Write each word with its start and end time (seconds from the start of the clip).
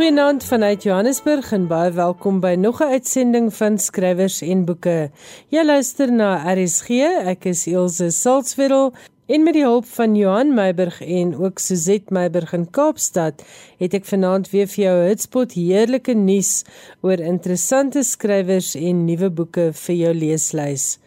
Goeienaand 0.00 0.44
vanuit 0.48 0.82
Johannesburg 0.82 1.50
en 1.52 1.66
baie 1.68 1.90
welkom 1.92 2.38
by 2.40 2.54
nog 2.56 2.78
'n 2.80 2.92
uitsending 2.96 3.50
van 3.54 3.78
Skrywers 3.78 4.40
en 4.40 4.64
Boeke. 4.64 5.10
Jy 5.48 5.64
luister 5.64 6.12
na 6.12 6.54
RSG. 6.54 6.88
Ek 7.28 7.44
is 7.44 7.66
Elsje 7.66 8.10
Salzwetel 8.10 8.94
en 9.26 9.42
met 9.42 9.52
die 9.52 9.62
hulp 9.62 9.84
van 9.84 10.16
Johan 10.16 10.54
Meiburg 10.54 11.02
en 11.02 11.36
ook 11.36 11.58
Suzet 11.58 12.10
Meiburg 12.10 12.52
in 12.52 12.70
Kaapstad 12.70 13.44
het 13.78 13.94
ek 13.94 14.04
vanaand 14.04 14.50
weer 14.50 14.66
vir 14.66 14.84
jou 14.84 14.96
'n 15.02 15.08
hotspot 15.08 15.52
heerlike 15.52 16.14
nuus 16.14 16.64
oor 17.02 17.20
interessante 17.20 18.02
skrywers 18.02 18.74
en 18.74 19.04
nuwe 19.04 19.30
boeke 19.30 19.72
vir 19.72 19.96
jou 19.96 20.14
leeslys. 20.14 20.98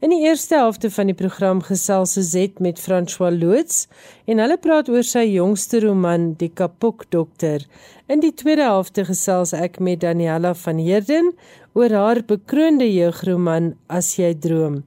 In 0.00 0.12
die 0.12 0.22
eerste 0.26 0.58
helfte 0.58 0.90
van 0.90 1.10
die 1.10 1.16
program 1.16 1.62
gesels 1.64 2.12
Suzet 2.16 2.60
met 2.60 2.80
François 2.80 3.32
Loots 3.34 3.86
en 4.26 4.42
hulle 4.42 4.56
praat 4.60 4.90
oor 4.92 5.06
sy 5.06 5.24
jongste 5.28 5.80
roman 5.86 6.32
Die 6.40 6.50
Kapok 6.52 7.06
Dokter. 7.10 7.64
In 8.06 8.20
die 8.20 8.34
tweede 8.34 8.68
helfte 8.68 9.06
gesels 9.08 9.54
ek 9.56 9.80
met 9.80 10.02
Daniela 10.04 10.54
van 10.54 10.78
Heerden 10.82 11.32
oor 11.74 11.92
haar 11.92 12.22
bekroonde 12.26 12.88
jeugroman 12.88 13.74
As 13.88 14.14
jy 14.20 14.34
droom. 14.34 14.82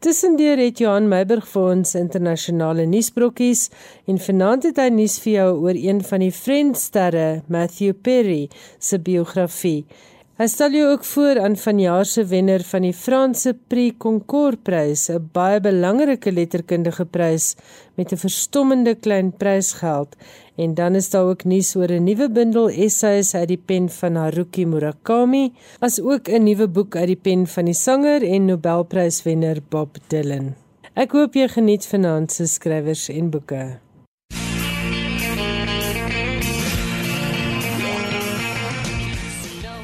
Tussendeur 0.00 0.56
het 0.56 0.78
Johan 0.80 1.10
Meiburg 1.12 1.44
vir 1.52 1.66
ons 1.74 1.90
internasionale 1.98 2.86
nuusbrokkies 2.88 3.66
en 4.08 4.16
vanaand 4.16 4.70
het 4.70 4.78
hy 4.80 4.86
nuus 4.94 5.18
vir 5.20 5.34
jou 5.34 5.50
oor 5.66 5.76
een 5.76 6.00
van 6.08 6.24
die 6.24 6.32
Friendsterre, 6.32 7.42
Matthew 7.52 7.92
Perry, 8.00 8.46
se 8.80 8.96
biografie. 8.96 9.84
Hy 10.40 10.46
stel 10.48 10.72
jou 10.72 10.86
ook 10.88 11.02
voor 11.04 11.36
aan 11.44 11.52
vanjaar 11.60 12.06
se 12.08 12.22
wenner 12.24 12.62
van 12.64 12.86
die 12.86 12.94
Franse 12.96 13.50
Prix 13.68 13.98
Goncourt 14.00 14.62
prys, 14.64 15.10
'n 15.12 15.28
baie 15.36 15.60
belangrike 15.60 16.32
letterkundige 16.32 17.04
prys 17.04 17.56
met 17.96 18.12
'n 18.12 18.16
verstommende 18.16 18.94
klein 18.94 19.32
prysgeld. 19.36 20.16
En 20.56 20.74
dan 20.74 20.94
is 20.94 21.10
daar 21.10 21.24
ook 21.24 21.44
nuus 21.44 21.76
oor 21.76 21.92
'n 21.92 22.04
nuwe 22.04 22.30
bundel 22.30 22.70
essays 22.70 23.34
uit 23.34 23.48
die 23.48 23.62
pen 23.66 23.88
van 23.88 24.14
Haruki 24.14 24.64
Murakami, 24.64 25.52
as 25.78 26.00
ook 26.00 26.28
'n 26.28 26.42
nuwe 26.42 26.68
boek 26.68 26.96
uit 26.96 27.06
die 27.06 27.20
pen 27.22 27.46
van 27.46 27.64
die 27.64 27.74
sanger 27.74 28.22
en 28.22 28.44
Nobelpryswenner 28.44 29.58
Bob 29.68 29.96
Dylan. 30.08 30.54
Ek 30.94 31.12
hoop 31.12 31.34
jy 31.34 31.48
geniet 31.48 31.86
vanaand 31.86 32.32
se 32.32 32.46
skrywers 32.46 33.08
en 33.08 33.30
boeke. 33.30 33.89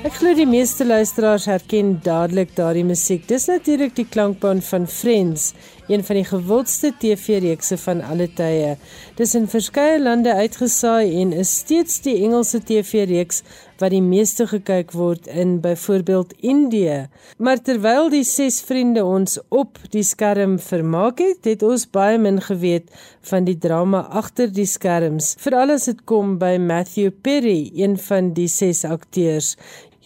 Ek 0.07 0.21
glo 0.21 0.37
die 0.39 0.47
meeste 0.47 0.85
luisteraars 0.87 1.49
herken 1.51 1.97
dadelik 2.05 2.53
daardie 2.55 2.85
musiek. 2.87 3.25
Dis 3.27 3.49
natuurlik 3.51 3.97
die 3.97 4.05
klankbaan 4.07 4.61
van 4.63 4.85
Friends, 4.87 5.49
een 5.91 6.05
van 6.07 6.21
die 6.21 6.29
gewildste 6.29 6.93
TV-reekse 7.03 7.75
van 7.83 8.05
alle 8.07 8.29
tye. 8.39 8.77
Dis 9.19 9.35
in 9.35 9.49
verskeie 9.51 9.99
lande 9.99 10.31
uitgesaai 10.31 11.11
en 11.25 11.33
is 11.35 11.57
steeds 11.65 11.99
die 12.05 12.21
Engelse 12.23 12.61
TV-reeks 12.63 13.43
wat 13.81 13.93
die 13.93 14.03
meeste 14.03 14.47
gekyk 14.47 14.95
word 14.97 15.27
in 15.27 15.59
byvoorbeeld 15.65 16.37
Indië. 16.39 17.09
Maar 17.43 17.59
terwyl 17.67 18.07
die 18.15 18.25
ses 18.25 18.61
vriende 18.65 19.03
ons 19.05 19.41
op 19.51 19.83
die 19.91 20.05
skerm 20.07 20.55
vermaak 20.63 21.19
het, 21.21 21.43
het 21.51 21.67
ons 21.67 21.89
baie 21.91 22.19
min 22.23 22.39
geweet 22.47 22.95
van 23.27 23.45
die 23.45 23.59
drama 23.59 24.05
agter 24.15 24.55
die 24.55 24.69
skerms, 24.71 25.35
veral 25.43 25.75
as 25.75 25.91
dit 25.91 26.07
kom 26.07 26.39
by 26.39 26.55
Matthew 26.63 27.11
Perry, 27.27 27.73
een 27.75 27.99
van 27.99 28.31
die 28.39 28.49
ses 28.49 28.85
akteurs. 28.87 29.57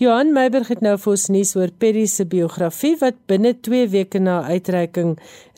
Johan 0.00 0.30
Meiberg 0.32 0.70
het 0.72 0.80
nou 0.80 0.94
vir 0.96 1.10
ons 1.12 1.26
nuus 1.28 1.50
oor 1.58 1.68
Perry 1.76 2.06
se 2.08 2.24
biografie 2.24 2.94
wat 3.02 3.18
binne 3.28 3.50
2 3.52 3.90
weke 3.92 4.16
na 4.16 4.38
uitreiking 4.48 5.10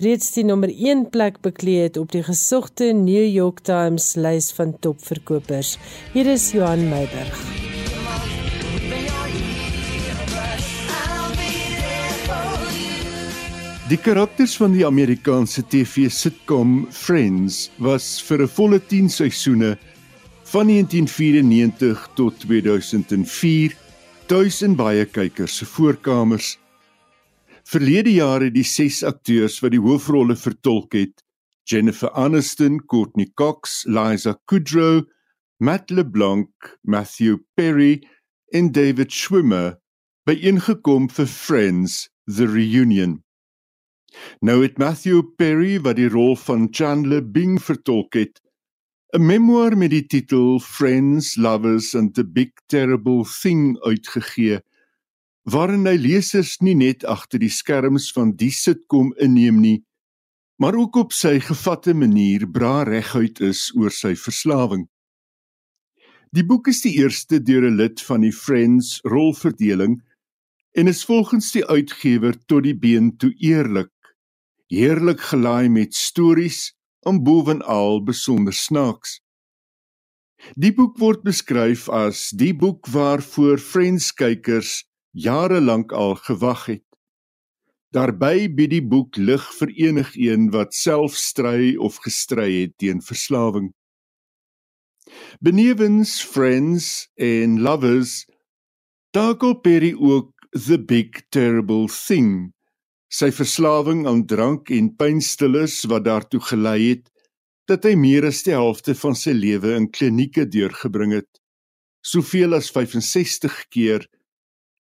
reeds 0.03 0.33
die 0.35 0.43
nommer 0.43 0.73
1 0.73 1.05
plek 1.15 1.37
bekleed 1.47 1.85
het 1.85 1.99
op 2.01 2.11
die 2.11 2.25
gesogte 2.27 2.89
New 2.91 3.23
York 3.23 3.61
Times 3.63 4.17
lys 4.19 4.49
van 4.57 4.73
topverkopers. 4.83 5.77
Hier 6.11 6.27
is 6.33 6.49
Johan 6.51 6.83
Meiberg. 6.91 7.39
Die 13.93 14.01
karakters 14.03 14.57
van 14.59 14.75
die 14.75 14.83
Amerikaanse 14.83 15.63
TV-sitcom 15.63 16.89
Friends 16.91 17.69
was 17.79 18.19
vir 18.27 18.43
'n 18.43 18.51
volle 18.59 18.83
10 18.83 19.07
seisoene 19.09 19.77
van 20.51 20.67
1994 20.67 22.09
tot 22.19 22.41
2004 22.43 23.79
tuis 24.33 24.63
in 24.65 24.73
baie 24.79 25.03
kykers 25.05 25.59
se 25.61 25.67
voorkamers. 25.69 26.55
Verlede 27.69 28.15
jaar 28.15 28.41
het 28.41 28.55
die 28.55 28.65
ses 28.65 29.03
akteurs 29.05 29.59
wat 29.61 29.75
die 29.75 29.81
hoofrolle 29.85 30.39
vertolk 30.41 30.97
het, 30.97 31.21
Jennifer 31.69 32.09
Aniston, 32.17 32.79
Courtney 32.89 33.29
Cox, 33.37 33.83
Liza 33.85 34.39
Kudrow, 34.49 35.03
Matt 35.61 35.93
LeBlanc, 35.93 36.49
Matthew 36.81 37.43
Perry 37.61 38.01
en 38.57 38.73
David 38.73 39.13
Schwimmer 39.13 39.77
byeengekom 40.25 41.11
vir 41.13 41.29
Friends: 41.29 42.09
The 42.25 42.49
Reunion. 42.49 43.19
Nou 44.41 44.63
het 44.63 44.81
Matthew 44.81 45.27
Perry 45.37 45.77
wat 45.85 46.01
die 46.01 46.09
rol 46.09 46.39
van 46.41 46.71
Chandler 46.73 47.21
Bing 47.21 47.61
vertolk 47.61 48.17
het, 48.17 48.41
'n 49.13 49.21
memoir 49.21 49.77
met 49.77 49.91
die 49.93 50.07
titel 50.09 50.59
Friends, 50.59 51.37
Lovers 51.37 51.95
and 51.95 52.15
the 52.15 52.25
Big 52.25 52.53
Terrible 52.67 53.27
Thing 53.29 53.77
uitgegee 53.85 54.63
waarin 55.45 55.85
hy 55.85 55.99
lesers 56.01 56.55
nie 56.65 56.73
net 56.73 57.05
agter 57.05 57.43
die 57.43 57.53
skerms 57.53 58.07
van 58.17 58.33
die 58.41 58.49
sitkom 58.57 59.11
inneem 59.21 59.61
nie 59.61 59.83
maar 60.57 60.79
ook 60.81 60.97
op 60.97 61.13
sy 61.13 61.35
gevatte 61.45 61.93
manier 61.93 62.49
bra 62.49 62.87
reguit 62.89 63.45
is 63.45 63.67
oor 63.77 63.93
sy 63.93 64.15
verslawing. 64.17 64.87
Die 66.33 66.47
boek 66.49 66.73
is 66.73 66.81
die 66.81 66.97
eerste 67.05 67.43
deur 67.43 67.69
'n 67.69 67.77
lid 67.77 68.01
van 68.01 68.25
die 68.25 68.33
Friends 68.33 69.01
rolverdeling 69.05 70.01
en 70.73 70.89
is 70.89 71.05
volgens 71.05 71.53
die 71.53 71.67
uitgewer 71.67 72.39
tot 72.47 72.65
die 72.65 72.79
been 72.79 73.17
toe 73.17 73.35
eerlik, 73.37 73.93
heerlik 74.73 75.21
gelaai 75.21 75.69
met 75.69 75.93
stories 75.95 76.73
en 77.07 77.23
bovenal 77.23 78.03
besonder 78.05 78.55
snaaks. 78.55 79.19
Die 80.59 80.73
boek 80.75 80.99
word 80.99 81.23
beskryf 81.27 81.89
as 81.89 82.31
die 82.35 82.53
boek 82.55 82.89
waarvoor 82.91 83.61
Friends-kykers 83.63 84.83
jare 85.13 85.61
lank 85.61 85.93
al 85.93 86.17
gewag 86.19 86.67
het. 86.67 86.87
Daarby 87.93 88.49
bied 88.57 88.73
die 88.73 88.83
boek 88.83 89.19
lig 89.21 89.45
vir 89.59 89.71
enigiemand 89.87 90.55
wat 90.57 90.75
self 90.75 91.15
stry 91.19 91.75
of 91.77 92.01
gestry 92.03 92.49
het 92.63 92.79
teen 92.81 93.03
verslawing. 93.05 93.71
Benewens 95.41 96.23
Friends 96.25 97.11
en 97.21 97.61
Lovers, 97.61 98.25
takel 99.13 99.59
Perry 99.61 99.93
ook 99.95 100.33
The 100.51 100.79
Big 100.79 101.23
Terrible 101.29 101.87
Thing 102.07 102.53
sy 103.13 103.29
verslawing 103.35 104.07
aan 104.09 104.25
drank 104.27 104.71
en 104.73 104.89
pynstillers 104.97 105.83
wat 105.93 106.07
daartoe 106.09 106.41
gelei 106.49 106.79
het 106.87 107.09
dat 107.69 107.85
hy 107.87 107.93
meer 107.97 108.25
as 108.27 108.41
die 108.47 108.55
helfte 108.57 108.95
van 108.99 109.15
sy 109.19 109.35
lewe 109.37 109.77
in 109.77 109.91
klinieke 109.93 110.47
deurgebring 110.49 111.13
het 111.19 111.43
soveel 112.03 112.57
as 112.57 112.73
65 112.75 113.59
keer 113.71 114.09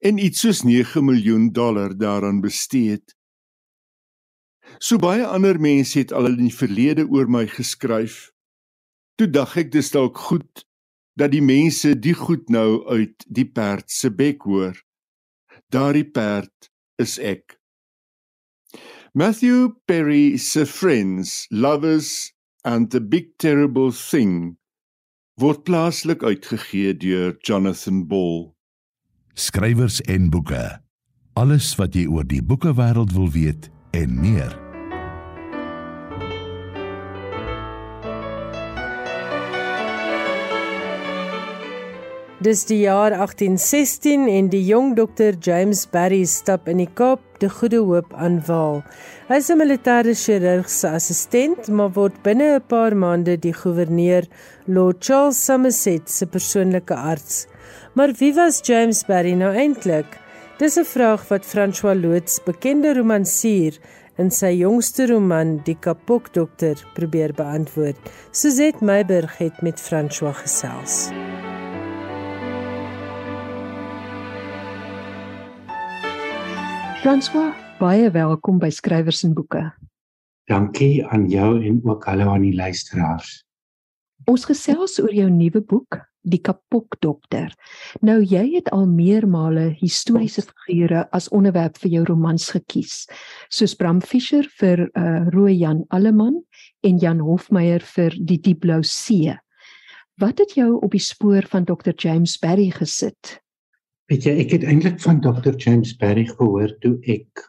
en 0.05 0.21
iets 0.23 0.45
soos 0.45 0.63
9 0.63 1.03
miljoen 1.05 1.49
dollar 1.53 1.97
daaraan 1.99 2.41
bestee 2.41 2.95
het. 2.95 3.17
So 4.79 5.01
baie 5.03 5.27
ander 5.27 5.59
mense 5.59 5.99
het 5.99 6.13
al 6.15 6.31
in 6.31 6.45
die 6.45 6.55
verlede 6.55 7.09
oor 7.09 7.27
my 7.27 7.47
geskryf. 7.51 8.29
Toe 9.19 9.27
dag 9.27 9.57
ek 9.59 9.73
dis 9.75 9.91
dalk 9.91 10.21
goed 10.29 10.65
dat 11.19 11.33
die 11.35 11.43
mense 11.43 11.97
die 11.99 12.15
goed 12.15 12.47
nou 12.53 12.85
uit 12.87 13.27
die 13.27 13.49
perd 13.51 13.91
se 13.91 14.13
bek 14.15 14.47
hoor. 14.47 14.79
Daardie 15.75 16.07
perd 16.07 16.71
is 17.03 17.19
ek 17.19 17.58
Matthew 19.19 19.75
Perry 19.89 20.39
se 20.39 20.65
Friends, 20.65 21.49
Lovers 21.51 22.33
and 22.65 22.93
the 22.93 23.01
Big 23.01 23.37
Terrible 23.37 23.91
Thing 23.91 24.59
word 25.41 25.65
plaaslik 25.67 26.23
uitgegee 26.23 26.95
deur 26.95 27.35
Jonathan 27.43 28.05
Ball. 28.07 28.55
Skrywers 29.35 29.99
en 30.07 30.31
boeke. 30.31 30.63
Alles 31.35 31.73
wat 31.83 31.99
jy 31.99 32.07
oor 32.07 32.31
die 32.31 32.45
boekewêreld 32.47 33.11
wil 33.19 33.27
weet 33.35 33.67
en 33.91 34.15
meer. 34.23 34.55
Dis 42.39 42.61
die 42.69 42.85
jaar 42.85 43.11
1816 43.11 44.29
en 44.31 44.47
die 44.53 44.61
jong 44.63 44.93
dokter 44.95 45.35
James 45.43 45.81
Barry 45.91 46.21
stap 46.31 46.69
in 46.71 46.79
die 46.79 46.87
Kaap 46.87 47.19
te 47.43 47.49
Goeie 47.51 47.81
Hoop 47.83 48.13
aan 48.15 48.37
Waal. 48.47 48.85
Hy 49.27 49.39
is 49.43 49.49
'n 49.51 49.59
militêre 49.59 50.15
chirurg 50.15 50.71
se 50.71 50.87
assistent, 50.87 51.67
maar 51.69 51.91
word 51.97 52.23
binne 52.23 52.55
'n 52.55 52.63
paar 52.69 52.95
maande 52.95 53.35
die 53.37 53.53
goewerneur 53.53 54.23
Lord 54.69 55.03
Charles 55.05 55.45
Somerset 55.45 56.09
se 56.09 56.27
persoonlike 56.27 56.95
arts. 56.95 57.49
Maar 57.95 58.13
wie 58.21 58.33
was 58.35 58.61
James 58.63 59.03
Barry 59.03 59.35
nou 59.35 59.53
eintlik? 59.53 60.07
Dis 60.59 60.79
'n 60.79 60.85
vraag 60.85 61.29
wat 61.29 61.45
François 61.45 62.01
Loots, 62.01 62.39
bekende 62.45 62.95
romansier, 62.95 63.73
in 64.17 64.31
sy 64.31 64.55
jongste 64.63 65.07
roman 65.07 65.61
Die 65.65 65.77
Kapok 65.81 66.33
Dokter 66.33 66.77
probeer 66.95 67.33
beantwoord. 67.35 67.99
Suzette 68.31 68.85
Meiberg 68.85 69.39
het 69.39 69.61
met 69.61 69.81
François 69.81 70.37
gesels. 70.37 71.11
François, 76.99 77.53
baie 77.79 78.09
welkom 78.11 78.57
by 78.59 78.73
Skrywers 78.75 79.21
en 79.23 79.31
Boeke. 79.31 79.61
Dankie 80.51 81.05
aan 81.07 81.29
jou 81.31 81.61
en 81.63 81.77
ook 81.87 82.09
hallo 82.11 82.33
aan 82.33 82.43
die 82.43 82.57
luisteraars. 82.59 83.45
Ons 84.27 84.49
gesels 84.51 84.97
oor 84.99 85.15
jou 85.15 85.29
nuwe 85.31 85.63
boek, 85.63 86.01
Die 86.27 86.41
Kapokdokter. 86.43 87.55
Nou 88.03 88.19
jy 88.19 88.43
het 88.57 88.73
al 88.75 88.89
meermale 88.91 89.69
historiese 89.79 90.43
figure 90.67 91.07
as 91.15 91.31
onderwerp 91.31 91.79
vir 91.79 91.95
jou 91.95 92.05
romans 92.11 92.51
gekies, 92.51 93.05
soos 93.47 93.79
Bram 93.79 94.03
Fischer 94.03 94.51
vir 94.59 94.89
uh, 94.89 95.31
Rooi 95.31 95.55
Jan 95.55 95.87
Alleman 95.95 96.43
en 96.83 96.99
Jan 96.99 97.23
Hofmeyer 97.23 97.85
vir 97.95 98.19
Die 98.19 98.43
Diepblou 98.43 98.83
See. 98.83 99.39
Wat 100.19 100.43
het 100.43 100.59
jou 100.59 100.75
op 100.83 100.99
die 100.99 101.07
spoor 101.07 101.47
van 101.47 101.63
Dr 101.63 101.95
James 101.95 102.41
Barry 102.43 102.73
gesit? 102.75 103.39
Weet 104.09 104.25
jy, 104.25 104.33
ek 104.41 104.53
het 104.57 104.63
eintlik 104.65 105.03
van 105.05 105.19
Dr 105.21 105.53
James 105.61 105.91
Barry 106.01 106.23
gehoor 106.25 106.71
toe 106.81 106.95
ek 107.13 107.43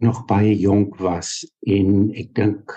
nog 0.00 0.22
baie 0.24 0.54
jonk 0.56 0.94
was 1.04 1.42
en 1.68 2.06
ek 2.16 2.30
dink 2.38 2.72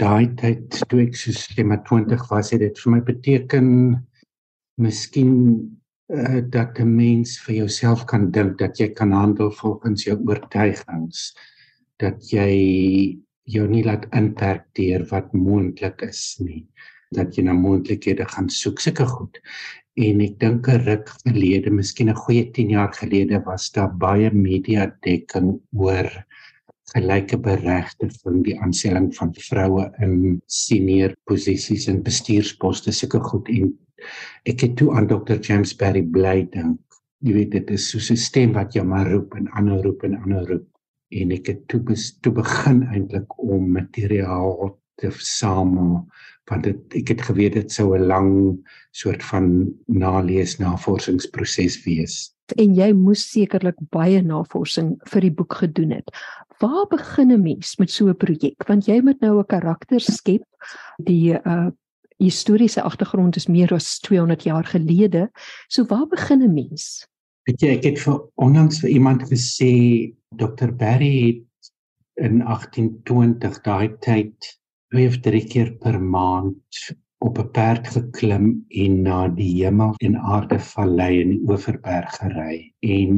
daai 0.00 0.28
tyd 0.36 0.76
toe 0.90 1.00
ek 1.06 1.16
so 1.16 1.32
20 1.32 2.26
was 2.28 2.52
het 2.52 2.60
dit 2.60 2.82
vir 2.82 2.92
my 2.92 3.00
beteken 3.06 3.70
miskien 4.76 5.32
uh, 6.12 6.40
dat 6.44 6.80
'n 6.84 6.92
mens 6.96 7.38
vir 7.46 7.62
jouself 7.62 8.04
kan 8.12 8.30
dink 8.30 8.58
dat 8.60 8.76
jy 8.76 8.92
kan 8.92 9.16
handel 9.16 9.48
volgens 9.50 10.04
jou 10.04 10.18
oortuigings 10.28 11.32
dat 11.96 12.20
jy 12.28 12.52
jou 13.48 13.68
nie 13.68 13.84
laat 13.88 14.04
inperk 14.12 14.68
deur 14.76 15.08
wat 15.08 15.32
moontlik 15.32 16.02
is 16.02 16.36
nie 16.44 16.66
dat 17.08 17.36
jy 17.36 17.44
na 17.44 17.56
moontlikhede 17.56 18.28
gaan 18.28 18.52
soek 18.52 18.80
sulke 18.80 19.06
goed 19.06 19.40
en 19.96 20.20
ek 20.24 20.38
dink 20.40 20.68
'n 20.68 20.84
ruk 20.86 21.08
gelede 21.26 21.70
miskien 21.70 22.08
'n 22.08 22.22
goeie 22.24 22.44
10 22.50 22.70
jaar 22.70 22.92
gelede 22.92 23.42
was 23.44 23.70
daar 23.70 23.92
baie 23.92 24.30
media 24.30 24.86
dekking 25.02 25.60
oor 25.76 26.08
gelyke 26.94 27.36
beregte 27.36 28.08
van 28.22 28.42
die 28.42 28.56
aanstelling 28.60 29.14
van 29.16 29.34
vroue 29.34 29.92
in 30.00 30.40
senior 30.46 31.14
posisies 31.24 31.88
en 31.88 32.02
bestuursposte 32.02 32.92
sulke 32.92 33.20
goed. 33.20 33.48
En 33.48 33.78
ek 34.44 34.60
het 34.60 34.76
toe 34.76 34.92
aan 34.94 35.06
Dr 35.06 35.38
James 35.40 35.76
Barry 35.76 36.02
bly 36.02 36.48
dink 36.52 36.80
jy 37.22 37.32
weet 37.36 37.52
dit 37.54 37.70
is 37.70 37.90
so 37.90 37.98
'n 37.98 38.16
stem 38.16 38.52
wat 38.52 38.74
jou 38.74 38.84
maar 38.84 39.10
roep 39.10 39.34
en 39.34 39.48
aanhou 39.48 39.80
roep 39.82 40.04
en 40.04 40.16
aanhou 40.16 40.44
roep. 40.46 40.66
En 41.12 41.30
ek 41.30 41.46
het 41.46 41.68
toe 41.68 41.80
bes, 41.80 42.18
toe 42.20 42.32
begin 42.32 42.82
eintlik 42.82 43.38
om 43.38 43.70
materiaal 43.72 44.78
te 44.96 45.10
versamel 45.10 46.06
want 46.50 46.64
dit 46.64 46.94
ek 47.02 47.08
het 47.08 47.22
geweet 47.22 47.54
dit 47.54 47.72
sou 47.72 47.94
'n 47.96 48.06
lang 48.06 48.30
soort 48.90 49.22
van 49.22 49.72
nalees 49.86 50.58
navorsingsproses 50.58 51.84
wees 51.84 52.32
en 52.60 52.74
jy 52.76 52.90
moes 52.96 53.22
sekerlik 53.30 53.78
baie 53.94 54.22
navorsing 54.24 54.94
vir 55.10 55.26
die 55.26 55.34
boek 55.34 55.60
gedoen 55.62 55.94
het. 55.98 56.10
Waar 56.60 56.86
begin 56.90 57.32
'n 57.32 57.42
mens 57.42 57.76
met 57.78 57.90
so 57.90 58.08
'n 58.08 58.16
projek? 58.16 58.64
Want 58.66 58.86
jy 58.86 59.00
moet 59.00 59.20
nou 59.20 59.38
'n 59.38 59.46
karakter 59.46 60.00
skep. 60.00 60.44
Die 60.98 61.34
uh 61.34 61.70
historiese 62.18 62.82
agtergrond 62.82 63.36
is 63.36 63.48
meer 63.48 63.72
as 63.74 63.98
200 63.98 64.42
jaar 64.44 64.64
gelede. 64.64 65.30
So 65.68 65.84
waar 65.84 66.06
begin 66.06 66.42
'n 66.42 66.54
mens? 66.54 67.06
Weet 67.44 67.60
jy, 67.60 67.68
ek 67.68 67.84
het 67.84 67.98
vir 67.98 68.20
onlangs 68.34 68.80
vir 68.80 68.90
iemand 68.90 69.22
gesê 69.22 70.14
Dr 70.36 70.70
Barry 70.70 71.26
het 71.26 71.42
in 72.14 72.42
1820 72.42 73.60
daai 73.60 73.96
tyd 73.98 74.61
twee 74.92 75.08
of 75.08 75.22
drie 75.24 75.46
keer 75.48 75.72
per 75.80 75.96
maand 76.00 76.82
op 77.24 77.38
'n 77.38 77.50
perd 77.56 77.88
geklim 77.94 78.46
en 78.68 79.02
na 79.02 79.28
die 79.28 79.64
hemel 79.64 79.94
en 80.04 80.16
aarde 80.16 80.58
vallei 80.58 81.20
in 81.20 81.30
die 81.30 81.42
Oeverberg 81.48 82.18
gery. 82.20 82.72
En 82.80 83.16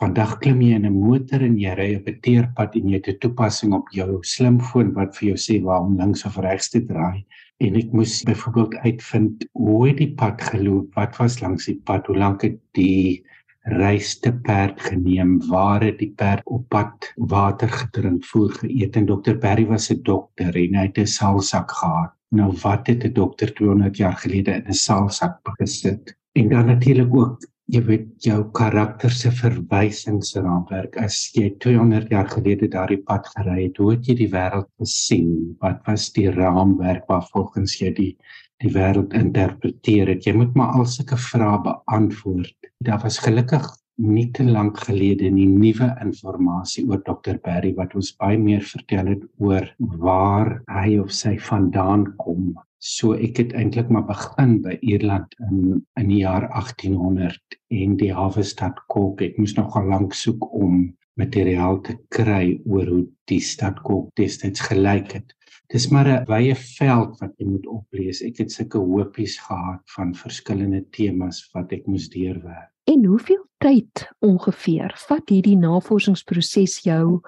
vandag 0.00 0.38
klim 0.42 0.60
jy 0.60 0.74
in 0.76 0.86
'n 0.86 1.00
motor 1.00 1.40
en 1.40 1.56
jy 1.58 1.72
ry 1.78 1.94
op 1.96 2.08
'n 2.08 2.20
teerpad 2.20 2.76
en 2.76 2.88
jy 2.88 2.96
het 3.00 3.08
'n 3.08 3.18
toepassing 3.18 3.72
op 3.72 3.88
jou 3.92 4.18
slimfoon 4.20 4.92
wat 4.92 5.16
vir 5.16 5.28
jou 5.28 5.38
sê 5.46 5.62
waar 5.62 5.80
om 5.80 5.96
links 5.96 6.24
of 6.24 6.36
regs 6.36 6.68
te 6.68 6.84
draai. 6.84 7.24
En 7.60 7.76
ek 7.76 7.92
moes 7.92 8.22
byvoorbeeld 8.22 8.74
uitvind 8.74 9.48
hoe 9.52 9.88
het 9.88 9.96
die 9.96 10.14
pad 10.14 10.42
geloop 10.42 10.94
wat 10.94 11.16
was 11.16 11.40
langs 11.40 11.66
die 11.66 11.80
pad 11.84 12.06
hoe 12.06 12.16
lank 12.16 12.42
het 12.42 12.58
die 12.72 13.24
reis 13.68 14.18
te 14.18 14.32
perd 14.32 14.80
geneem 14.80 15.36
waar 15.48 15.82
het 15.84 15.98
die 15.98 16.12
perd 16.16 16.42
op 16.44 16.68
pad 16.72 17.12
water 17.16 17.68
gedrink 17.68 18.24
voer 18.24 18.54
geëet. 18.62 18.96
En 18.96 19.06
dokter 19.06 19.38
Berry 19.38 19.66
was 19.66 19.90
'n 19.90 20.02
dokter 20.02 20.56
en 20.56 20.74
hy 20.74 20.86
het 20.86 20.98
'n 20.98 21.06
saalsak 21.06 21.70
gehad. 21.70 22.12
Nou 22.30 22.52
wat 22.62 22.86
het 22.86 23.04
'n 23.04 23.12
dokter 23.12 23.54
200 23.54 23.96
jaar 23.96 24.16
gelede 24.16 24.52
in 24.52 24.66
'n 24.68 24.72
saalsak 24.72 25.40
gesit? 25.58 26.16
En 26.32 26.48
dan 26.48 26.66
natuurlik 26.66 27.14
ook 27.14 27.38
jy 27.66 27.82
weet 27.86 28.24
jou 28.24 28.50
karakter 28.52 29.10
se 29.10 29.30
verwysingsraamwerk. 29.30 30.96
As 30.96 31.30
jy 31.34 31.50
200 31.58 32.10
jaar 32.10 32.28
gelede 32.28 32.68
daardie 32.68 33.02
pad 33.02 33.28
gery 33.36 33.64
het 33.64 33.76
hoe 33.76 33.90
het 33.90 34.06
jy 34.06 34.14
die 34.14 34.30
wêreld 34.32 34.68
gesien? 34.78 35.56
Wat 35.60 35.78
was 35.86 36.12
die 36.12 36.30
raamwerk 36.30 37.06
waarvolgens 37.06 37.78
jy 37.78 37.92
die 37.92 38.16
die 38.60 38.72
wêreld 38.72 39.14
interpreteer 39.14 40.08
het? 40.08 40.24
Jy 40.24 40.32
moet 40.32 40.54
maar 40.54 40.72
al 40.72 40.84
sulke 40.84 41.16
vrae 41.16 41.60
beantwoord 41.62 42.59
daar 42.80 43.00
was 43.02 43.18
gelukkig 43.20 43.64
nie 44.00 44.30
te 44.32 44.44
lank 44.44 44.78
gelede 44.86 45.28
nie 45.30 45.46
nuwe 45.48 45.88
inligting 46.00 46.88
oor 46.88 47.02
Dr 47.04 47.36
Barry 47.44 47.74
wat 47.76 47.92
ons 47.98 48.14
baie 48.16 48.38
meer 48.40 48.62
vertel 48.64 49.10
het 49.12 49.26
oor 49.36 49.66
waar 50.04 50.52
hy 50.72 50.96
of 51.02 51.12
sy 51.12 51.34
vandaan 51.48 52.06
kom. 52.22 52.54
So 52.80 53.12
ek 53.12 53.42
het 53.42 53.52
eintlik 53.52 53.90
maar 53.92 54.06
begin 54.08 54.54
by 54.64 54.78
Ierland 54.80 55.36
in 55.50 55.82
in 56.00 56.08
die 56.08 56.22
jaar 56.22 56.48
1800 56.48 57.58
en 57.82 57.98
die 58.00 58.12
hawe 58.16 58.42
stad 58.42 58.80
Cork. 58.88 59.20
Ek 59.20 59.36
moes 59.36 59.52
nogal 59.58 59.92
lank 59.92 60.16
soek 60.16 60.48
om 60.48 60.88
materiaal 61.20 61.82
te 61.84 61.98
kry 62.08 62.56
oor 62.64 62.88
hoe 62.88 63.04
die 63.28 63.42
stad 63.44 63.84
Cork 63.84 64.08
destyds 64.16 64.64
gelyk 64.70 65.12
het. 65.18 65.36
Dis 65.70 65.86
maar 65.94 66.08
'n 66.08 66.24
wye 66.26 66.54
veld 66.54 67.20
wat 67.20 67.36
jy 67.38 67.46
moet 67.46 67.66
oplees. 67.66 68.22
Ek 68.26 68.38
het 68.42 68.50
sulke 68.52 68.78
hopies 68.78 69.36
gehad 69.38 69.82
van 69.94 70.14
verskillende 70.14 70.80
temas 70.90 71.44
wat 71.54 71.72
ek 71.72 71.86
moes 71.86 72.08
deurwerk. 72.08 72.72
En 72.90 73.04
hoeveel 73.04 73.42
tyd 73.62 74.08
ongeveer 74.18 74.90
vat 75.06 75.28
hierdie 75.30 75.54
navorsingsproses 75.58 76.80
jou 76.82 77.20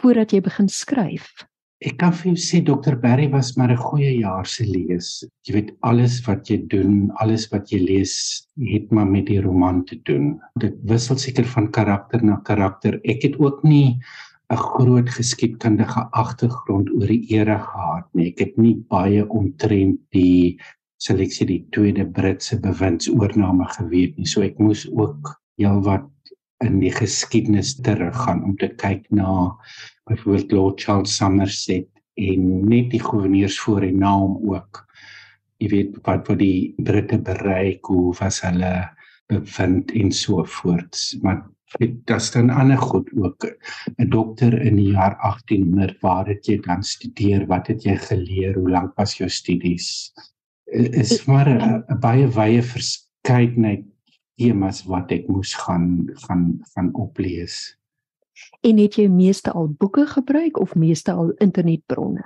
voordat 0.00 0.32
jy 0.34 0.40
begin 0.42 0.66
skryf? 0.66 1.28
Ek 1.84 2.00
kan 2.00 2.14
vir 2.16 2.32
jou 2.32 2.40
sê 2.42 2.60
Dr 2.66 2.96
Barry 2.98 3.28
was 3.30 3.52
maar 3.60 3.70
'n 3.70 3.78
goeie 3.78 4.10
jaar 4.24 4.46
se 4.46 4.64
lees. 4.66 5.22
Jy 5.46 5.54
weet 5.54 5.70
alles 5.82 6.18
wat 6.26 6.50
jy 6.50 6.58
doen, 6.66 7.12
alles 7.22 7.46
wat 7.52 7.70
jy 7.70 7.78
lees, 7.78 8.14
het 8.58 8.90
maar 8.90 9.06
met 9.06 9.26
die 9.26 9.40
roman 9.40 9.84
te 9.84 10.00
doen. 10.02 10.40
Dit 10.58 10.74
wissel 10.82 11.16
seker 11.16 11.44
van 11.44 11.70
karakter 11.70 12.24
na 12.24 12.40
karakter. 12.42 12.98
Ek 13.04 13.22
het 13.22 13.38
ook 13.38 13.62
nie 13.62 14.00
'n 14.50 14.56
groot 14.56 15.08
geskiedkundige 15.08 16.08
agtergrond 16.12 16.90
oor 16.90 17.06
die 17.06 17.26
era 17.30 17.58
gehad 17.58 18.08
nie. 18.14 18.28
Ek 18.32 18.38
het 18.38 18.58
nie 18.58 18.74
baie 18.90 19.28
omtrent 19.28 20.00
die 20.10 20.58
sal 21.04 21.20
ek 21.20 21.34
sê 21.36 21.44
die 21.48 21.62
tweede 21.74 22.06
Britse 22.16 22.56
bewindsoorname 22.64 23.66
geweet 23.74 24.16
nie. 24.16 24.28
So 24.28 24.44
ek 24.46 24.56
moes 24.62 24.86
ook 24.88 25.34
heelwat 25.60 26.08
in 26.64 26.78
die 26.80 26.92
geskiedenis 26.94 27.74
teruggaan 27.84 28.40
om 28.46 28.54
te 28.60 28.70
kyk 28.80 29.04
na 29.12 29.52
byvoorbeeld 30.08 30.54
Lord 30.56 30.80
Charles 30.80 31.16
Somerset 31.18 31.90
en 32.16 32.46
net 32.70 32.88
die 32.94 33.02
goewerneurs 33.02 33.58
voor 33.66 33.84
en 33.84 34.00
na 34.00 34.14
hom 34.16 34.38
ook. 34.48 34.84
Jy 35.60 35.70
weet 35.74 35.98
wat 36.08 36.30
wat 36.30 36.40
die 36.40 36.72
Britte 36.80 37.18
bereik, 37.20 37.84
hoe 37.92 38.14
was 38.20 38.40
hulle 38.46 38.74
bevind 39.28 39.92
en 39.98 40.12
so 40.12 40.44
voort. 40.56 40.96
Maar 41.20 41.42
dit 41.80 42.12
is 42.16 42.30
dan 42.32 42.52
ander 42.54 42.78
goed 42.80 43.10
ook 43.18 43.44
'n 43.98 44.08
dokter 44.08 44.56
in 44.62 44.76
die 44.80 44.92
jaar 44.96 45.18
1800 45.20 46.00
waar 46.00 46.26
het 46.26 46.46
jy 46.46 46.60
dan 46.64 46.82
studeer 46.82 47.46
wat 47.46 47.66
het 47.66 47.84
jy 47.84 47.96
geleer 47.96 48.54
hoe 48.54 48.70
lank 48.70 48.96
was 48.96 49.18
jou 49.18 49.28
studies 49.28 50.14
is 50.74 51.24
maar 51.30 51.48
'n 51.48 51.98
baie 52.00 52.26
wye 52.28 52.62
verskeidenheid 52.62 53.84
temas 54.38 54.82
wat 54.90 55.12
ek 55.12 55.28
moes 55.28 55.54
gaan 55.54 56.10
gaan 56.26 56.60
gaan 56.74 56.90
oplees. 56.94 57.76
En 58.66 58.78
het 58.78 58.96
jy 58.98 59.08
meeste 59.08 59.52
al 59.52 59.68
boeke 59.68 60.06
gebruik 60.06 60.58
of 60.58 60.74
meeste 60.74 61.12
al 61.12 61.30
internetbronne? 61.38 62.24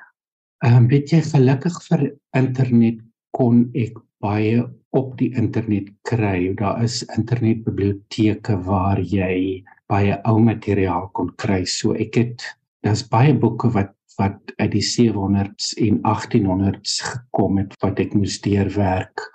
Ehm 0.65 0.77
um, 0.77 0.89
weet 0.89 1.13
jy 1.13 1.21
gelukkig 1.23 1.77
vir 1.89 2.05
internet 2.37 3.03
kon 3.31 3.69
ek 3.75 3.99
baie 4.25 4.65
op 4.97 5.19
die 5.19 5.31
internet 5.37 5.91
kry. 6.09 6.55
Daar 6.57 6.83
is 6.83 7.03
internetbiblioteke 7.17 8.57
waar 8.65 9.01
jy 9.01 9.63
baie 9.89 10.17
ou 10.25 10.39
materiaal 10.41 11.11
kon 11.13 11.31
kry. 11.37 11.65
So 11.65 11.93
ek 11.93 12.17
het 12.17 12.47
daar's 12.83 13.05
baie 13.09 13.35
boeke 13.35 13.71
wat 13.75 13.93
wat 14.19 14.53
uit 14.57 14.73
die 14.75 14.85
700s 14.85 15.73
en 15.79 16.01
1800s 16.03 16.99
gekom 17.13 17.63
het 17.63 17.75
wat 17.83 18.03
ek 18.03 18.17
moes 18.19 18.41
deurwerk 18.43 19.29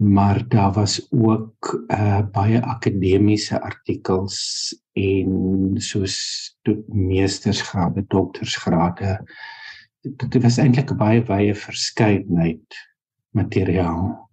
maar 0.00 0.48
daar 0.48 0.72
was 0.72 1.06
ook 1.10 1.84
uh 1.88 2.20
baie 2.32 2.62
akademiese 2.62 3.60
artikels 3.60 4.38
en 4.92 5.70
soos 5.76 6.16
meestersgrade, 6.86 8.04
doktorsgrade. 8.08 9.20
Dit, 10.00 10.42
was 10.42 10.56
eintlik 10.56 10.90
'n 10.90 10.96
baie 10.96 11.22
wye 11.22 11.54
verskeidenheid 11.54 12.76
materiaal. 13.30 14.30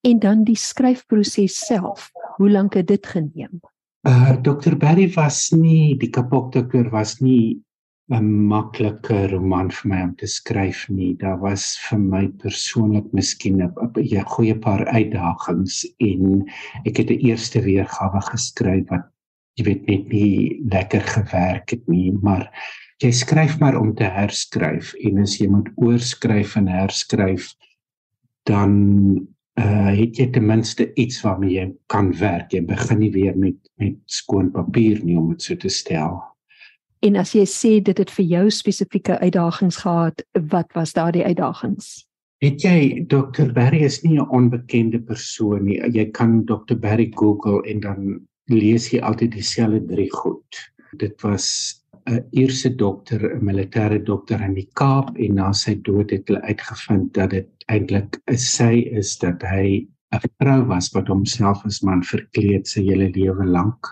En 0.00 0.18
dan 0.18 0.44
die 0.44 0.56
skryfproses 0.56 1.66
self. 1.66 2.10
Hoe 2.36 2.50
lank 2.50 2.74
het 2.74 2.86
dit 2.86 3.06
geneem? 3.06 3.60
Uh 4.00 4.36
Dr 4.42 4.76
Barry 4.76 5.12
was 5.12 5.50
nie 5.50 5.96
die 5.96 6.10
kapok 6.10 6.52
dokter 6.52 6.90
was 6.90 7.18
nie 7.20 7.64
'n 8.14 8.26
maklike 8.48 9.16
roman 9.32 9.68
vir 9.76 9.88
my 9.90 10.00
om 10.06 10.14
te 10.14 10.28
skryf 10.30 10.84
nie. 10.88 11.14
Daar 11.18 11.40
was 11.42 11.64
vir 11.88 11.98
my 11.98 12.26
persoonlik 12.42 13.08
miskien 13.12 13.62
'n 13.62 14.24
goeie 14.34 14.54
paar 14.54 14.84
uitdagings 14.86 15.84
en 15.98 16.44
ek 16.86 16.96
het 17.02 17.10
'n 17.10 17.26
eerste 17.26 17.62
weergawe 17.62 18.20
geskryf 18.30 18.86
wat 18.90 19.10
jy 19.58 19.64
weet 19.64 19.86
net 19.88 20.08
nie 20.12 20.60
lekker 20.70 21.00
gewerk 21.00 21.70
het 21.70 21.88
nie, 21.88 22.12
maar 22.12 22.50
jy 23.02 23.10
skryf 23.10 23.58
maar 23.60 23.76
om 23.76 23.94
te 23.94 24.04
herskryf 24.04 24.94
en 25.02 25.18
as 25.18 25.38
jy 25.40 25.48
moet 25.48 25.68
oorskryf 25.76 26.56
en 26.56 26.68
herskryf 26.68 27.54
dan 28.46 29.26
uh 29.58 29.90
het 29.96 30.18
jy 30.18 30.30
ten 30.30 30.46
minste 30.46 30.92
iets 30.94 31.22
waarmee 31.24 31.50
jy 31.50 31.74
kan 31.88 32.12
werk. 32.20 32.52
Jy 32.52 32.62
begin 32.68 32.98
nie 32.98 33.10
weer 33.10 33.36
met 33.36 33.56
met 33.78 33.96
skoon 34.06 34.50
papier 34.52 35.02
nie 35.04 35.16
om 35.18 35.30
dit 35.30 35.42
so 35.42 35.56
te 35.56 35.68
stel. 35.68 36.35
En 37.04 37.16
as 37.16 37.34
jy 37.36 37.44
sê 37.44 37.72
dit 37.84 37.98
het 37.98 38.10
vir 38.10 38.24
jou 38.24 38.50
spesifieke 38.50 39.18
uitdagings 39.20 39.76
gehad, 39.84 40.22
wat 40.50 40.72
was 40.72 40.92
daardie 40.96 41.24
uitdagings? 41.24 42.06
Het 42.44 42.62
jy 42.62 43.04
Dr. 43.08 43.52
Barry 43.56 43.82
is 43.84 44.02
nie 44.04 44.18
'n 44.20 44.28
onbekende 44.28 45.00
persoon 45.00 45.64
nie. 45.64 45.80
Jy 45.92 46.10
kan 46.10 46.44
Dr. 46.44 46.74
Barry 46.74 47.10
Google 47.14 47.62
en 47.64 47.80
dan 47.80 48.20
lees 48.48 48.90
jy 48.92 49.00
altyd 49.00 49.32
dieselfde 49.32 49.86
drie 49.86 50.10
goed. 50.12 50.72
Dit 50.96 51.22
was 51.22 51.82
'n 52.06 52.24
Ierse 52.30 52.74
dokter, 52.76 53.20
'n 53.36 53.44
militêre 53.44 53.98
dokter 54.02 54.40
in 54.40 54.54
die 54.54 54.68
Kaap 54.74 55.16
en 55.18 55.34
na 55.34 55.52
sy 55.52 55.74
dood 55.82 56.10
het 56.10 56.28
hulle 56.28 56.42
uitgevind 56.42 57.14
dat 57.14 57.30
dit 57.30 57.48
eintlik 57.68 58.20
'n 58.30 58.36
sy 58.36 58.74
is 58.92 59.18
dat 59.18 59.42
hy 59.42 59.86
'n 60.12 60.20
vrou 60.38 60.66
was 60.66 60.92
wat 60.94 61.08
homself 61.08 61.64
as 61.64 61.82
man 61.82 62.02
verkleed 62.02 62.66
sy 62.66 62.82
hele 62.82 63.10
lewe 63.10 63.44
lank 63.44 63.86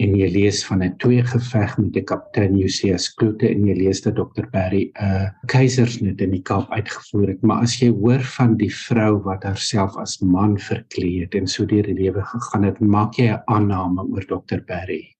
en 0.00 0.14
jy 0.16 0.28
lees 0.32 0.62
van 0.64 0.82
'n 0.82 0.96
twee 1.02 1.22
geveg 1.22 1.76
met 1.78 1.96
'n 1.96 2.04
kaptein 2.04 2.56
Josias 2.56 3.08
Kloete 3.14 3.48
en 3.48 3.66
jy 3.66 3.74
lees 3.76 4.00
dat 4.00 4.16
Dr 4.16 4.46
Barry 4.52 4.90
'n 4.94 5.04
uh, 5.04 5.28
keisersnit 5.46 6.20
in 6.20 6.30
die 6.30 6.42
Kaap 6.42 6.72
uitgevoer 6.72 7.28
het. 7.28 7.42
Maar 7.42 7.62
as 7.62 7.80
jy 7.80 7.90
hoor 7.90 8.22
van 8.36 8.56
die 8.56 8.72
vrou 8.72 9.22
wat 9.22 9.44
haarself 9.44 9.96
as 9.96 10.20
man 10.20 10.58
verkleed 10.58 11.34
en 11.34 11.46
so 11.46 11.66
deur 11.66 11.82
die 11.82 12.00
lewe 12.04 12.22
gegaan 12.22 12.64
het 12.64 12.80
maak 12.80 13.14
jy 13.14 13.28
'n 13.28 13.42
aanname 13.46 14.02
oor 14.02 14.24
Dr 14.24 14.60
Barry. 14.66 15.16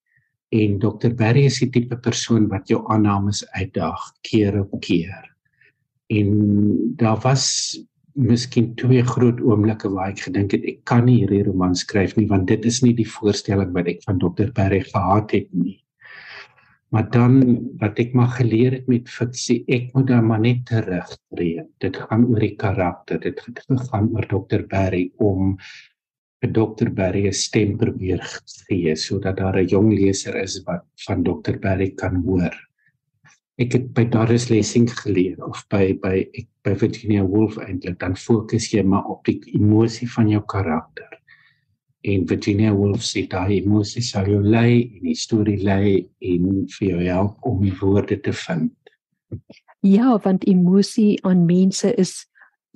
En 0.51 0.79
Dr 0.79 1.13
Barry 1.15 1.45
is 1.45 1.61
die 1.61 1.71
tipe 1.71 1.97
persoon 1.97 2.49
wat 2.49 2.69
jou 2.69 2.83
aannames 2.89 3.45
uitdaag 3.53 4.13
keer 4.23 4.61
op 4.61 4.81
keer. 4.81 5.37
En 6.09 6.97
daar 6.97 7.21
was 7.23 7.79
miskien 8.21 8.73
twee 8.77 9.03
groot 9.07 9.41
oomblikke 9.41 9.91
waar 9.93 10.13
ek 10.13 10.25
gedink 10.27 10.55
het 10.57 10.65
ek 10.69 10.81
kan 10.89 11.07
nie 11.09 11.21
hierdie 11.23 11.45
roman 11.47 11.77
skryf 11.79 12.17
nie 12.19 12.27
want 12.31 12.49
dit 12.51 12.67
is 12.69 12.81
nie 12.85 12.93
die 12.97 13.09
voorstelling 13.09 13.73
wat 13.77 13.89
ek 13.93 14.03
van 14.07 14.21
Dr. 14.21 14.51
Perry 14.57 14.83
gehad 14.89 15.33
het 15.37 15.49
nie. 15.57 15.79
Maar 16.91 17.07
dan 17.15 17.35
wat 17.81 18.01
ek 18.03 18.17
maar 18.19 18.33
geleer 18.35 18.75
het 18.81 18.89
met 18.91 19.09
fiksie, 19.09 19.61
ek 19.71 19.93
moet 19.95 20.09
dan 20.09 20.27
maar 20.27 20.43
net 20.43 20.65
terugtreë. 20.67 21.69
Dit 21.81 22.01
gaan 22.03 22.27
oor 22.27 22.43
die 22.43 22.57
karakter, 22.59 23.21
dit 23.23 23.39
gaan 23.91 24.11
oor 24.11 24.27
Dr. 24.27 24.67
Perry 24.69 25.05
om 25.19 25.57
'n 26.43 26.53
Dr. 26.57 26.91
Perry 26.97 27.27
'n 27.29 27.33
stem 27.33 27.77
probeer 27.79 28.21
gee 28.67 28.97
sodat 28.97 29.37
daar 29.37 29.61
'n 29.61 29.69
jong 29.69 29.93
leser 29.93 30.37
is 30.43 30.63
wat 30.67 30.85
van 31.07 31.23
Dr. 31.23 31.59
Perry 31.61 31.91
kan 31.91 32.23
hoor 32.27 32.55
ek 33.61 33.75
het 33.77 33.89
by 33.97 34.07
Doris 34.09 34.49
Lessing 34.49 34.89
geleer 35.03 35.37
of 35.45 35.63
by 35.73 35.93
by 36.01 36.23
ek 36.25 36.49
by 36.65 36.73
Virginia 36.81 37.25
Woolf 37.27 37.59
eintlik 37.61 37.99
dan 38.01 38.17
fokus 38.17 38.71
jy 38.73 38.85
maar 38.87 39.09
op 39.13 39.25
die 39.29 39.39
emosie 39.53 40.09
van 40.09 40.31
jou 40.33 40.41
karakter. 40.49 41.09
En 42.09 42.25
Virginia 42.29 42.73
Woolf 42.73 43.05
sê 43.05 43.27
daai 43.29 43.59
emosie 43.59 44.03
sal 44.05 44.31
jou 44.33 44.41
lei 44.41 44.89
en 44.89 45.11
die 45.11 45.17
storie 45.17 45.59
lei 45.61 46.07
en 46.25 46.65
vir 46.79 46.87
jou 46.89 47.01
help 47.05 47.51
om 47.51 47.61
die 47.61 47.75
woorde 47.83 48.17
te 48.25 48.33
vind. 48.33 48.73
Ja, 49.85 50.17
want 50.25 50.47
emosie 50.49 51.19
aan 51.29 51.45
mense 51.49 51.93
is 52.01 52.25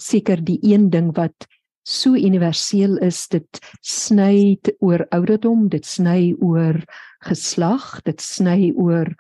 seker 0.01 0.43
die 0.45 0.59
een 0.63 0.91
ding 0.93 1.13
wat 1.17 1.49
so 1.85 2.17
universeel 2.17 2.99
is 3.05 3.27
dit 3.33 3.61
sny 3.85 4.57
oor 4.81 5.05
ouderdom 5.13 5.69
dit 5.73 5.85
sny 5.85 6.35
oor 6.41 6.81
geslag 7.25 8.01
dit 8.09 8.21
sny 8.21 8.73
oor 8.77 9.13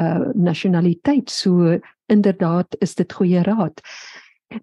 uh 0.00 0.30
nasionaliteit. 0.34 1.30
So 1.30 1.78
inderdaad 2.06 2.76
is 2.78 2.94
dit 2.94 3.12
goeie 3.12 3.42
raad. 3.42 3.80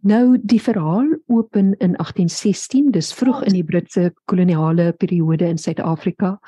Nou 0.01 0.37
die 0.43 0.61
verhaal 0.61 1.07
open 1.27 1.75
in 1.79 1.93
1816, 1.95 2.91
dis 2.91 3.13
vroeg 3.13 3.43
in 3.47 3.53
die 3.55 3.63
Britse 3.63 4.13
koloniale 4.25 4.91
periode 4.91 5.47
in 5.47 5.57
Suid-Afrika. 5.57 6.39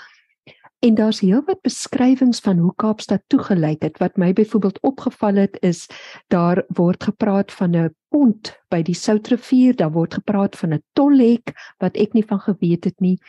En 0.79 0.95
daar's 0.95 1.19
heelwat 1.19 1.59
beskrywings 1.61 2.39
van 2.39 2.57
hoe 2.57 2.73
Kaapstad 2.75 3.23
toegelyk 3.27 3.81
het. 3.83 3.97
Wat 3.99 4.17
my 4.17 4.33
byvoorbeeld 4.33 4.79
opgeval 4.81 5.35
het 5.35 5.57
is 5.61 5.87
daar 6.27 6.63
word 6.67 7.03
gepraat 7.03 7.51
van 7.51 7.75
'n 7.75 7.95
pont 8.07 8.59
by 8.69 8.81
die 8.81 8.95
Soutrivier, 8.95 9.75
daar 9.75 9.91
word 9.91 10.13
gepraat 10.13 10.55
van 10.55 10.73
'n 10.73 10.83
tolhek 10.93 11.51
wat 11.77 11.97
ek 11.97 12.13
nie 12.13 12.23
van 12.23 12.39
geweet 12.39 12.83
het 12.83 12.99
nie. 12.99 13.19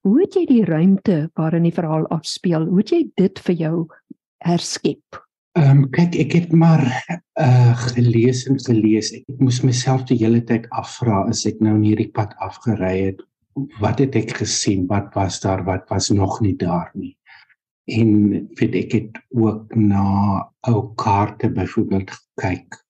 Hoe 0.00 0.20
het 0.20 0.34
jy 0.34 0.46
die 0.46 0.64
ruimte 0.64 1.30
waarin 1.34 1.62
die 1.62 1.74
verhaal 1.74 2.06
afspeel? 2.06 2.64
Hoe 2.66 2.78
het 2.78 2.88
jy 2.90 3.10
dit 3.14 3.38
vir 3.38 3.54
jou 3.54 3.86
herskep? 4.42 5.20
Ehm 5.54 5.84
um, 5.84 5.90
kyk 5.94 6.16
ek 6.18 6.32
het 6.34 6.52
maar 6.52 6.82
uh 7.38 7.74
gelees 7.94 8.44
en 8.50 8.58
gelees. 8.58 9.12
Ek 9.14 9.38
moes 9.38 9.60
myself 9.62 10.02
die 10.08 10.18
hele 10.18 10.42
tyd 10.42 10.66
afvra 10.74 11.22
as 11.30 11.44
ek 11.46 11.60
nou 11.62 11.76
in 11.78 11.84
hierdie 11.86 12.10
pad 12.14 12.34
afgery 12.42 12.96
het, 13.04 13.20
wat 13.82 14.02
het 14.02 14.16
ek 14.18 14.34
gesien? 14.40 14.88
Wat 14.90 15.14
was 15.14 15.38
daar? 15.44 15.62
Wat 15.64 15.86
was 15.90 16.10
nog 16.10 16.40
nie 16.42 16.56
daar 16.58 16.90
nie? 16.94 17.14
En 17.86 18.48
weet 18.58 18.74
ek 18.82 18.96
het 18.98 19.20
ook 19.30 19.76
na 19.76 20.42
ou 20.66 20.80
kaarte 20.98 21.52
byvoorbeeld 21.54 22.10
gekyk. 22.10 22.80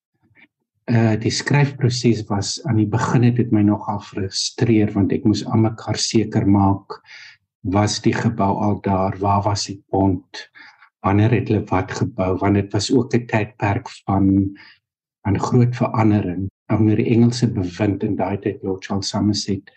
Uh 0.88 1.14
die 1.20 1.32
skryfproses 1.32 2.24
was 2.28 2.56
aan 2.64 2.80
die 2.80 2.88
begin 2.88 3.28
het 3.28 3.36
dit 3.40 3.52
my 3.52 3.62
nogal 3.64 4.00
frustreer 4.04 4.92
want 4.96 5.12
ek 5.12 5.24
moes 5.28 5.44
aan 5.44 5.64
mekaar 5.68 6.00
seker 6.00 6.48
maak 6.48 7.00
was 7.64 8.00
die 8.04 8.12
gebou 8.12 8.52
al 8.60 8.80
daar? 8.84 9.16
Waar 9.20 9.42
was 9.42 9.66
die 9.68 9.80
pont? 9.88 10.48
Wanneer 11.04 11.36
het 11.36 11.48
hulle 11.48 11.64
wat 11.68 11.92
gebou? 11.92 12.30
Want 12.40 12.54
dit 12.60 12.72
was 12.72 12.90
ook 12.92 13.14
'n 13.14 13.26
tydperk 13.26 13.88
van 14.04 14.56
van 15.24 15.38
groot 15.40 15.76
verandering. 15.76 16.48
Onder 16.72 16.96
die 16.96 17.06
Engelse 17.14 17.52
bewind 17.52 18.02
in 18.02 18.16
daai 18.16 18.38
tyd 18.38 18.62
Lord 18.62 18.84
Charles 18.84 19.08
Somerset 19.08 19.70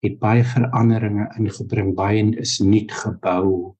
het 0.00 0.18
baie 0.18 0.44
veranderinge 0.44 1.28
ingebring. 1.38 1.94
Baie 1.94 2.24
is 2.40 2.58
nuut 2.58 2.92
gebou. 2.92 3.74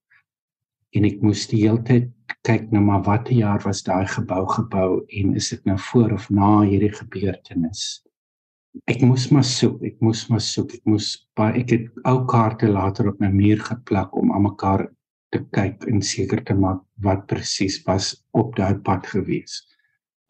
En 0.90 1.06
ek 1.06 1.22
moes 1.22 1.46
die 1.50 1.62
hele 1.62 1.82
tyd 1.86 2.10
kyk 2.46 2.70
nou 2.70 2.82
maar 2.84 3.02
watter 3.02 3.34
jaar 3.34 3.62
was 3.64 3.82
daai 3.82 4.06
gebou 4.06 4.44
gebou 4.46 5.04
en 5.08 5.34
is 5.34 5.50
dit 5.50 5.64
nou 5.68 5.78
voor 5.90 6.12
of 6.12 6.30
na 6.30 6.60
hierdie 6.60 6.92
gebeurtenis? 6.94 8.02
Ek 8.86 9.02
moes 9.02 9.28
maar 9.34 9.46
soek 9.46 9.82
ek 9.82 9.98
moes 10.00 10.28
maar 10.30 10.42
soek. 10.42 10.74
Ek 10.78 10.84
moes 10.86 11.12
baie 11.38 11.62
ek 11.62 11.74
het 11.74 11.86
ou 12.06 12.24
kaarte 12.30 12.70
later 12.70 13.10
op 13.10 13.20
my 13.22 13.30
muur 13.34 13.62
geplak 13.66 14.14
om 14.16 14.32
aan 14.34 14.46
mekaar 14.46 14.86
te 15.30 15.42
kyk 15.56 15.86
en 15.90 16.02
seker 16.02 16.42
te 16.44 16.54
maak 16.54 16.82
wat 17.04 17.26
presies 17.30 17.78
was 17.86 18.14
op 18.32 18.56
daai 18.56 18.78
pad 18.86 19.06
gewees. 19.06 19.62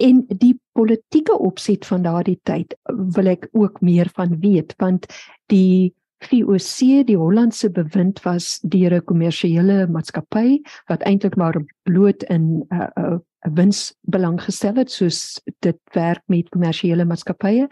En 0.00 0.24
die 0.40 0.54
politieke 0.72 1.36
opset 1.38 1.86
van 1.86 2.04
daardie 2.04 2.38
tyd 2.48 2.74
wil 3.16 3.32
ek 3.32 3.48
ook 3.52 3.80
meer 3.84 4.08
van 4.16 4.38
weet 4.40 4.74
want 4.80 5.08
die 5.52 5.92
VOC 6.20 7.06
die 7.08 7.16
Hollandse 7.16 7.70
bewind 7.72 8.20
was 8.24 8.58
deur 8.62 8.92
'n 8.96 9.04
kommersiële 9.08 9.86
maatskappy 9.88 10.60
wat 10.88 11.02
eintlik 11.08 11.36
maar 11.36 11.56
bloot 11.88 12.22
in 12.28 12.60
'n 12.60 12.64
uh, 12.72 12.88
uh, 12.96 13.16
'n 13.16 13.24
winsbelang 13.48 14.42
gestel 14.42 14.76
het 14.76 14.90
soos 14.92 15.40
dit 15.64 15.78
werk 15.94 16.22
met 16.26 16.48
kommersiële 16.48 17.04
maatskappye. 17.04 17.68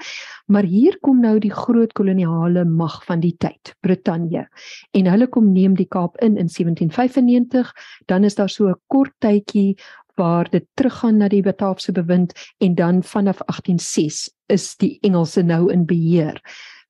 Maar 0.46 0.64
hier 0.64 0.98
kom 1.00 1.20
nou 1.20 1.38
die 1.38 1.52
groot 1.52 1.92
koloniale 1.92 2.64
mag 2.64 3.04
van 3.04 3.20
die 3.20 3.36
tyd, 3.36 3.74
Brittanje. 3.80 4.48
En 4.96 5.06
hulle 5.06 5.28
kom 5.28 5.52
neem 5.52 5.76
die 5.76 5.88
Kaap 5.88 6.16
in 6.18 6.36
in 6.36 6.48
1795, 6.48 7.72
dan 8.06 8.24
is 8.24 8.34
daar 8.34 8.48
so 8.48 8.68
'n 8.68 8.80
kort 8.86 9.12
tydjie 9.18 9.76
waar 10.18 10.50
dit 10.50 10.66
teruggaan 10.74 11.16
na 11.16 11.28
die 11.28 11.42
Bataafse 11.42 11.92
bewind 11.92 12.32
en 12.58 12.74
dan 12.74 13.02
vanaf 13.02 13.38
1806 13.46 14.30
is 14.46 14.76
die 14.76 14.98
Engelse 15.00 15.42
nou 15.42 15.72
in 15.72 15.86
beheer. 15.86 16.40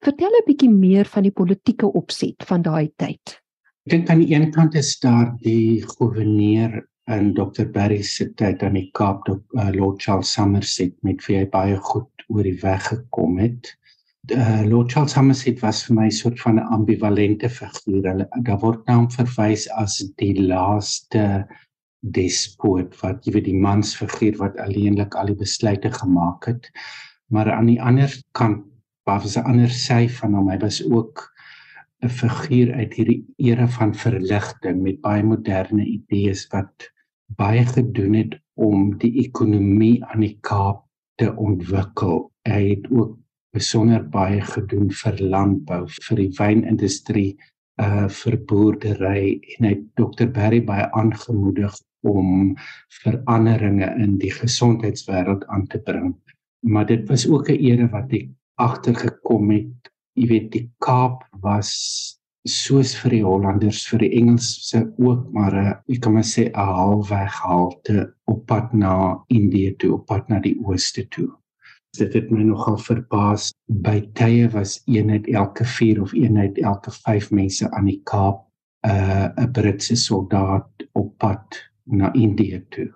Vertel 0.01 0.31
'n 0.31 0.47
bietjie 0.47 0.71
meer 0.71 1.05
van 1.05 1.23
die 1.23 1.33
politieke 1.33 1.93
opset 1.93 2.45
van 2.47 2.63
daai 2.63 2.91
tyd. 2.97 3.43
Ek 3.87 3.93
dink 3.93 4.11
aan 4.11 4.19
die 4.19 4.35
een 4.35 4.51
kant 4.51 4.75
is 4.75 4.99
daar 4.99 5.37
die 5.41 5.83
goewerneur 5.83 6.88
in 7.09 7.33
Dr 7.35 7.65
Barry 7.73 8.03
se 8.03 8.29
tyd 8.37 8.63
aan 8.63 8.77
die 8.77 8.89
Kaap 8.97 9.25
tot 9.27 9.43
uh, 9.57 9.71
Lord 9.73 10.03
Charles 10.03 10.33
Somerset 10.33 10.95
met 11.07 11.23
wie 11.27 11.39
hy 11.41 11.47
baie 11.53 11.77
goed 11.91 12.25
oor 12.29 12.45
die 12.45 12.59
weg 12.61 12.85
gekom 12.91 13.39
het. 13.41 13.71
Uh, 14.35 14.65
Lord 14.69 14.93
Charles 14.93 15.15
Somerset 15.17 15.63
was 15.65 15.81
vir 15.87 15.97
my 15.97 16.07
'n 16.09 16.19
soort 16.19 16.41
van 16.41 16.59
'n 16.61 16.69
ambivalente 16.77 17.49
figuur. 17.49 18.05
Hulle 18.11 18.29
daar 18.45 18.61
word 18.61 18.85
nou 18.87 19.07
verwys 19.17 19.69
as 19.81 20.03
die 20.21 20.35
laaste 20.37 21.47
despoot 22.03 22.95
wat 23.03 23.25
jy 23.27 23.33
weet 23.35 23.49
die 23.49 23.61
mansfiguur 23.63 24.37
wat 24.39 24.59
alleenlik 24.63 25.17
al 25.17 25.33
die 25.33 25.41
besluite 25.41 25.91
gemaak 25.91 26.45
het. 26.47 26.69
Maar 27.33 27.53
aan 27.53 27.67
die 27.67 27.81
ander 27.83 28.13
kant 28.33 28.65
was 29.07 29.37
'n 29.37 29.49
ander 29.49 29.71
sy 29.71 30.09
van 30.09 30.35
hom. 30.35 30.51
Hy 30.51 30.59
was 30.59 30.83
ook 30.85 31.33
'n 32.03 32.09
figuur 32.09 32.75
uit 32.75 32.95
hierdie 32.95 33.25
era 33.39 33.67
van 33.67 33.95
verligting 33.95 34.83
met 34.83 35.01
baie 35.01 35.23
moderne 35.23 35.85
idees 35.85 36.47
wat 36.53 36.91
baie 37.37 37.65
gedoen 37.67 38.15
het 38.15 38.37
om 38.55 38.97
die 38.99 39.13
ekonomie 39.25 40.05
aan 40.05 40.25
die 40.25 40.37
Kaap 40.41 40.85
te 41.21 41.33
ontwikkel. 41.37 42.31
Hy 42.49 42.63
het 42.71 42.89
ook 42.91 43.17
besonder 43.55 44.05
baie 44.09 44.41
gedoen 44.41 44.91
vir 44.95 45.21
landbou, 45.21 45.85
vir 46.09 46.21
die 46.23 46.33
wynindustrie, 46.39 47.31
uh 47.79 48.09
vir 48.11 48.37
boerdery 48.51 49.39
en 49.55 49.69
hy 49.69 49.75
het 49.77 49.85
Dr 49.99 50.31
Barry 50.35 50.61
baie 50.67 50.89
aangemoedig 50.99 51.77
om 52.07 52.57
veranderinge 53.03 53.89
in 54.03 54.19
die 54.23 54.33
gesondheidswêreld 54.35 55.47
aan 55.47 55.67
te 55.71 55.81
bring. 55.83 56.15
Maar 56.67 56.87
dit 56.87 57.09
was 57.09 57.27
ook 57.29 57.49
'n 57.51 57.61
era 57.71 57.89
wat 57.89 58.13
ek 58.13 58.29
agtergekom 58.59 59.51
het. 59.51 59.91
Jy 60.15 60.27
weet 60.27 60.53
die 60.53 60.71
Kaap 60.79 61.23
was 61.41 62.18
soos 62.47 62.95
vir 63.03 63.11
die 63.11 63.25
Hollanders 63.25 63.87
vir 63.91 63.99
die 64.05 64.13
Engelse 64.21 64.85
ook 64.99 65.33
maar 65.33 65.55
'n 65.55 65.75
ek 65.89 66.01
kan 66.01 66.13
maar 66.13 66.25
sê 66.25 66.49
'n 66.49 66.55
halfweg 66.55 67.35
halte 67.43 68.15
op 68.27 68.47
pad 68.47 68.73
na 68.73 69.25
Indië 69.29 69.77
toe, 69.77 69.95
op 69.95 70.07
pad 70.07 70.29
na 70.29 70.41
die 70.41 70.57
ooste 70.65 71.09
toe. 71.09 71.29
Dit 71.99 72.13
het 72.15 72.31
my 72.31 72.43
nogal 72.43 72.79
verbaas. 72.79 73.53
By 73.67 74.01
tye 74.13 74.49
was 74.49 74.83
een 74.87 75.11
uit 75.11 75.27
elke 75.27 75.65
4 75.65 76.03
of 76.03 76.13
een 76.13 76.39
uit 76.39 76.59
elke 76.59 76.91
5 76.91 77.31
mense 77.31 77.71
aan 77.71 77.85
die 77.85 78.01
Kaap 78.05 78.47
'n 78.87 78.91
uh, 78.91 79.29
'n 79.37 79.51
Britse 79.53 79.97
soldaat 79.97 80.71
op 80.93 81.19
pad 81.19 81.71
na 81.85 82.13
Indië 82.13 82.65
toe. 82.69 82.95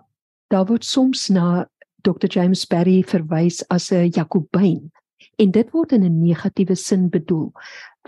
Daar 0.49 0.67
word 0.67 0.85
soms 0.85 1.29
na 1.29 1.69
Dr 2.03 2.27
James 2.27 2.67
Barry 2.67 3.03
verwys 3.03 3.69
as 3.69 3.91
'n 3.91 4.11
Jakobyn 4.11 4.91
en 5.37 5.51
dit 5.51 5.71
word 5.71 5.93
in 5.93 6.05
'n 6.05 6.23
negatiewe 6.23 6.75
sin 6.75 7.09
bedoel. 7.09 7.53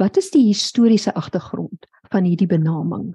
Wat 0.00 0.16
is 0.18 0.30
die 0.34 0.42
historiese 0.48 1.14
agtergrond 1.14 1.86
van 2.10 2.26
hierdie 2.26 2.50
benaming? 2.50 3.12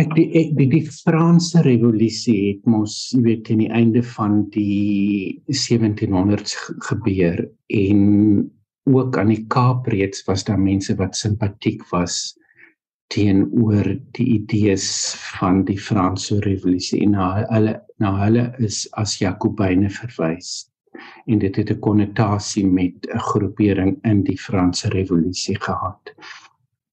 Ek 0.00 0.12
die 0.16 0.26
ek 0.40 0.52
die, 0.56 0.66
die 0.72 0.84
Franse 0.88 1.60
revolusie 1.64 2.36
het 2.46 2.68
mos 2.68 2.94
jy 3.12 3.20
weet 3.26 3.42
teen 3.48 3.60
die 3.64 3.72
einde 3.72 4.02
van 4.14 4.42
die 4.54 5.42
1700s 5.52 6.56
gebeur 6.88 7.42
en 7.76 8.00
ook 8.88 9.18
aan 9.20 9.32
die 9.32 9.44
Kaap 9.52 9.88
reeds 9.92 10.24
was 10.28 10.44
daar 10.48 10.60
mense 10.60 10.96
wat 11.00 11.16
simpatiek 11.16 11.84
was 11.92 12.32
teenoor 13.12 13.92
die 14.16 14.28
idees 14.38 14.88
van 15.36 15.60
die 15.68 15.76
Franse 15.76 16.40
revolusie 16.44 17.02
en 17.04 17.16
na 17.16 17.28
hulle 17.52 17.76
na 18.00 18.14
hulle 18.24 18.48
is 18.64 18.86
as 19.00 19.18
Jakobyne 19.20 19.92
verwys 19.92 20.71
en 21.26 21.38
dit 21.38 21.56
het 21.56 21.70
'n 21.70 21.80
konnotasie 21.80 22.66
met 22.66 23.06
'n 23.06 23.18
groepering 23.18 23.98
in 24.04 24.22
die 24.22 24.38
Franse 24.38 24.88
revolusie 24.88 25.56
gehad. 25.60 26.14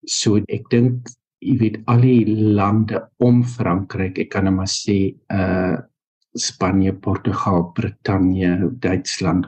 So 0.06 0.38
ek 0.48 0.70
dink 0.70 1.08
jy 1.40 1.58
weet 1.58 1.78
al 1.86 2.02
die 2.02 2.26
lande 2.28 3.10
om 3.18 3.44
Frankryk, 3.44 4.20
ek 4.20 4.30
kan 4.30 4.44
net 4.44 4.54
maar 4.54 4.68
sê 4.68 5.16
uh 5.32 5.78
Spanje, 6.38 6.94
Portugal, 6.94 7.72
Brittanje, 7.74 8.70
Duitsland. 8.80 9.48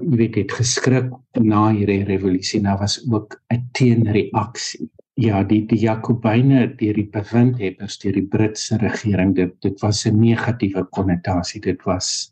Jy 0.00 0.16
weet 0.16 0.34
dit 0.38 0.52
geskrik 0.52 1.10
na 1.36 1.66
hierdie 1.68 2.04
revolusie, 2.08 2.62
nou 2.64 2.78
was 2.80 2.96
ook 3.12 3.36
'n 3.52 3.68
teenreaksie. 3.72 4.88
Ja, 5.16 5.44
die 5.44 5.66
die 5.66 5.78
Jakobyne 5.78 6.74
deur 6.76 6.94
die 6.94 7.10
bewindhebbers 7.12 7.98
deur 7.98 8.12
die 8.12 8.26
Britse 8.26 8.78
regering, 8.78 9.34
dit 9.34 9.52
dit 9.60 9.80
was 9.82 10.06
'n 10.06 10.18
negatiewe 10.18 10.84
konnotasie. 10.90 11.60
Dit 11.60 11.84
was 11.84 12.30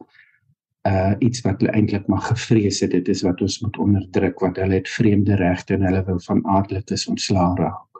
uh 0.89 1.15
iets 1.19 1.41
wat 1.47 1.61
hulle 1.61 1.73
eintlik 1.73 2.07
maar 2.11 2.25
gevrees 2.27 2.81
het. 2.81 2.91
Dit 2.91 3.09
is 3.09 3.23
wat 3.23 3.41
ons 3.41 3.61
moet 3.63 3.79
onderdruk 3.79 4.41
want 4.41 4.57
hulle 4.57 4.81
het 4.81 4.89
vreemde 4.89 5.37
regte 5.39 5.75
en 5.75 5.87
hulle 5.87 6.05
wou 6.05 6.19
van 6.27 6.47
aardelikes 6.47 7.07
ontslaa 7.07 7.55
raak. 7.59 7.93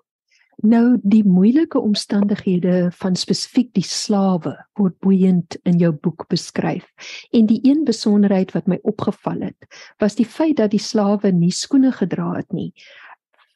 Nou 0.63 0.99
die 1.03 1.25
moeilike 1.27 1.81
omstandighede 1.81 2.91
van 2.95 3.17
spesifiek 3.19 3.73
die 3.75 3.87
slawe 3.87 4.53
word 4.79 4.95
boeiend 5.03 5.57
in 5.67 5.81
jou 5.83 5.91
boek 5.93 6.29
beskryf. 6.31 6.87
En 7.35 7.49
die 7.51 7.59
een 7.67 7.83
besonderheid 7.85 8.53
wat 8.55 8.69
my 8.71 8.79
opgeval 8.83 9.41
het, 9.49 9.67
was 9.99 10.15
die 10.15 10.27
feit 10.27 10.57
dat 10.61 10.71
die 10.71 10.83
slawe 10.83 11.33
nie 11.33 11.51
skoene 11.51 11.91
gedra 11.93 12.37
het 12.37 12.53
nie. 12.53 12.73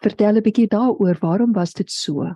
Vertel 0.03 0.37
'n 0.37 0.43
bietjie 0.43 0.67
daaroor, 0.67 1.17
waarom 1.21 1.53
was 1.53 1.73
dit 1.73 1.91
so? 1.91 2.35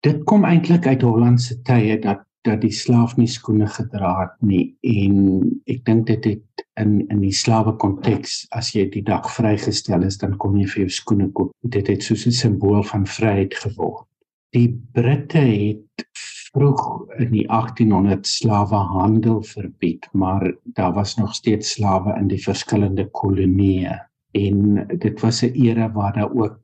Dit 0.00 0.24
kom 0.24 0.44
eintlik 0.44 0.86
uit 0.86 1.02
Hollandse 1.02 1.62
tye 1.62 1.98
dat 1.98 2.24
dat 2.46 2.62
die 2.62 2.72
slaaf 2.74 3.16
nie 3.16 3.28
skoene 3.30 3.68
gedra 3.70 4.12
het 4.20 4.34
nie. 4.42 4.74
En 4.82 5.42
ek 5.70 5.84
dink 5.86 6.06
dit 6.10 6.24
het 6.32 6.64
in 6.80 7.00
in 7.12 7.20
die 7.22 7.34
slawe 7.34 7.74
konteks 7.78 8.42
as 8.56 8.72
jy 8.74 8.88
die 8.90 9.04
dag 9.06 9.28
vrygestel 9.30 10.06
is 10.06 10.18
dan 10.18 10.38
kom 10.42 10.56
jy 10.58 10.66
vir 10.72 10.84
jou 10.84 10.94
skoene 10.98 11.28
koop. 11.36 11.52
Dit 11.62 11.90
het 11.92 12.02
soos 12.02 12.26
'n 12.26 12.32
simbool 12.32 12.82
van 12.82 13.06
vryheid 13.06 13.54
geword. 13.54 14.08
Die 14.52 14.68
britte 14.92 15.38
het 15.38 16.06
vroeg 16.52 16.82
in 17.18 17.30
die 17.32 17.46
1800 17.48 18.26
slawehandel 18.26 19.42
verbied 19.42 20.08
maar 20.12 20.52
daar 20.64 20.92
was 20.92 21.16
nog 21.16 21.34
steeds 21.34 21.70
slawe 21.70 22.18
in 22.18 22.28
die 22.28 22.42
verskillende 22.42 23.08
kolonieë. 23.10 23.98
En 24.32 24.86
dit 24.98 25.20
was 25.20 25.42
'n 25.42 25.54
era 25.54 25.92
waar 25.92 26.12
daar 26.12 26.34
ook 26.34 26.60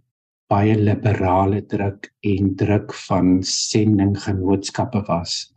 baie 0.48 0.78
liberale 0.78 1.66
druk 1.66 2.14
en 2.20 2.54
druk 2.56 2.94
van 2.94 3.42
sendinggenootskappe 3.42 5.02
was 5.06 5.52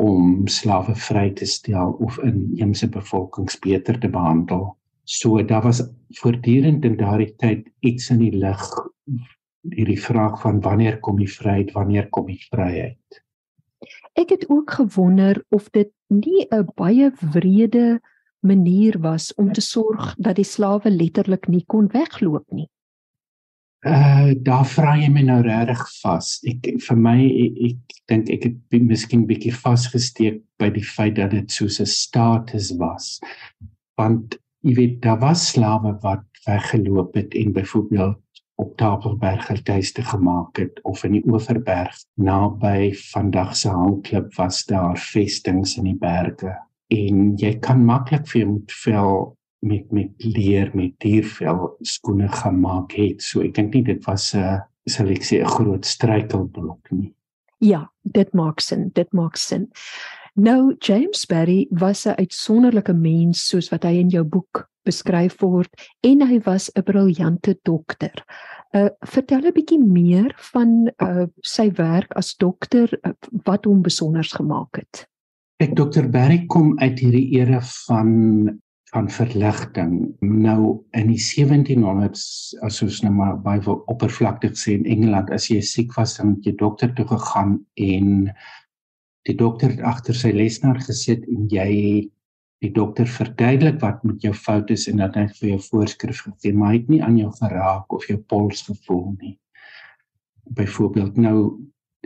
om 0.00 0.46
slawe 0.48 0.94
vry 0.96 1.28
te 1.36 1.46
stel 1.46 1.92
of 2.00 2.18
inheemse 2.24 2.88
bevolkings 2.88 3.58
beter 3.60 3.98
te 4.00 4.08
behandel. 4.08 4.70
So 5.04 5.42
daar 5.44 5.62
was 5.62 5.82
voortdurend 6.20 6.84
in 6.84 6.96
daardie 6.96 7.34
tyd 7.36 7.68
iets 7.80 8.10
in 8.10 8.22
die 8.24 8.32
lig 8.36 8.64
hierdie 9.68 10.00
vraag 10.00 10.40
van 10.40 10.60
wanneer 10.64 11.00
kom 11.04 11.18
die 11.20 11.28
vryheid, 11.28 11.72
wanneer 11.76 12.08
kom 12.08 12.30
die 12.30 12.40
vryheid? 12.48 13.20
Ek 14.18 14.32
het 14.32 14.46
ook 14.48 14.72
gewonder 14.80 15.42
of 15.48 15.68
dit 15.76 15.90
nie 16.08 16.46
'n 16.50 16.68
baie 16.76 17.12
wrede 17.32 18.00
manier 18.40 18.98
was 19.00 19.34
om 19.34 19.52
te 19.52 19.60
sorg 19.60 20.14
dat 20.18 20.36
die 20.36 20.44
slawe 20.44 20.90
letterlik 20.90 21.48
nie 21.48 21.64
kon 21.66 21.88
wegloop 21.88 22.44
nie. 22.52 22.68
Uh 23.80 24.34
daar 24.44 24.66
vra 24.68 24.92
jy 25.00 25.08
my 25.08 25.22
nou 25.24 25.40
regtig 25.42 25.80
vas. 26.02 26.34
Ek 26.44 26.66
vir 26.84 26.98
my 27.00 27.16
ek, 27.24 27.60
ek 27.70 28.00
dink 28.12 28.32
ek 28.34 28.42
het 28.44 28.82
miskien 28.84 29.24
bietjie 29.28 29.54
vasgesteek 29.56 30.42
by 30.60 30.68
die 30.74 30.84
feit 30.84 31.16
dat 31.16 31.32
dit 31.32 31.50
soos 31.50 31.80
'n 31.80 31.86
status 31.86 32.74
was. 32.76 33.20
Want 33.96 34.36
jy 34.62 34.74
weet 34.74 35.00
daar 35.02 35.20
was 35.20 35.48
slawe 35.52 35.96
wat 36.02 36.26
weggeloop 36.46 37.14
het 37.14 37.34
en 37.34 37.52
byvoorbeeld 37.52 38.20
op 38.60 38.76
Tafelberg 38.76 39.48
hulle 39.48 40.04
gemaak 40.12 40.56
het 40.56 40.80
of 40.82 41.04
in 41.04 41.12
die 41.12 41.24
Oeverberg 41.24 41.96
naby 42.14 42.92
vandag 43.12 43.56
se 43.56 43.68
hangklip 43.68 44.34
was 44.36 44.64
daar 44.68 44.98
vestings 44.98 45.76
in 45.80 45.84
die 45.84 45.98
berge 45.98 46.52
en 46.90 47.36
jy 47.40 47.54
kan 47.62 47.84
maklik 47.86 48.26
vir 48.28 48.42
jou 48.42 48.56
vel 48.84 49.12
met 49.60 49.92
met 49.92 50.10
leer 50.24 50.70
met 50.74 50.92
diervel 50.98 51.76
skoene 51.80 52.28
gemaak 52.28 52.92
het. 52.96 53.22
So 53.22 53.44
ek 53.44 53.54
dink 53.54 53.74
nie 53.74 53.84
dit 53.84 54.04
was 54.06 54.34
'n 54.34 54.60
sal 54.88 55.08
ek 55.08 55.22
sê 55.22 55.40
'n 55.40 55.46
groot 55.46 55.84
struikelblok 55.84 56.90
nie. 56.90 57.14
Ja, 57.58 57.90
dit 58.02 58.32
maak 58.32 58.60
sin, 58.60 58.90
dit 58.94 59.12
maak 59.12 59.36
sin. 59.36 59.68
Nou 60.34 60.74
James 60.78 61.26
Barry 61.26 61.66
was 61.70 62.06
'n 62.06 62.16
uitsonderlike 62.16 62.92
mens 62.92 63.48
soos 63.48 63.68
wat 63.68 63.82
hy 63.82 63.98
in 63.98 64.08
jou 64.08 64.24
boek 64.24 64.70
beskryf 64.84 65.40
word 65.40 65.68
en 66.00 66.22
hy 66.26 66.40
was 66.46 66.70
'n 66.74 66.82
briljante 66.82 67.58
dokter. 67.62 68.24
Uh 68.72 68.88
vertel 69.00 69.46
'n 69.46 69.52
bietjie 69.52 69.84
meer 69.84 70.32
van 70.52 70.90
uh 71.02 71.26
sy 71.42 71.70
werk 71.72 72.12
as 72.16 72.36
dokter 72.36 72.88
uh, 73.02 73.12
wat 73.44 73.64
hom 73.64 73.82
besonder 73.82 74.24
gemaak 74.24 74.76
het. 74.76 75.06
Ek 75.60 75.76
dokter 75.76 76.08
Barry 76.08 76.46
kom 76.46 76.78
uit 76.78 76.98
hierdie 76.98 77.36
era 77.36 77.60
van 77.60 78.60
van 78.90 79.10
verligting. 79.10 79.92
Nou 80.20 80.82
in 80.98 81.10
die 81.12 81.20
1700s 81.22 82.22
as 82.66 82.80
ons 82.82 83.00
nou 83.04 83.12
maar 83.14 83.36
baie 83.42 83.62
oppervlakkig 83.92 84.56
sê 84.58 84.74
in 84.78 84.88
Engeland 84.90 85.30
as 85.34 85.46
jy 85.50 85.60
siek 85.62 85.94
was 85.98 86.16
dan 86.18 86.34
het 86.34 86.48
jy 86.48 86.56
dokter 86.58 86.90
toe 86.96 87.06
gegaan 87.12 87.58
en 87.78 88.30
die 89.28 89.36
dokter 89.36 89.76
het 89.76 89.84
agter 89.86 90.16
sy 90.16 90.32
lesenaar 90.34 90.80
gesit 90.82 91.26
en 91.30 91.46
jy 91.52 91.70
die 92.60 92.72
dokter 92.76 93.08
verduidelik 93.08 93.78
wat 93.80 94.02
met 94.04 94.24
jou 94.24 94.32
fout 94.36 94.70
is 94.74 94.88
en 94.90 95.00
dat 95.00 95.14
hy 95.16 95.26
vir 95.38 95.52
jou 95.54 95.60
voorskrif 95.70 96.24
gegee 96.26 96.56
maar 96.56 96.74
hy 96.74 96.80
het 96.80 96.90
nie 96.92 97.02
aan 97.04 97.20
jou 97.20 97.30
geraak 97.38 97.94
of 97.94 98.08
jou 98.10 98.18
pols 98.32 98.64
gevoel 98.66 99.14
nie. 99.20 99.36
Byvoorbeeld 100.50 101.20
nou 101.20 101.36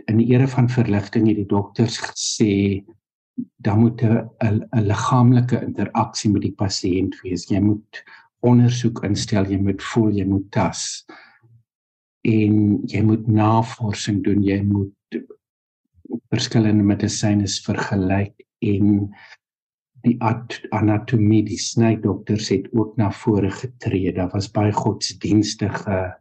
in 0.05 0.21
die 0.21 0.29
era 0.35 0.45
van 0.47 0.69
verligting 0.69 1.31
het 1.31 1.41
die 1.41 1.49
dokters 1.49 1.97
gesê 2.03 2.83
dan 3.35 3.79
moet 3.79 4.01
'n 4.01 4.29
'n 4.71 4.85
liggaamlike 4.91 5.61
interaksie 5.61 6.31
met 6.31 6.41
die 6.41 6.55
pasiënt 6.63 7.21
wees. 7.23 7.49
Jy 7.49 7.59
moet 7.59 8.03
ondersoek 8.39 9.03
instel, 9.03 9.45
jy 9.45 9.57
moet 9.57 9.83
voel, 9.83 10.11
jy 10.11 10.25
moet 10.25 10.51
tas. 10.51 11.05
En 12.21 12.81
jy 12.87 13.01
moet 13.01 13.27
navorsing 13.27 14.23
doen, 14.23 14.43
jy 14.43 14.61
moet 14.63 14.93
verskillende 16.29 16.83
medisyne 16.83 17.47
vergelyk 17.47 18.45
en 18.59 19.13
die 20.05 20.17
anatomie, 20.69 21.43
die 21.43 21.57
snydokters 21.57 22.49
het 22.49 22.67
ook 22.73 22.97
na 22.97 23.11
vore 23.11 23.51
getree. 23.51 24.13
Daar 24.13 24.29
was 24.33 24.51
baie 24.51 24.71
godsdienstige 24.71 26.15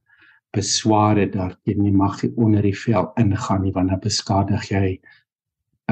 besware 0.55 1.27
daarteen 1.31 1.83
nie 1.83 1.93
mag 1.93 2.21
jy 2.23 2.31
onder 2.37 2.63
die 2.63 2.77
vel 2.79 3.11
ingaan 3.21 3.65
nie 3.65 3.73
want 3.75 3.91
dan 3.91 4.03
beskadig 4.03 4.69
jy 4.71 4.87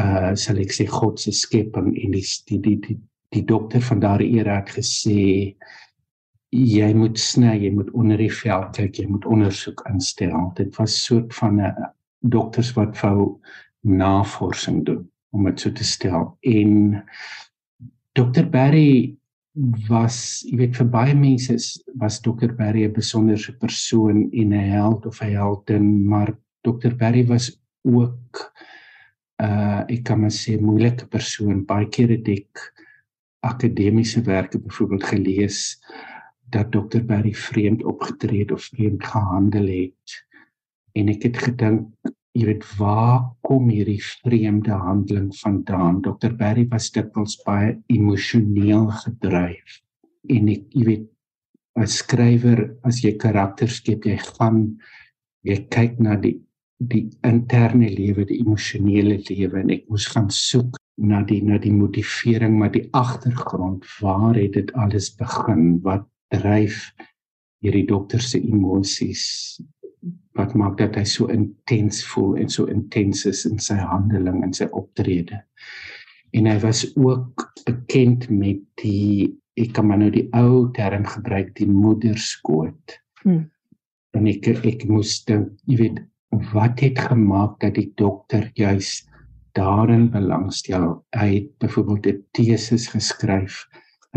uh 0.01 0.33
sal 0.35 0.59
ek 0.59 0.73
sê 0.73 0.87
God 0.89 1.21
se 1.21 1.33
skepping 1.33 1.93
en 1.97 2.15
die 2.17 2.25
die 2.49 2.59
die 2.59 2.77
die, 2.87 2.99
die 3.33 3.45
dokter 3.45 3.81
van 3.81 4.01
daardie 4.01 4.39
era 4.41 4.61
het 4.61 4.71
gesê 4.77 5.55
jy 6.53 6.93
moet 6.95 7.17
sny, 7.19 7.55
jy 7.65 7.71
moet 7.73 7.91
onder 7.97 8.21
die 8.21 8.33
vel 8.33 8.67
kyk, 8.77 8.99
jy 9.01 9.07
moet 9.09 9.25
ondersoek 9.25 9.81
instel. 9.89 10.51
Dit 10.57 10.77
was 10.77 10.99
soort 11.05 11.33
van 11.35 11.61
'n 11.61 11.75
dokters 12.21 12.75
wat 12.77 13.01
wou 13.03 13.41
navorsing 13.83 14.85
doen 14.85 15.09
om 15.33 15.45
dit 15.45 15.61
so 15.61 15.73
te 15.73 15.85
stel. 15.85 16.39
En 16.41 17.03
Dr 18.13 18.45
Barry 18.45 19.17
was, 19.89 20.43
jy 20.45 20.57
weet 20.57 20.77
vir 20.77 20.89
baie 20.93 21.15
mense 21.15 21.57
was 22.01 22.21
Dr 22.21 22.53
Barry 22.57 22.85
'n 22.85 22.93
besonderse 22.93 23.53
persoon 23.59 24.31
en 24.33 24.53
'n 24.53 24.71
held 24.71 25.07
of 25.07 25.23
'n 25.23 25.33
heldin, 25.33 26.07
maar 26.09 26.37
Dr 26.63 26.95
Barry 26.97 27.27
was 27.27 27.61
ook 27.83 28.53
uh 29.43 29.83
ek 29.91 30.05
kan 30.07 30.23
maar 30.23 30.35
sê 30.35 30.57
moeilike 30.61 31.09
persoon. 31.11 31.65
Baie 31.67 31.89
keer 31.91 32.15
het 32.15 32.29
ek 32.29 32.67
akademiese 33.43 34.23
werke 34.27 34.61
byvoorbeeld 34.63 35.05
gelees 35.11 35.61
dat 36.53 36.71
Dr 36.73 37.03
Barry 37.09 37.33
vreemd 37.35 37.83
opgetree 37.85 38.45
het 38.45 38.53
of 38.53 38.69
vreemd 38.71 39.05
gehandel 39.05 39.67
het. 39.73 40.19
En 40.95 41.09
ek 41.09 41.25
het 41.31 41.39
gedink, 41.41 41.89
jy 42.37 42.47
weet, 42.49 42.67
waar 42.79 43.33
kom 43.45 43.71
hierdie 43.73 44.01
vreemde 44.23 44.77
handeling 44.77 45.31
vandaan? 45.41 46.03
Dr 46.05 46.37
Barry 46.37 46.67
was 46.69 46.91
dikwels 46.93 47.39
baie 47.47 47.79
emosioneel 47.93 48.91
gedryf. 49.01 49.81
En 50.29 50.53
ek, 50.53 50.69
jy 50.77 50.85
weet, 50.91 51.09
as 51.81 51.99
skrywer, 52.03 52.67
as 52.85 53.01
jy 53.05 53.15
karakters 53.21 53.81
skep, 53.81 54.05
jy 54.05 54.19
gaan 54.37 54.67
jy 55.43 55.57
kyk 55.73 55.99
na 56.05 56.19
die 56.21 56.37
die 56.89 57.07
interne 57.27 57.91
lewe, 57.91 58.25
die 58.27 58.41
emosionele 58.43 59.19
lewe 59.29 59.61
en 59.61 59.71
ek 59.75 59.85
moes 59.91 60.09
gaan 60.13 60.31
soek 60.33 60.79
na 61.03 61.23
die 61.27 61.41
na 61.45 61.59
die 61.63 61.73
motivering 61.73 62.59
maar 62.59 62.73
die 62.75 62.89
agtergrond 62.97 63.87
waar 64.01 64.37
het 64.37 64.57
dit 64.59 64.73
alles 64.79 65.11
begin 65.19 65.79
wat 65.87 66.05
dryf 66.35 66.91
hierdie 67.63 67.87
dokter 67.89 68.23
se 68.23 68.41
emosies 68.41 69.25
wat 70.39 70.55
maak 70.57 70.79
dat 70.81 70.97
hy 70.97 71.05
so 71.09 71.29
intens 71.33 72.01
voel 72.09 72.39
en 72.41 72.51
so 72.51 72.67
intens 72.73 73.27
is 73.29 73.45
in 73.49 73.61
sy 73.61 73.77
handeling 73.77 74.41
en 74.45 74.55
sy 74.57 74.69
optrede. 74.73 75.43
En 76.33 76.49
hy 76.49 76.57
was 76.63 76.87
ook 76.97 77.45
bekend 77.67 78.31
met 78.33 78.63
die 78.81 79.29
ek 79.61 79.75
kan 79.77 79.91
maar 79.91 80.01
nou 80.01 80.09
die 80.13 80.29
ou 80.33 80.71
term 80.73 81.05
gebruik 81.05 81.53
die 81.59 81.69
moederskoot. 81.69 82.97
Hmm. 83.21 83.45
En 84.17 84.29
ek 84.31 84.49
ek 84.65 84.87
moes 84.89 85.19
dink, 85.29 85.53
jy 85.69 85.77
weet, 85.83 86.01
wat 86.33 86.81
het 86.81 86.99
gemaak 86.99 87.61
dat 87.61 87.75
die 87.77 87.93
dokter 87.97 88.51
juis 88.55 89.03
daarin 89.53 90.09
belangstel? 90.11 91.05
Hy 91.17 91.29
het 91.35 91.49
byvoorbeeld 91.61 92.07
'n 92.07 92.25
teses 92.33 92.89
geskryf 92.89 93.67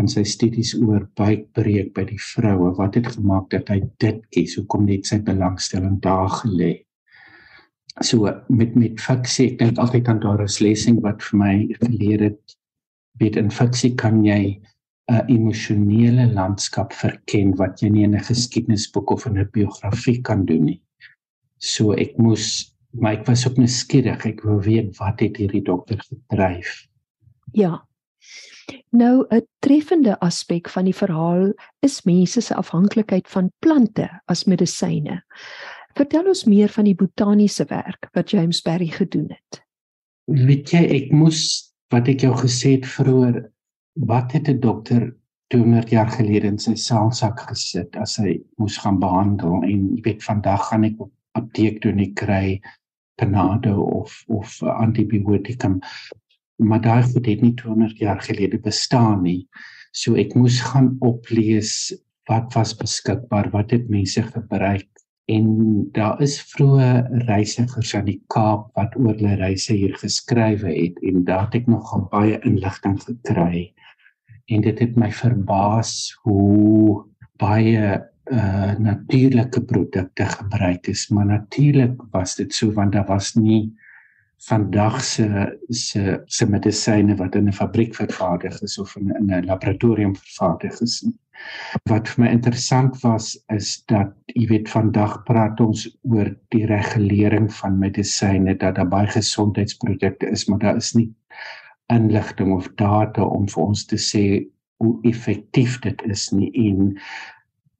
in 0.00 0.08
sy 0.08 0.24
studies 0.24 0.74
oor 0.74 1.08
buikbreek 1.16 1.92
by 1.94 2.04
die 2.04 2.20
vroue. 2.20 2.74
Wat 2.76 2.94
het 2.94 3.06
gemaak 3.06 3.50
dat 3.50 3.68
hy 3.68 3.80
dit 3.98 4.20
kies? 4.30 4.56
Hoekom 4.56 4.84
net 4.86 5.06
sy 5.06 5.18
belangstelling 5.18 6.00
daar 6.00 6.28
gelê? 6.28 6.84
So 8.04 8.28
met 8.48 8.74
met 8.76 9.00
fiksie 9.00 9.52
ek 9.52 9.58
dink 9.58 9.78
altyd 9.78 10.08
aan 10.08 10.20
Doris 10.20 10.60
Lessing 10.60 11.00
wat 11.00 11.22
vir 11.22 11.38
my 11.38 11.54
geleer 11.80 12.20
het 12.20 12.56
weet 13.20 13.36
in 13.36 13.50
fiksie 13.50 13.94
kan 13.94 14.24
jy 14.24 14.60
'n 15.08 15.24
emosionele 15.28 16.32
landskap 16.32 16.92
verken 16.92 17.56
wat 17.56 17.80
jy 17.80 17.88
nie 17.88 18.04
in 18.04 18.14
'n 18.14 18.20
geskiedenisboek 18.20 19.10
of 19.10 19.26
in 19.26 19.38
'n 19.38 19.48
biografie 19.52 20.20
kan 20.22 20.44
doen 20.44 20.64
nie 20.64 20.80
so 21.66 21.96
ek 22.06 22.16
moes 22.22 22.72
maar 22.96 23.18
ek 23.18 23.26
was 23.28 23.44
ook 23.48 23.58
nuuskierig 23.60 24.24
ek 24.32 24.46
wou 24.46 24.60
weet 24.64 24.94
wat 25.00 25.20
het 25.24 25.42
hierdie 25.42 25.64
dokter 25.66 26.00
gedryf 26.06 26.86
ja 27.52 27.74
Nou 28.90 29.26
'n 29.30 29.46
treffende 29.58 30.18
aspek 30.20 30.68
van 30.68 30.84
die 30.84 30.94
verhaal 30.94 31.52
is 31.86 32.02
mense 32.02 32.40
se 32.40 32.54
afhanklikheid 32.54 33.28
van 33.28 33.52
plante 33.58 34.08
as 34.26 34.44
medisyne. 34.44 35.22
Vertel 35.94 36.26
ons 36.26 36.44
meer 36.44 36.68
van 36.68 36.84
die 36.84 36.94
botaniese 36.94 37.64
werk 37.68 38.08
wat 38.12 38.30
James 38.30 38.62
Berry 38.62 38.86
gedoen 38.86 39.28
het. 39.28 39.62
Weet 40.24 40.70
jy, 40.70 40.82
ek 40.98 41.12
moes 41.12 41.72
wat 41.94 42.08
ek 42.08 42.26
jou 42.26 42.34
gesê 42.36 42.76
het 42.76 42.86
vroeër, 42.86 43.44
wat 44.06 44.32
het 44.32 44.48
'n 44.48 44.60
dokter 44.60 45.14
200 45.54 45.90
jaar 45.90 46.10
gelede 46.10 46.46
in 46.46 46.58
sy 46.58 46.74
saalsak 46.74 47.40
gesit 47.48 47.96
as 47.96 48.16
hy 48.16 48.42
moes 48.58 48.76
gaan 48.78 48.98
behandel 48.98 49.62
en 49.62 49.94
jy 49.94 50.02
weet 50.02 50.24
vandag 50.24 50.68
gaan 50.68 50.84
ek 50.84 51.00
op 51.00 51.12
apteek 51.38 51.80
toe 51.82 51.94
ek 51.94 52.16
kry 52.22 52.60
Panado 53.16 53.80
of 53.80 54.12
of 54.28 54.60
antibiotikum 54.62 55.80
maar 56.56 56.80
daai 56.80 57.02
goed 57.04 57.26
het 57.28 57.42
nie 57.44 57.54
200 57.54 57.98
jaar 58.00 58.20
gelede 58.20 58.58
bestaan 58.58 59.22
nie. 59.22 59.46
So 59.92 60.16
ek 60.16 60.34
moes 60.36 60.60
gaan 60.64 60.96
oplees 61.04 61.92
wat 62.28 62.54
was 62.56 62.74
beskikbaar, 62.76 63.50
wat 63.52 63.70
het 63.70 63.88
mense 63.92 64.22
gebruik 64.22 64.88
en 65.26 65.46
daar 65.94 66.20
is 66.22 66.36
vroeë 66.52 67.24
reisigers 67.26 67.94
aan 67.98 68.06
die 68.06 68.20
Kaap 68.30 68.68
wat 68.78 68.94
oor 68.98 69.16
hulle 69.16 69.34
reise 69.40 69.74
hier 69.74 69.96
geskrywe 69.98 70.70
het 70.70 71.00
en 71.02 71.24
daar 71.26 71.48
het 71.48 71.62
ek 71.62 71.70
nog 71.70 71.90
baie 72.12 72.38
inligting 72.46 72.94
gekry. 73.02 73.72
En 74.46 74.62
dit 74.62 74.78
het 74.78 74.94
my 74.94 75.10
verbaas 75.10 76.14
hoe 76.22 77.02
baie 77.42 77.98
uh 78.32 78.74
natuurlike 78.78 79.60
produkte 79.64 80.24
gebruik 80.24 80.86
is, 80.86 81.08
maar 81.08 81.26
natuurlik 81.26 82.02
was 82.10 82.34
dit 82.36 82.54
so 82.54 82.72
want 82.72 82.92
daar 82.92 83.06
was 83.06 83.34
nie 83.34 83.72
vandag 84.36 85.04
se 85.04 85.58
se 85.68 86.22
se 86.26 86.46
medisyne 86.46 87.16
wat 87.16 87.34
in 87.34 87.48
'n 87.48 87.52
fabriek 87.52 87.94
vervaardig 87.94 88.62
is 88.62 88.78
of 88.78 88.96
in 88.96 89.12
'n 89.30 89.44
laboratorium 89.44 90.16
vervaardig 90.16 90.80
is. 90.80 91.08
Wat 91.82 92.08
vir 92.08 92.24
my 92.24 92.30
interessant 92.30 93.00
was 93.00 93.44
is 93.46 93.84
dat 93.84 94.12
jy 94.26 94.46
weet 94.46 94.68
vandag 94.68 95.22
praat 95.24 95.60
ons 95.60 95.98
oor 96.02 96.36
die 96.48 96.66
regulering 96.66 97.52
van 97.52 97.78
medisyne 97.78 98.56
dat 98.56 98.74
daar 98.74 98.88
baie 98.88 99.06
gesondheidsprodukte 99.06 100.30
is, 100.30 100.46
maar 100.46 100.58
daar 100.58 100.76
is 100.76 100.92
nie 100.94 101.14
inligting 101.86 102.52
of 102.52 102.68
data 102.74 103.22
om 103.22 103.48
vir 103.48 103.62
ons 103.62 103.84
te 103.84 103.96
sê 103.96 104.46
hoe 104.76 104.98
effektief 105.02 105.78
dit 105.80 106.02
is 106.02 106.30
nie 106.30 106.50
en 106.68 106.98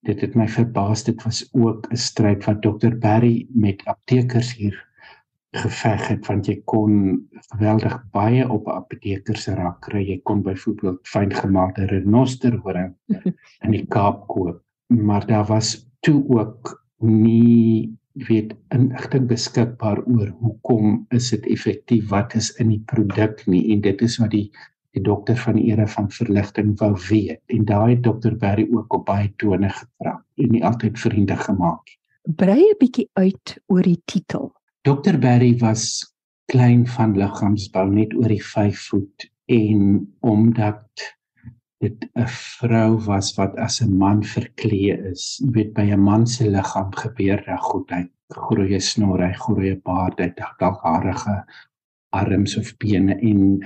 dit 0.06 0.20
het 0.22 0.34
my 0.38 0.46
verbaas 0.48 1.04
dit 1.04 1.22
was 1.26 1.42
ook 1.52 1.88
'n 1.92 1.96
stryd 1.96 2.44
wat 2.44 2.62
dokter 2.62 2.98
Barry 2.98 3.46
met 3.50 3.82
aptekers 3.84 4.54
hier 4.54 4.86
geveg 5.56 6.08
het 6.08 6.26
want 6.26 6.48
jy 6.50 6.56
kon 6.64 6.94
geweldig 7.50 7.96
baie 8.12 8.48
op 8.48 8.66
'n 8.66 8.76
apoteker 8.80 9.36
se 9.36 9.54
rak 9.54 9.80
kry. 9.80 10.02
Jy 10.08 10.20
kon 10.22 10.42
byvoorbeeld 10.42 11.08
fyn 11.08 11.32
gemaakte 11.32 11.86
renosterhoring 11.86 12.94
in 13.64 13.70
die 13.70 13.86
Kaap 13.86 14.26
koop, 14.28 14.62
maar 14.86 15.26
daar 15.26 15.46
was 15.46 15.88
toe 16.00 16.24
ook 16.28 16.84
nie 17.00 17.96
weet 18.12 18.54
inligting 18.68 19.26
beskikbaar 19.28 20.00
oor 20.04 20.28
hoekom 20.40 21.06
is 21.08 21.30
dit 21.30 21.46
effektief, 21.46 22.08
wat 22.08 22.34
is 22.34 22.50
in 22.60 22.68
die 22.68 22.82
produk 22.86 23.46
nie 23.46 23.72
en 23.72 23.80
dit 23.80 24.02
is 24.02 24.16
wat 24.18 24.30
die 24.30 24.50
die 24.96 25.04
dokter 25.04 25.36
van 25.36 25.58
die 25.58 25.68
era 25.70 25.86
van 25.92 26.08
verligting 26.10 26.74
wou 26.80 26.94
weet. 27.08 27.42
En 27.52 27.64
daai 27.68 28.00
dokter 28.00 28.36
Barry 28.40 28.66
ook 28.72 28.94
op 28.96 29.06
baie 29.06 29.32
tone 29.36 29.68
getrap 29.68 30.22
en 30.40 30.52
nie 30.54 30.64
altyd 30.64 30.98
vriende 30.98 31.36
gemaak. 31.36 31.96
Brei 32.36 32.62
'n 32.62 32.78
bietjie 32.80 33.08
uit 33.14 33.58
oor 33.66 33.82
die 33.82 34.00
titel 34.04 34.52
Dr 34.86 35.18
Barry 35.18 35.56
was 35.58 36.14
klein 36.52 36.86
van 36.86 37.16
liggaamsbou 37.18 37.88
net 37.90 38.14
oor 38.14 38.30
die 38.30 38.42
5 38.42 38.82
voet 38.88 39.30
en 39.50 39.80
omdat 40.20 41.16
dit 41.82 42.06
'n 42.14 42.26
vrou 42.26 42.98
was 43.06 43.34
wat 43.36 43.56
as 43.56 43.80
'n 43.82 43.96
man 43.98 44.22
verklee 44.22 44.94
is. 45.10 45.40
Jy 45.42 45.50
weet 45.50 45.72
by 45.74 45.90
'n 45.90 46.00
man 46.00 46.26
se 46.26 46.50
liggaam 46.50 46.92
gebeur 46.92 47.42
reg 47.46 47.60
goed 47.60 47.90
hy 47.90 48.08
groeie 48.28 48.80
snor, 48.80 49.20
hy 49.22 49.32
groeie 49.32 49.76
baard, 49.84 50.20
hy 50.20 50.32
dalk 50.60 50.80
harige 50.82 51.44
arms 52.12 52.56
of 52.56 52.76
bene 52.78 53.18
en 53.20 53.60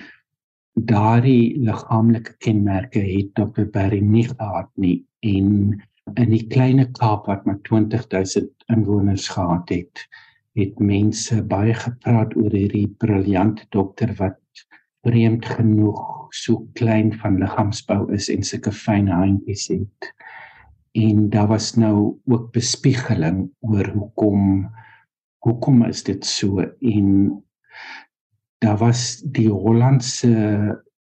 daardie 0.74 1.58
liggaamlike 1.58 2.36
kenmerke 2.38 3.00
het 3.02 3.34
Dr 3.34 3.66
Barry 3.72 4.00
nie 4.00 4.26
gehad 4.28 4.70
nie 4.76 5.04
en 5.20 5.80
in 6.16 6.30
die 6.32 6.46
klein 6.50 6.82
Kaap 6.98 7.26
wat 7.26 7.44
maar 7.46 7.60
20000 7.68 8.50
inwoners 8.72 9.28
gehad 9.28 9.68
het 9.68 10.06
het 10.58 10.78
mense 10.82 11.42
baie 11.46 11.74
gepraat 11.74 12.34
oor 12.36 12.54
hierdie 12.54 12.88
briljante 13.02 13.66
dokter 13.70 14.12
wat 14.18 14.38
vreemd 15.06 15.46
genoeg 15.46 16.00
so 16.36 16.66
klein 16.78 17.12
van 17.22 17.38
liggaamsbou 17.40 18.02
is 18.14 18.28
en 18.32 18.42
sulke 18.46 18.72
fyn 18.74 19.08
handjies 19.08 19.68
het. 19.72 20.10
En 20.98 21.28
daar 21.30 21.48
was 21.52 21.74
nou 21.78 22.18
ook 22.26 22.50
bespiegeling 22.52 23.46
oor 23.60 23.92
hoekom 23.94 24.68
hoekom 25.40 25.84
is 25.86 26.02
dit 26.04 26.26
so 26.26 26.60
en 26.60 27.06
daar 28.60 28.78
was 28.78 29.22
die 29.24 29.48
Hollandse 29.48 30.30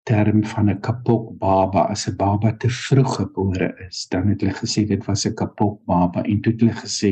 term 0.04 0.44
van 0.46 0.70
'n 0.70 0.80
kapok 0.80 1.38
baba 1.40 1.82
as 1.94 2.08
'n 2.08 2.16
baba 2.16 2.52
te 2.52 2.70
vroeg 2.70 3.16
gebore 3.16 3.70
is 3.88 4.08
dan 4.12 4.28
het 4.28 4.42
hulle 4.42 4.54
gesê 4.54 4.86
dit 4.88 5.06
was 5.06 5.26
'n 5.26 5.34
kapok 5.34 5.86
baba 5.86 6.24
en 6.24 6.42
toe 6.42 6.52
het 6.52 6.62
hulle 6.62 6.78
gesê 6.86 7.12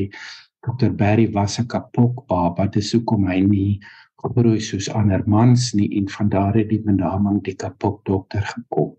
Dr 0.63 0.91
Barry 0.95 1.31
was 1.31 1.59
'n 1.59 1.67
kapok 1.67 2.27
baba, 2.27 2.67
dis 2.67 2.91
hoekom 2.93 3.27
hy 3.27 3.39
nie 3.39 3.79
gegroei 4.23 4.59
soos 4.59 4.89
ander 4.89 5.23
mans 5.27 5.73
nie 5.73 5.89
en 5.97 6.09
van 6.09 6.29
daar 6.29 6.55
het 6.55 6.69
die 6.69 6.81
benaming 6.81 7.43
die 7.43 7.55
kapok 7.55 8.05
dokter 8.05 8.41
gekom 8.41 8.95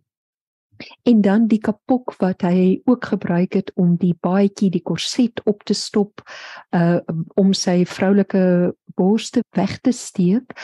en 1.02 1.20
dan 1.20 1.46
die 1.46 1.58
kapok 1.58 2.14
wat 2.18 2.42
hy 2.42 2.80
ook 2.84 3.04
gebruik 3.04 3.54
het 3.54 3.72
om 3.74 3.96
die 3.96 4.14
baadjie 4.20 4.70
die 4.70 4.82
korset 4.82 5.40
op 5.44 5.62
te 5.64 5.74
stop 5.74 6.22
uh 6.76 6.98
om 7.34 7.52
sy 7.52 7.84
vroulike 7.84 8.74
borste 8.96 9.42
weg 9.56 9.78
te 9.80 9.92
steek. 9.92 10.54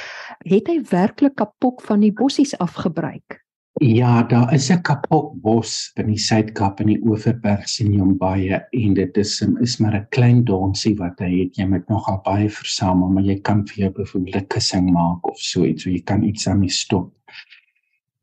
Het 0.47 0.69
hy 0.71 0.81
werklik 0.91 1.35
kapok 1.35 1.83
van 1.83 2.01
die 2.01 2.13
bossies 2.13 2.55
afgebruik? 2.59 3.41
Ja, 3.81 4.23
daar 4.23 4.53
is 4.55 4.71
'n 4.71 4.83
kapok 4.83 5.41
bos 5.41 5.93
in 5.95 6.07
die 6.07 6.19
Suid-Kaap 6.19 6.81
in 6.81 6.87
die 6.87 7.01
Oeverberg 7.03 7.69
sien 7.69 7.99
hom 7.99 8.17
baie 8.19 8.67
en 8.71 8.95
dit 8.95 9.17
is 9.17 9.43
is 9.61 9.79
maar 9.79 9.95
'n 9.95 10.07
klein 10.11 10.45
donsie 10.45 10.97
wat 10.97 11.19
hy 11.19 11.31
het. 11.39 11.57
Jy 11.57 11.67
moet 11.67 11.89
nogal 11.89 12.21
baie 12.25 12.51
versamel, 12.51 13.09
maar 13.09 13.23
jy 13.23 13.41
kan 13.41 13.67
vir 13.67 13.77
jou 13.77 13.91
byvoorbeeld 13.91 14.37
'n 14.37 14.47
kussing 14.47 14.91
maak 14.91 15.29
of 15.29 15.39
so 15.39 15.65
iets, 15.65 15.83
so 15.83 15.91
jy 15.91 16.03
kan 16.03 16.23
iets 16.23 16.47
aan 16.49 16.61
die 16.61 16.71
stop 16.71 17.13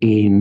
en 0.06 0.36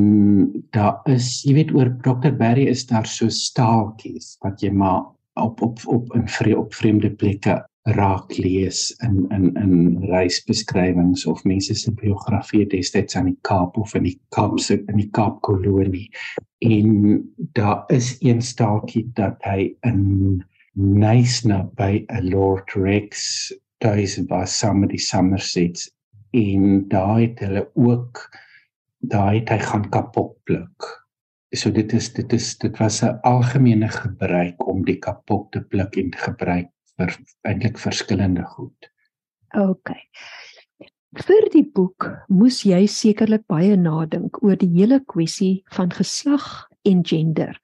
daar 0.77 1.01
is 1.09 1.43
jy 1.47 1.55
weet 1.57 1.73
oor 1.75 1.93
Dr 2.05 2.35
Barry 2.37 2.67
is 2.69 2.87
daar 2.87 3.07
so 3.09 3.29
staaltjies 3.33 4.37
wat 4.45 4.61
jy 4.63 4.73
maar 4.73 5.07
op 5.41 5.63
op 5.63 5.81
op 5.87 6.13
in 6.17 6.29
vre, 6.29 6.57
op 6.59 6.75
vreemde 6.75 7.11
plekke 7.11 7.57
raak 7.97 8.37
lees 8.37 8.91
in 9.07 9.27
in 9.31 9.53
in 9.63 9.77
reisbeskrywings 10.11 11.27
of 11.27 11.45
mense 11.45 11.75
se 11.75 11.93
biografieë 11.93 12.67
destyds 12.73 13.17
aan 13.17 13.31
die 13.31 13.39
Kaap 13.49 13.79
of 13.79 13.95
in 13.95 14.09
die 14.09 14.19
Kaapse 14.35 14.81
in 14.83 15.01
die 15.01 15.11
Kaapkolonie 15.11 16.09
en 16.67 17.23
daar 17.53 17.85
is 17.89 18.17
een 18.21 18.43
staaltjie 18.43 19.07
dat 19.15 19.41
hy 19.45 19.71
in 19.87 20.45
Nysna 20.77 21.63
by 21.77 22.05
'n 22.13 22.29
Lord 22.29 22.75
Rex 22.77 23.53
tuis 23.81 24.19
was 24.29 24.59
saam 24.59 24.81
met 24.81 24.91
die 24.91 25.01
Somersets. 25.01 25.91
En 26.31 26.89
daai 26.89 27.29
het 27.29 27.39
hulle 27.39 27.63
ook 27.75 28.29
daai 29.01 29.41
het 29.41 29.51
hy 29.51 29.59
gaan 29.59 29.91
kapot 29.91 30.37
pluk. 30.45 30.89
So 31.55 31.71
dit 31.71 31.93
is 31.93 32.13
dit 32.13 32.33
is 32.33 32.57
dit 32.59 32.79
was 32.79 33.03
'n 33.03 33.19
algemene 33.23 33.89
gebruik 33.89 34.67
om 34.67 34.85
die 34.85 34.99
kapot 34.99 35.53
te 35.53 35.61
pluk 35.61 35.97
en 35.97 36.11
te 36.11 36.19
gebruik 36.19 36.71
vir 36.97 37.17
eintlik 37.43 37.79
verskillende 37.79 38.45
goed. 38.45 38.91
OK. 39.55 39.91
Vir 41.17 41.49
die 41.53 41.65
boek 41.65 42.11
moes 42.29 42.63
jy 42.65 42.87
sekerlik 42.87 43.47
baie 43.47 43.77
nadink 43.77 44.43
oor 44.43 44.57
die 44.57 44.73
hele 44.75 45.01
kwessie 45.01 45.65
van 45.73 45.91
geslag 45.91 46.69
en 46.85 47.05
gender. 47.05 47.57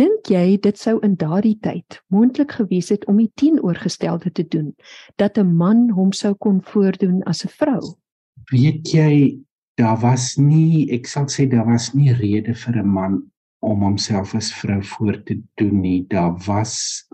Dink 0.00 0.30
jy 0.32 0.56
dit 0.56 0.78
sou 0.78 0.98
in 1.04 1.16
daardie 1.20 1.58
tyd 1.60 1.98
moontlik 2.08 2.52
gewees 2.56 2.88
het 2.88 3.04
om 3.10 3.18
die 3.20 3.32
teenoorgestelde 3.34 4.30
te 4.32 4.46
doen 4.48 4.74
dat 5.16 5.36
'n 5.38 5.56
man 5.56 5.90
hom 5.90 6.12
sou 6.12 6.34
kon 6.34 6.62
voordoen 6.62 7.22
as 7.24 7.44
'n 7.44 7.48
vrou? 7.48 7.96
Weet 8.50 8.88
jy 8.88 9.40
daar 9.80 10.00
was 10.02 10.34
nie 10.36 10.88
ek 10.92 11.08
sal 11.08 11.28
sê 11.32 11.46
daar 11.48 11.68
was 11.68 11.92
nie 11.96 12.12
rede 12.12 12.54
vir 12.54 12.76
'n 12.82 12.88
man 12.88 13.22
om 13.60 13.82
homself 13.84 14.34
as 14.34 14.52
vrou 14.52 14.82
voor 14.82 15.22
te 15.24 15.40
doen 15.56 15.80
nie. 15.80 16.06
Daar 16.08 16.36
was 16.46 17.06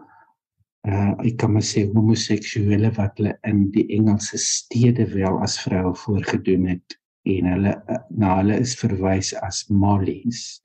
uh 0.86 1.14
ek 1.26 1.36
kan 1.38 1.52
maar 1.52 1.66
sê 1.66 1.86
homoseksuele 1.94 2.92
wat 2.98 3.18
hulle 3.18 3.34
in 3.50 3.70
die 3.74 3.86
Engelse 3.96 4.38
stede 4.38 5.06
wel 5.14 5.40
as 5.42 5.58
vroue 5.62 5.94
voorgedoen 5.94 6.66
het 6.66 6.98
en 7.26 7.48
hulle 7.50 7.74
uh, 7.90 7.98
na 8.10 8.36
hulle 8.38 8.60
is 8.62 8.76
verwys 8.78 9.32
as 9.42 9.66
mollies. 9.68 10.62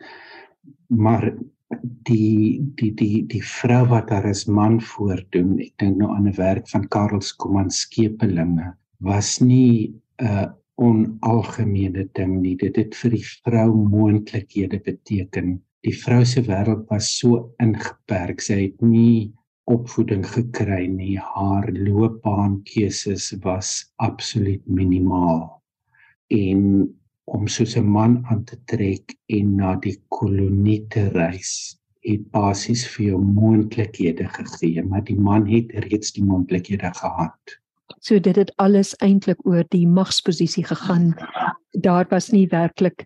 Maar 0.90 1.32
die 2.10 2.62
die 2.78 2.94
die 2.94 3.26
die 3.26 3.44
vrou 3.44 3.86
wat 3.90 4.10
daar 4.10 4.28
as 4.30 4.46
man 4.46 4.80
voordoen 4.82 5.58
ek 5.60 5.74
dink 5.82 5.98
nou 5.98 6.14
aan 6.16 6.28
'n 6.30 6.38
werk 6.38 6.70
van 6.70 6.88
Karel 6.88 7.22
Skuman 7.22 7.70
skepelinge 7.70 8.74
was 9.00 9.40
nie 9.42 9.94
'n 10.22 10.26
uh, 10.26 10.50
onalgemene 10.82 12.08
ding 12.18 12.40
nie. 12.42 12.56
Dit 12.60 12.80
het 12.80 12.96
vir 12.98 13.16
die 13.16 13.26
vrou 13.26 13.70
moontlikhede 13.76 14.82
beteken. 14.86 15.60
Die 15.86 15.94
vrou 15.98 16.24
se 16.26 16.44
wêreld 16.46 16.88
was 16.90 17.10
so 17.20 17.44
ingeperk. 17.64 18.42
Sy 18.42 18.58
het 18.66 18.82
nie 18.86 19.32
opvoeding 19.70 20.26
gekry 20.28 20.88
nie. 20.90 21.16
Haar 21.22 21.70
loopbaankeuses 21.76 23.32
was 23.46 23.92
absoluut 24.02 24.64
minimaal. 24.66 25.46
En 26.32 26.90
om 27.32 27.48
soos 27.48 27.76
'n 27.78 27.86
man 27.86 28.22
aan 28.30 28.44
te 28.44 28.58
trek 28.66 29.16
en 29.28 29.56
na 29.56 29.76
die 29.76 29.98
kolonie 30.10 30.88
te 30.90 31.08
reis, 31.10 31.78
het 32.02 32.24
basies 32.32 32.88
vir 32.96 33.06
jou 33.06 33.20
moontlikhede 33.22 34.28
gegee, 34.28 34.84
maar 34.84 35.04
die 35.04 35.20
man 35.20 35.46
het 35.48 35.72
reeds 35.86 36.12
die 36.12 36.24
moontlikhede 36.24 36.92
gehad. 36.94 37.61
So 38.00 38.20
dit 38.20 38.36
het 38.36 38.54
alles 38.56 38.96
eintlik 38.98 39.46
oor 39.46 39.64
die 39.70 39.88
magsposisie 39.88 40.64
gegaan. 40.64 41.14
Daar 41.72 42.06
was 42.10 42.30
nie 42.30 42.48
werklik 42.48 43.06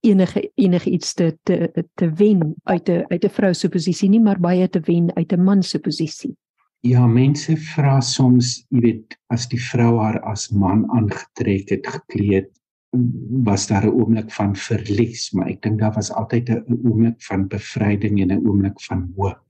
enige 0.00 0.50
enige 0.54 0.90
iets 0.90 1.14
te 1.14 1.38
te 1.42 1.84
te 1.94 2.12
wen 2.12 2.54
uit 2.64 2.88
'n 2.88 3.04
uit 3.08 3.24
'n 3.24 3.36
vrou 3.38 3.54
se 3.54 3.68
posisie 3.68 4.08
nie, 4.08 4.20
maar 4.20 4.40
baie 4.40 4.68
te 4.68 4.80
wen 4.80 5.14
uit 5.16 5.32
'n 5.32 5.44
man 5.44 5.62
se 5.62 5.78
posisie. 5.78 6.36
Ja, 6.80 7.06
mense 7.06 7.56
vra 7.56 8.00
soms, 8.00 8.66
jy 8.68 8.80
weet, 8.80 9.18
as 9.26 9.48
die 9.48 9.60
vrou 9.60 9.98
haar 9.98 10.20
as 10.20 10.50
man 10.50 10.90
aangetrek 10.90 11.68
het, 11.68 11.86
gekleed, 11.86 12.50
was 13.44 13.66
daar 13.66 13.86
'n 13.86 13.92
oomblik 14.00 14.30
van 14.30 14.56
verlies, 14.56 15.32
maar 15.32 15.48
ek 15.48 15.62
dink 15.62 15.80
daar 15.80 15.92
was 15.94 16.12
altyd 16.12 16.48
'n 16.50 16.80
oomblik 16.84 17.22
van 17.22 17.48
bevryding 17.48 18.20
en 18.20 18.32
'n 18.32 18.46
oomblik 18.48 18.80
van 18.80 19.12
hoop 19.16 19.45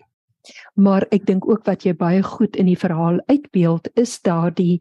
maar 0.74 1.06
ek 1.10 1.26
dink 1.26 1.48
ook 1.48 1.66
wat 1.66 1.84
jy 1.86 1.94
baie 1.94 2.22
goed 2.22 2.56
in 2.56 2.66
die 2.66 2.78
verhaal 2.78 3.20
uitbeeld 3.26 3.88
is 3.94 4.18
daardie 4.22 4.80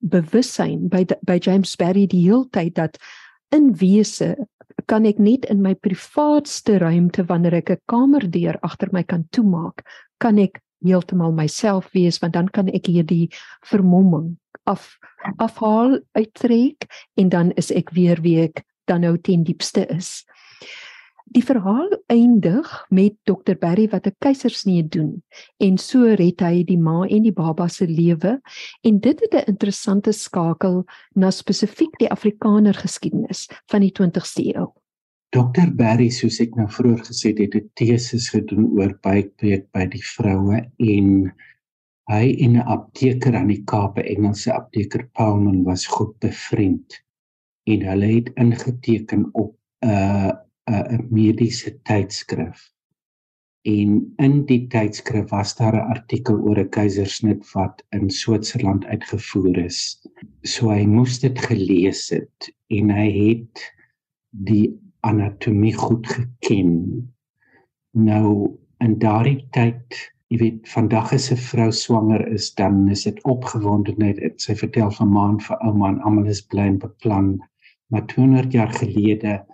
bewussyn 0.00 0.88
by 0.88 1.04
by 1.26 1.38
James 1.42 1.76
Barry 1.76 2.06
die 2.06 2.24
heeltyd 2.28 2.74
dat 2.74 2.98
in 3.54 3.72
wese 3.80 4.36
kan 4.86 5.04
ek 5.06 5.18
net 5.18 5.44
in 5.52 5.62
my 5.62 5.74
privaatste 5.74 6.78
ruimte 6.80 7.26
wanneer 7.28 7.54
ek 7.60 7.70
'n 7.70 7.82
kamerdeur 7.86 8.58
agter 8.62 8.88
my 8.92 9.02
kan 9.02 9.24
toemaak 9.30 9.84
kan 10.18 10.38
ek 10.38 10.62
heeltemal 10.84 11.32
myself 11.32 11.90
wees 11.92 12.18
want 12.22 12.32
dan 12.32 12.48
kan 12.48 12.68
ek 12.68 12.86
hierdie 12.86 13.28
vermomming 13.60 14.36
af 14.64 14.98
afhaal 15.36 16.00
uittrek 16.12 16.86
en 17.14 17.28
dan 17.28 17.52
is 17.60 17.70
ek 17.70 17.90
weer 17.90 18.20
wie 18.24 18.40
ek 18.48 18.64
dan 18.90 19.04
nou 19.06 19.16
ten 19.18 19.44
diepste 19.44 19.86
is. 19.94 20.24
Die 21.30 21.44
verhaal 21.46 21.92
eindig 22.10 22.66
met 22.90 23.14
Dr 23.22 23.54
Barry 23.54 23.84
wat 23.92 24.06
'n 24.06 24.16
keisersnee 24.18 24.82
doen 24.82 25.22
en 25.62 25.78
so 25.78 26.02
red 26.18 26.40
hy 26.40 26.64
die 26.66 26.78
ma 26.78 27.06
en 27.06 27.22
die 27.22 27.32
baba 27.32 27.68
se 27.68 27.86
lewe 27.86 28.40
en 28.82 28.98
dit 28.98 29.20
het 29.20 29.34
'n 29.34 29.50
interessante 29.52 30.12
skakel 30.12 30.84
na 31.14 31.30
spesifiek 31.30 31.94
die 31.98 32.10
Afrikaner 32.10 32.74
geskiedenis 32.74 33.46
van 33.70 33.80
die 33.80 33.92
20ste 33.92 34.42
eeu. 34.42 34.66
Dr 35.30 35.70
Barry 35.70 36.10
soos 36.10 36.40
ek 36.40 36.56
nou 36.56 36.66
vroeër 36.66 37.06
gesê 37.06 37.28
het, 37.28 37.38
het 37.38 37.54
'n 37.54 37.70
teses 37.74 38.28
gedoen 38.28 38.66
oor 38.74 38.98
buikbreek 39.00 39.70
by 39.72 39.86
die 39.86 40.02
vroue 40.02 40.66
en 40.78 41.32
hy 42.10 42.36
en 42.42 42.56
'n 42.56 42.66
apteker 42.66 43.36
aan 43.36 43.48
die 43.48 43.62
Kaap, 43.64 43.98
'n 43.98 44.02
Engelse 44.16 44.52
apteker 44.52 45.08
Paulman 45.12 45.62
was 45.62 45.86
goed 45.86 46.18
bevriend 46.18 47.04
en 47.66 47.80
hulle 47.82 48.14
het 48.14 48.30
ingeteken 48.34 49.30
op 49.32 49.54
'n 49.82 49.88
uh, 49.88 50.32
'n 50.70 51.06
mediese 51.10 51.72
tydskrif. 51.82 52.70
En 53.62 54.12
in 54.16 54.44
die 54.48 54.66
tydskrif 54.72 55.30
was 55.30 55.56
daar 55.56 55.76
'n 55.76 55.90
artikel 55.94 56.36
oor 56.40 56.58
'n 56.58 56.68
keisersnit 56.76 57.52
wat 57.52 57.82
in 57.90 58.10
Switserland 58.10 58.84
uitgevoer 58.84 59.58
is. 59.64 60.00
So 60.42 60.70
hy 60.70 60.86
moes 60.86 61.18
dit 61.20 61.38
gelees 61.38 62.08
het 62.08 62.54
en 62.68 62.90
hy 62.90 63.08
het 63.10 63.72
die 64.30 64.80
anatomie 65.00 65.74
goed 65.74 66.06
geken. 66.06 66.72
Nou 67.90 68.56
in 68.78 68.98
daardie 68.98 69.46
tyd, 69.50 69.96
jy 70.28 70.38
weet, 70.38 70.68
vandag 70.68 71.12
as 71.12 71.30
'n 71.32 71.36
vrou 71.36 71.70
swanger 71.72 72.26
is, 72.32 72.54
dan 72.54 72.88
is 72.88 73.02
dit 73.04 73.22
opgewondenheid. 73.24 74.40
Sy 74.40 74.54
vertel 74.54 74.90
van 74.90 75.12
maan 75.12 75.40
vir 75.40 75.56
ouma 75.60 75.88
en 75.88 76.00
almal 76.00 76.26
is 76.26 76.40
bly 76.40 76.66
en 76.72 76.78
beplan. 76.78 77.40
Maar 77.90 78.06
200 78.06 78.52
jaar 78.52 78.72
gelede 78.72 79.44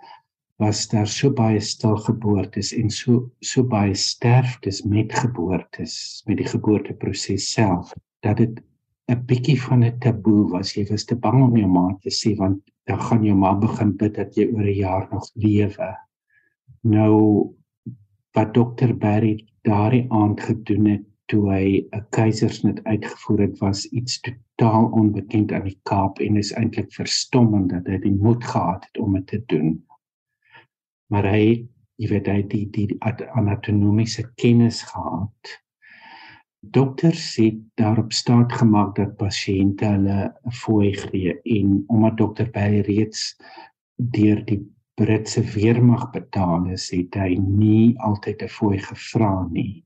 was 0.57 0.87
daar 0.89 1.07
so 1.07 1.29
baie 1.33 1.59
stilgeboortes 1.61 2.71
en 2.73 2.89
so 2.89 3.29
so 3.45 3.63
baie 3.63 3.93
sterftes 3.93 4.81
met 4.89 5.13
geboortes 5.13 6.23
met 6.25 6.39
die 6.41 6.47
geboorteproses 6.49 7.51
self 7.53 7.93
dat 8.25 8.37
dit 8.41 8.63
'n 9.07 9.21
bietjie 9.29 9.59
van 9.61 9.83
'n 9.83 9.99
taboe 9.99 10.49
was. 10.49 10.73
Jy 10.75 10.85
was 10.89 11.05
te 11.05 11.15
bang 11.15 11.43
om 11.43 11.57
jou 11.57 11.69
ma 11.69 11.97
te 12.01 12.09
sê 12.09 12.35
want 12.35 12.59
dan 12.85 12.99
gaan 12.99 13.23
jou 13.23 13.35
ma 13.35 13.53
begin 13.53 13.95
bid 13.97 14.15
dat 14.15 14.35
jy 14.35 14.45
oor 14.53 14.65
'n 14.65 14.79
jaar 14.79 15.07
nog 15.11 15.29
lewe. 15.33 15.95
Nou 16.83 17.53
wat 18.33 18.53
dokter 18.53 18.97
Barry 18.97 19.45
daardie 19.61 20.05
aand 20.09 20.41
gedoen 20.41 20.85
het 20.85 21.05
toe 21.25 21.51
hy 21.51 21.87
'n 21.91 22.05
keisersnit 22.09 22.83
uitgevoer 22.83 23.39
het 23.39 23.57
was 23.59 23.85
iets 23.85 24.19
totaal 24.19 24.85
onbekend 24.91 25.51
aan 25.51 25.63
die 25.63 25.79
Kaap 25.83 26.19
en 26.19 26.37
is 26.37 26.51
eintlik 26.51 26.93
verstommend 26.93 27.69
dat 27.69 27.87
hy 27.87 27.97
die 27.97 28.17
moed 28.25 28.43
gehad 28.43 28.85
het 28.85 28.97
om 28.97 29.13
dit 29.13 29.27
te 29.27 29.43
doen 29.45 29.86
maar 31.11 31.29
hy 31.31 31.45
jy 31.97 32.09
weet 32.11 32.27
hy 32.27 32.41
die 32.51 32.65
die 32.73 32.87
anatomiese 33.41 34.27
kennis 34.35 34.83
gehad 34.89 35.57
Dokters 36.61 37.35
het 37.37 37.59
daarop 37.79 38.11
staat 38.11 38.51
gemaak 38.59 38.95
dat 38.97 39.13
pasiënte 39.17 39.85
hulle 39.85 40.17
fooi 40.51 40.89
gee 40.97 41.35
en 41.57 41.83
omdat 41.87 42.17
dokter 42.17 42.49
Barry 42.51 42.81
reeds 42.87 43.35
deur 43.95 44.41
die 44.45 44.59
Britse 44.97 45.43
weermag 45.53 46.07
betaal 46.11 46.65
is, 46.73 46.89
het 46.89 47.13
hy 47.15 47.37
nie 47.37 47.93
altyd 48.01 48.41
'n 48.43 48.49
fooi 48.49 48.79
gevra 48.81 49.47
nie 49.51 49.85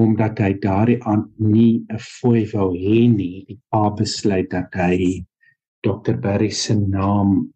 omdat 0.00 0.38
hy 0.38 0.52
daardie 0.62 1.00
aand 1.04 1.28
nie 1.38 1.84
'n 1.88 1.98
fooi 1.98 2.44
wou 2.52 2.70
hê 2.76 3.08
nie. 3.08 3.44
Die 3.48 3.58
pa 3.70 3.90
besluit 3.90 4.50
dat 4.50 4.74
hy 4.74 5.24
Dr 5.82 6.16
Barry 6.20 6.50
se 6.50 6.74
naam 6.74 7.52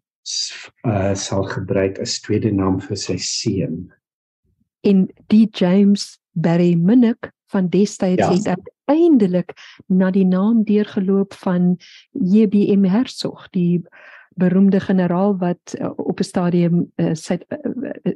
uh, 0.87 1.13
sal 1.13 1.43
gebruik 1.43 1.99
as 1.99 2.19
tweede 2.19 2.51
naam 2.51 2.79
vir 2.81 2.97
sy 2.97 3.17
seun. 3.21 3.85
En 4.85 5.07
die 5.33 5.47
James 5.53 6.19
Barry 6.33 6.73
Minnick 6.75 7.31
van 7.53 7.69
destyds 7.69 8.21
ja. 8.21 8.31
het 8.33 8.47
uiteindelik 8.85 9.53
na 9.87 10.11
die 10.11 10.25
naam 10.25 10.63
deurgeloop 10.63 11.33
van 11.33 11.75
JBM 12.11 12.85
Hertzog, 12.89 13.47
die 13.49 13.81
beroemde 14.35 14.79
generaal 14.79 15.37
wat 15.37 15.75
uh, 15.79 15.91
op 15.95 16.19
'n 16.19 16.23
stadium 16.23 16.91
uh, 16.95 17.13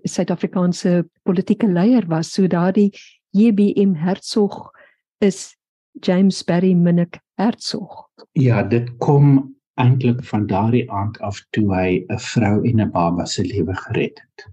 Suid-Afrikaanse 0.03 0.89
uh, 0.89 1.03
politieke 1.23 1.67
leier 1.67 2.05
was. 2.07 2.33
So 2.33 2.47
daardie 2.47 2.91
JBM 3.29 3.93
Hertzog 3.93 4.71
is 5.17 5.55
James 5.91 6.43
Barry 6.43 6.73
Minnick 6.73 7.19
Hertzog. 7.33 8.09
Ja, 8.31 8.63
dit 8.63 8.97
kom 8.97 9.55
eintlik 9.79 10.23
van 10.31 10.47
daardie 10.47 10.85
aand 10.91 11.19
af 11.25 11.39
toe 11.55 11.67
hy 11.73 12.05
'n 12.07 12.19
vrou 12.19 12.63
en 12.67 12.81
'n 12.81 12.91
baba 12.91 13.25
se 13.25 13.43
lewe 13.43 13.75
gered 13.75 14.19
het. 14.19 14.47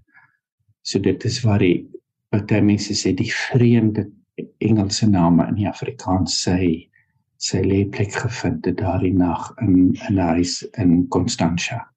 So 0.81 0.99
dit 0.99 1.23
is 1.25 1.41
waar 1.43 1.59
die 1.59 1.87
baie 2.31 2.61
mense 2.61 2.93
sê 2.93 3.13
die 3.15 3.31
vreemde 3.31 4.11
Engelse 4.57 5.09
name 5.09 5.47
in 5.47 5.55
die 5.55 5.67
Afrikaans 5.67 6.47
sê 6.47 6.89
sy 7.37 7.61
leefplek 7.61 8.13
gevind 8.13 8.65
het 8.65 8.77
daardie 8.77 9.13
nag 9.13 9.53
in 9.61 9.97
'n 10.09 10.17
huis 10.17 10.61
in 10.77 11.07
Constantia. 11.07 11.91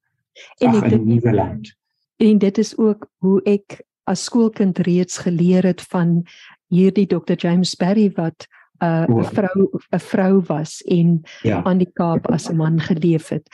En 0.59 0.67
Ach, 0.67 0.83
in 0.83 1.05
Nieuweland. 1.05 1.75
En 2.17 2.37
dit 2.37 2.57
is 2.57 2.77
ook 2.77 3.07
hoe 3.17 3.41
ek 3.43 3.81
as 4.03 4.23
skoolkind 4.23 4.77
reeds 4.77 5.17
geleer 5.17 5.63
het 5.63 5.81
van 5.81 6.23
hierdie 6.67 7.07
Dr 7.07 7.33
James 7.37 7.75
Barry 7.75 8.11
wat 8.15 8.47
'n 8.81 9.11
uh, 9.11 9.29
vrou 9.29 9.69
'n 9.89 9.99
vrou 9.99 10.41
was 10.47 10.81
en 10.81 11.21
ja. 11.41 11.63
aan 11.63 11.77
die 11.77 11.91
Kaap 11.93 12.31
as 12.31 12.49
'n 12.49 12.55
man 12.55 12.79
geleef 12.79 13.29
het. 13.29 13.45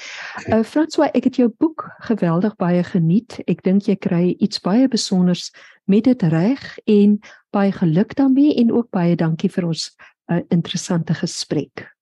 Uh 0.47 0.63
François, 0.63 1.11
ek 1.11 1.23
het 1.23 1.35
jou 1.35 1.53
boek 1.57 1.91
geweldig 1.99 2.55
baie 2.55 2.83
geniet. 2.83 3.41
Ek 3.45 3.63
dink 3.63 3.81
jy 3.81 3.95
kry 3.95 4.35
iets 4.39 4.59
baie 4.59 4.87
besonders 4.87 5.51
met 5.85 6.03
dit 6.03 6.21
reg 6.21 6.77
en 6.85 7.19
baie 7.49 7.71
geluk 7.71 8.15
daarmee 8.15 8.55
en 8.55 8.71
ook 8.71 8.89
baie 8.89 9.15
dankie 9.15 9.49
vir 9.49 9.65
ons 9.65 9.95
uh, 10.31 10.41
interessante 10.47 11.13
gesprek. 11.13 11.95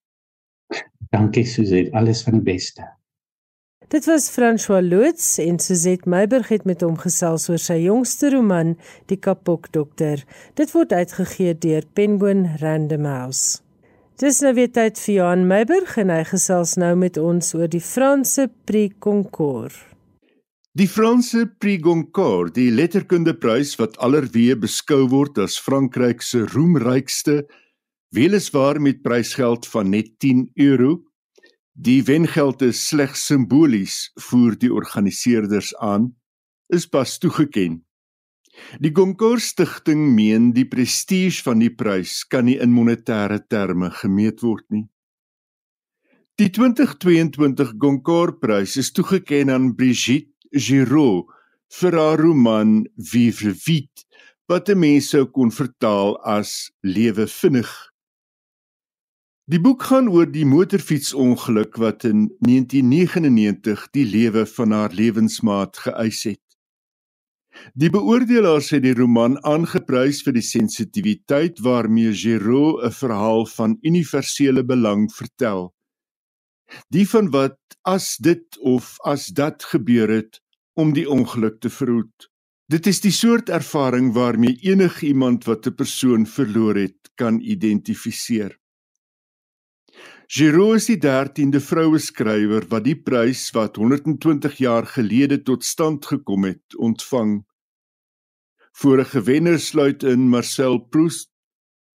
Dankie 1.10 1.46
Suzette, 1.46 1.94
alles 1.94 2.24
van 2.24 2.34
die 2.34 2.54
beste. 2.54 2.84
Dit 3.88 4.06
was 4.06 4.30
François 4.30 4.82
Loots 4.82 5.38
en 5.38 5.60
Suzette 5.60 6.10
Meiburg 6.10 6.48
het 6.48 6.64
met 6.66 6.82
hom 6.82 6.96
gesels 6.98 7.46
oor 7.52 7.62
sy 7.62 7.78
jongste 7.84 8.32
roman 8.34 8.74
Die 9.12 9.18
Kapok 9.22 9.70
Dokter. 9.76 10.24
Dit 10.58 10.74
word 10.74 10.94
uitgegee 10.94 11.54
deur 11.54 11.86
Penguin 11.94 12.48
Random 12.62 13.06
House. 13.06 13.62
Dis 14.18 14.42
nou 14.42 14.56
weer 14.58 14.72
tyd 14.74 14.98
vir 14.98 15.14
Johan 15.20 15.46
Meiburg 15.46 15.98
en 16.02 16.10
hy 16.10 16.24
gesels 16.26 16.74
nou 16.82 16.96
met 16.98 17.20
ons 17.22 17.54
oor 17.54 17.70
die 17.70 17.84
Franse 17.84 18.48
Prix 18.66 18.98
Goncourt. 19.06 19.78
Die 20.76 20.90
Franse 20.90 21.46
Prix 21.46 21.84
Goncourt, 21.86 22.56
die 22.58 22.72
letterkundeprys 22.74 23.78
wat 23.78 24.00
allerweë 24.02 24.58
beskou 24.66 25.06
word 25.14 25.38
as 25.46 25.60
Frankryk 25.62 26.26
se 26.26 26.42
roemrykste, 26.56 27.44
weliswaar 28.16 28.82
met 28.82 29.06
prysgeld 29.06 29.70
van 29.70 29.94
net 29.94 30.16
10 30.24 30.48
euro. 30.72 31.04
Die 31.76 32.02
wengeld 32.08 32.62
is 32.64 32.80
slegs 32.88 33.26
simbolies, 33.28 34.10
voer 34.30 34.56
die 34.56 34.72
organiseerders 34.72 35.74
aan, 35.84 36.14
is 36.72 36.88
pas 36.88 37.18
toegeken. 37.20 37.82
Die 38.80 38.94
Goncourt 38.96 39.44
Stichting 39.44 40.14
meen 40.16 40.54
die 40.56 40.64
prestige 40.72 41.44
van 41.44 41.60
die 41.60 41.74
prys 41.76 42.22
kan 42.32 42.48
nie 42.48 42.56
in 42.64 42.72
monetêre 42.72 43.42
terme 43.44 43.90
gemeet 43.92 44.40
word 44.46 44.64
nie. 44.72 44.86
Die 46.40 46.48
2022 46.48 47.76
Goncourt 47.80 48.40
prys 48.40 48.78
is 48.80 48.94
toegeken 48.96 49.52
aan 49.52 49.74
Brigitte 49.76 50.32
Giraud 50.56 51.28
vir 51.82 52.00
haar 52.00 52.24
roman 52.24 52.86
Vivre 52.96 53.52
vite 53.52 54.08
wat 54.48 54.72
mense 54.80 55.26
kon 55.36 55.52
vertaal 55.52 56.16
as 56.24 56.72
lewe 56.88 57.28
vinnig. 57.28 57.72
Die 59.46 59.60
boek 59.62 59.84
gaan 59.86 60.08
oor 60.10 60.26
die 60.26 60.46
motorfietsongeluk 60.50 61.76
wat 61.78 62.02
in 62.10 62.24
1999 62.48 63.84
die 63.94 64.06
lewe 64.10 64.42
van 64.50 64.74
haar 64.74 64.96
lewensmaat 64.98 65.78
geëis 65.84 66.22
het. 66.32 66.42
Die 67.78 67.92
beoordelaars 67.94 68.72
het 68.74 68.82
die 68.88 68.96
roman 68.98 69.38
aangeprys 69.46 70.24
vir 70.26 70.34
die 70.40 70.46
sensitiwiteit 70.48 71.62
waarmee 71.62 72.16
Giraud 72.24 72.82
'n 72.90 72.98
verhaal 72.98 73.46
van 73.46 73.78
universele 73.86 74.66
belang 74.66 75.14
vertel. 75.14 75.76
Die 76.90 77.06
van 77.06 77.30
wat 77.30 77.62
as 77.86 78.18
dit 78.18 78.58
of 78.58 78.98
as 79.06 79.30
dat 79.30 79.64
gebeur 79.64 80.10
het, 80.10 80.42
om 80.74 80.94
die 80.94 81.06
ongeluk 81.06 81.62
te 81.62 81.70
verhoed. 81.70 82.32
Dit 82.66 82.88
is 82.88 83.02
die 83.02 83.14
soort 83.14 83.50
ervaring 83.50 84.14
waarmee 84.14 84.58
enigiemand 84.74 85.46
wat 85.46 85.68
'n 85.68 85.76
persoon 85.76 86.26
verloor 86.26 86.76
het, 86.76 86.98
kan 87.16 87.40
identifiseer. 87.40 88.58
Giraud 90.28 90.80
is 90.80 90.88
die 90.90 90.98
13de 90.98 91.62
vroue 91.62 92.00
skrywer 92.02 92.66
wat 92.72 92.86
die 92.88 92.98
prys 92.98 93.48
wat 93.54 93.78
120 93.78 94.58
jaar 94.58 94.88
gelede 94.90 95.38
tot 95.44 95.64
stand 95.64 96.06
gekom 96.06 96.48
het, 96.50 96.76
ontvang. 96.78 97.44
Vorige 98.76 99.22
wenners 99.22 99.70
sluit 99.72 100.04
in 100.04 100.28
Marcel 100.30 100.80
Proust, 100.80 101.30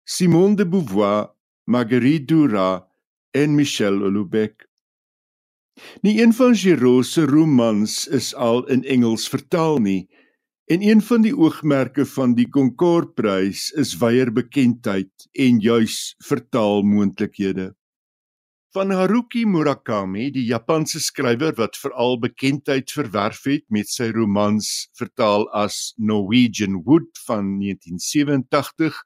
Simone 0.05 0.55
de 0.55 0.65
Beauvoir, 0.65 1.33
Marguerite 1.65 2.25
Duras 2.25 2.85
en 3.31 3.55
Michel 3.55 3.99
Houellebecq. 3.99 4.65
Nie 6.01 6.21
een 6.21 6.33
van 6.33 6.55
Giraud 6.55 7.05
se 7.05 7.25
romans 7.25 8.07
is 8.07 8.33
al 8.35 8.65
in 8.67 8.83
Engels 8.83 9.27
vertaal 9.29 9.77
nie 9.79 10.07
en 10.69 10.83
een 10.85 11.01
van 11.01 11.23
die 11.25 11.33
oogmerke 11.33 12.05
van 12.05 12.35
die 12.37 12.45
Goncourt-prys 12.53 13.71
is 13.81 13.95
wyeer 13.97 14.29
bekendheid 14.29 15.25
en 15.33 15.57
juis 15.59 16.13
vertaalmoontlikhede. 16.21 17.71
Van 18.71 18.91
Haruki 18.91 19.47
Murakami, 19.49 20.27
die 20.29 20.43
Japanse 20.45 20.99
skrywer 21.01 21.55
wat 21.57 21.77
veral 21.81 22.19
bekendheid 22.21 22.91
verwerf 22.93 23.47
het 23.49 23.63
met 23.73 23.89
sy 23.89 24.11
romans 24.13 24.67
vertaal 24.99 25.47
as 25.57 25.95
Norwegian 25.97 26.75
Wood 26.85 27.09
van 27.25 27.55
1987, 27.57 28.99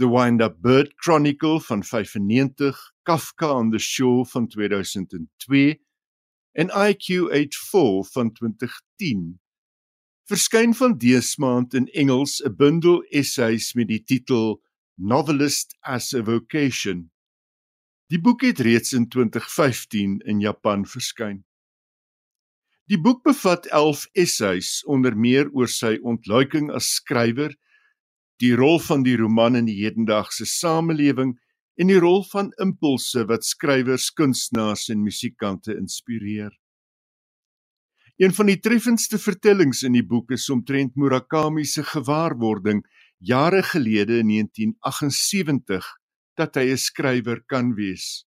The 0.00 0.08
Wind-Up 0.08 0.56
Bird 0.64 0.96
Chronicle 0.96 1.60
van 1.60 1.84
95, 1.84 2.80
Kafka 3.04 3.52
on 3.52 3.68
the 3.70 3.78
Shore 3.78 4.24
van 4.32 4.48
2002 4.48 5.76
en 6.56 6.72
IQ84 6.72 8.08
van 8.16 8.32
2010. 8.32 9.28
Verskyn 10.24 10.72
van 10.72 10.96
dese 10.96 11.36
maand 11.36 11.76
in 11.76 11.92
Engels 11.92 12.40
'n 12.40 12.56
bundel 12.56 13.04
essays 13.12 13.74
met 13.76 13.92
die 13.92 14.00
titel 14.00 14.62
Novelist 14.96 15.76
as 15.84 16.14
a 16.14 16.24
Vocation. 16.24 17.10
Die 18.10 18.18
boek 18.18 18.42
het 18.42 18.58
reeds 18.58 18.90
in 18.92 19.04
2015 19.06 20.16
in 20.26 20.40
Japan 20.42 20.82
verskyn. 20.82 21.44
Die 22.90 22.98
boek 22.98 23.20
bevat 23.22 23.68
11 23.70 24.08
essays 24.18 24.70
onder 24.82 25.14
meer 25.14 25.46
oor 25.54 25.70
sy 25.70 25.92
ontluiking 26.02 26.72
as 26.74 26.88
skrywer, 26.96 27.54
die 28.42 28.50
rol 28.58 28.80
van 28.82 29.04
die 29.06 29.14
roman 29.20 29.60
in 29.60 29.68
die 29.68 29.76
hedendaagse 29.84 30.48
samelewing 30.48 31.36
en 31.78 31.92
die 31.92 32.00
rol 32.02 32.24
van 32.32 32.50
impulse 32.58 33.22
wat 33.30 33.46
skrywers, 33.46 34.08
kunstenaars 34.10 34.88
en 34.90 35.04
musikante 35.06 35.76
inspireer. 35.78 36.50
Een 38.18 38.34
van 38.34 38.50
die 38.50 38.58
treffendste 38.58 39.22
vertellings 39.22 39.84
in 39.86 39.94
die 39.94 40.04
boek 40.04 40.34
is 40.34 40.50
omtrent 40.50 40.98
Murakami 40.98 41.62
se 41.62 41.86
gewaarwording 41.86 42.82
jare 43.22 43.62
gelede 43.62 44.18
in 44.18 44.34
1978 44.34 45.99
dat 46.36 46.56
hy 46.56 46.70
'n 46.72 46.76
skrywer 46.76 47.40
kan 47.46 47.74
wees. 47.74 48.24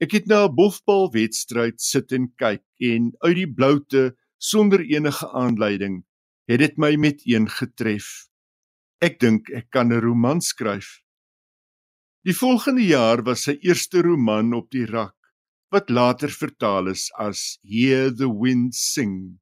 Ek 0.00 0.12
het 0.12 0.26
na 0.26 0.46
'n 0.46 0.54
bofbal 0.54 1.10
wedstryd 1.12 1.80
sit 1.80 2.12
en 2.12 2.32
kyk 2.36 2.64
en 2.80 3.12
uit 3.20 3.36
die 3.36 3.52
bloute 3.58 4.16
sonder 4.38 4.80
enige 4.80 5.26
aanleiding 5.30 6.04
het 6.50 6.58
dit 6.58 6.78
my 6.78 6.96
met 6.96 7.22
een 7.24 7.48
getref. 7.48 8.26
Ek 9.00 9.20
dink 9.20 9.50
ek 9.50 9.70
kan 9.70 9.92
'n 9.92 10.00
roman 10.00 10.40
skryf. 10.40 11.02
Die 12.24 12.34
volgende 12.34 12.86
jaar 12.86 13.22
was 13.22 13.44
sy 13.44 13.58
eerste 13.62 14.02
roman 14.02 14.54
op 14.54 14.70
die 14.70 14.86
rak 14.86 15.16
wat 15.72 15.90
later 15.90 16.28
vertaal 16.28 16.88
is 16.88 17.10
as 17.18 17.58
Hear 17.62 18.10
the 18.14 18.28
Wind 18.28 18.74
Sing. 18.74 19.41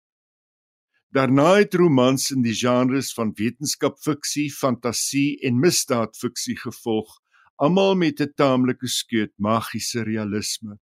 Daarna 1.11 1.56
het 1.58 1.74
romans 1.74 2.28
in 2.30 2.44
die 2.46 2.54
genres 2.54 3.11
van 3.16 3.32
wetenskapfiksie, 3.34 4.46
fantasie 4.54 5.40
en 5.42 5.58
misdaadfiksie 5.58 6.54
gevolg, 6.61 7.16
almal 7.58 7.96
met 7.98 8.20
'n 8.20 8.32
taamlike 8.36 8.86
skeut 8.86 9.32
magiese 9.36 10.02
realisme. 10.02 10.78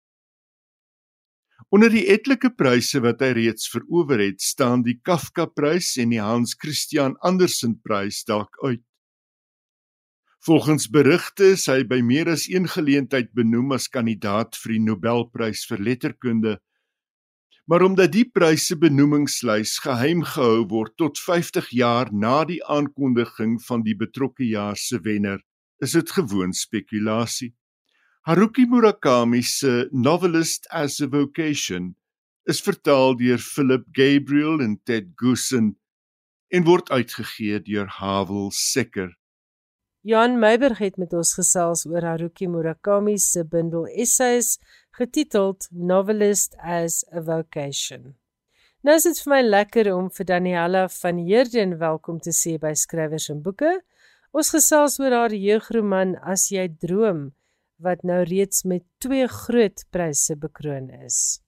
Onder 1.70 1.90
die 1.90 2.08
etlike 2.08 2.50
pryse 2.50 3.00
wat 3.02 3.22
hy 3.22 3.32
reeds 3.38 3.70
verower 3.70 4.20
het, 4.20 4.42
staan 4.42 4.84
die 4.84 5.00
Kafka-prys 5.02 5.96
en 5.98 6.10
die 6.10 6.22
Hans 6.22 6.56
Christian 6.58 7.16
Andersen-prys 7.20 8.24
dalk 8.24 8.58
uit. 8.64 8.84
Volgens 10.46 10.90
berigte 10.90 11.44
is 11.56 11.66
hy 11.66 11.84
by 11.84 12.02
meer 12.06 12.30
as 12.30 12.46
een 12.50 12.68
geleentheid 12.70 13.32
benoem 13.34 13.72
as 13.72 13.88
kandidaat 13.90 14.58
vir 14.62 14.76
die 14.76 14.84
Nobelprys 14.90 15.66
vir 15.66 15.82
letterkunde. 15.82 16.60
Maar 17.66 17.82
omdat 17.82 18.12
die 18.14 18.28
pryse 18.30 18.78
benoemingslys 18.78 19.80
geheim 19.82 20.22
gehou 20.24 20.66
word 20.70 20.94
tot 21.02 21.18
50 21.18 21.72
jaar 21.74 22.12
na 22.14 22.44
die 22.46 22.62
aankondiging 22.62 23.58
van 23.66 23.82
die 23.82 23.96
betrokke 23.98 24.46
jaar 24.46 24.78
se 24.78 25.00
wenner, 25.02 25.42
is 25.82 25.98
dit 25.98 26.12
gewoon 26.14 26.54
spekulasie. 26.54 27.56
Haruki 28.26 28.68
Murakami 28.70 29.42
se 29.42 29.88
Novelist 29.92 30.70
as 30.70 31.02
a 31.02 31.08
Vocation 31.10 31.96
is 32.46 32.62
vertaal 32.62 33.18
deur 33.18 33.42
Philip 33.42 33.86
Gabriel 33.98 34.62
en 34.62 34.78
Ted 34.86 35.12
Goosen 35.18 35.74
en 36.54 36.66
word 36.66 36.90
uitgegee 36.94 37.60
deur 37.66 37.90
Havel 37.98 38.52
Secker. 38.54 39.12
Jan 40.06 40.38
Meiberg 40.38 40.78
het 40.78 41.00
met 41.02 41.14
ons 41.18 41.32
gesels 41.34 41.88
oor 41.90 42.06
Haruki 42.06 42.46
Murakami 42.46 43.16
se 43.18 43.42
bundel 43.50 43.88
essays 43.90 44.60
getiteld 44.96 45.68
Novelist 45.72 46.56
as 46.64 47.04
a 47.12 47.22
Vocation. 47.22 48.14
Nou 48.80 48.94
is 48.96 49.04
dit 49.04 49.18
vir 49.26 49.32
my 49.34 49.40
lekker 49.44 49.90
om 49.92 50.06
vir 50.08 50.28
Daniela 50.30 50.86
van 51.02 51.18
Heerden 51.20 51.74
welkom 51.82 52.22
te 52.24 52.32
sê 52.32 52.54
by 52.62 52.72
Skrywers 52.80 53.26
en 53.34 53.42
Boeke. 53.44 53.74
Ons 54.32 54.54
gesels 54.56 54.96
oor 55.02 55.12
haar 55.12 55.34
jeugroman 55.36 56.14
As 56.24 56.46
jy 56.54 56.70
droom 56.70 57.34
wat 57.84 58.06
nou 58.08 58.22
reeds 58.24 58.64
met 58.64 58.86
twee 59.04 59.26
groot 59.28 59.84
pryse 59.92 60.38
bekroon 60.40 60.88
is. 61.04 61.42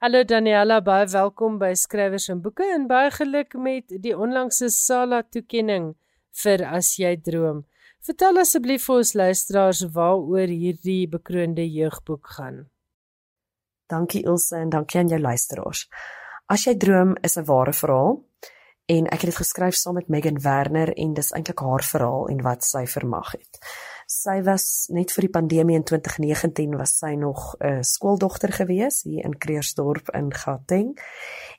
Hallo 0.00 0.22
Daniela, 0.24 0.78
baie 0.80 1.04
welkom 1.12 1.58
by 1.60 1.74
Skrywers 1.76 2.30
en 2.32 2.40
Boeke 2.40 2.64
en 2.64 2.86
baie 2.88 3.10
geluk 3.12 3.58
met 3.60 3.92
die 3.92 4.14
onlangse 4.16 4.70
Sala 4.72 5.20
toekenning 5.20 5.90
vir 6.44 6.64
As 6.64 6.94
jy 6.96 7.12
droom. 7.20 7.66
Vertel 8.00 8.40
asseblief 8.40 8.88
vir 8.88 9.02
ons 9.02 9.12
luisteraars 9.20 9.84
waaroor 9.92 10.48
hierdie 10.48 11.04
bekroonde 11.12 11.68
jeugboek 11.68 12.32
gaan. 12.38 12.64
Dankie 13.86 14.24
Ilse 14.26 14.56
en 14.56 14.68
dankie 14.68 15.00
aan 15.00 15.08
jou 15.08 15.20
luisteraars. 15.20 15.86
As 16.46 16.64
jy 16.66 16.76
droom 16.76 17.16
is 17.22 17.36
'n 17.36 17.44
ware 17.44 17.72
verhaal 17.72 18.24
en 18.86 19.06
ek 19.06 19.20
het 19.20 19.30
dit 19.30 19.36
geskryf 19.36 19.74
saam 19.74 19.94
met 19.94 20.08
Megan 20.08 20.40
Werner 20.42 20.92
en 20.94 21.14
dis 21.14 21.32
eintlik 21.32 21.58
haar 21.58 21.84
verhaal 21.84 22.28
en 22.28 22.42
wat 22.42 22.64
sy 22.64 22.86
vermag 22.86 23.32
het. 23.32 23.58
Sy 24.06 24.42
was 24.46 24.86
net 24.94 25.10
vir 25.10 25.26
die 25.26 25.34
pandemie 25.34 25.74
in 25.74 25.84
2019 25.84 26.76
was 26.78 26.98
sy 26.98 27.14
nog 27.14 27.56
'n 27.58 27.82
skooldogter 27.82 28.52
gewees 28.52 29.02
hier 29.02 29.24
in 29.24 29.38
Kreersdorp 29.38 30.10
in 30.14 30.32
Gauteng 30.32 30.94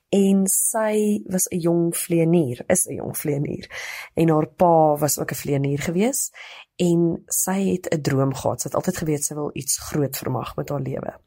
en 0.08 0.46
sy 0.46 1.20
was 1.26 1.48
'n 1.50 1.60
jong 1.60 1.96
vleenier, 1.96 2.64
is 2.68 2.86
'n 2.86 2.94
jong 2.94 3.16
vleenier. 3.16 3.68
En 4.14 4.28
haar 4.28 4.46
pa 4.46 4.96
was 4.96 5.18
ook 5.18 5.30
'n 5.30 5.34
vleenier 5.34 5.80
gewees 5.80 6.30
en 6.76 7.22
sy 7.26 7.72
het 7.72 7.88
'n 7.92 8.00
droom 8.00 8.34
gehad. 8.34 8.60
Sy 8.60 8.68
het 8.68 8.76
altyd 8.76 8.96
geweet 8.96 9.24
sy 9.24 9.34
wil 9.34 9.50
iets 9.52 9.78
groot 9.78 10.16
vermag 10.16 10.56
met 10.56 10.68
haar 10.68 10.80
lewe. 10.80 11.20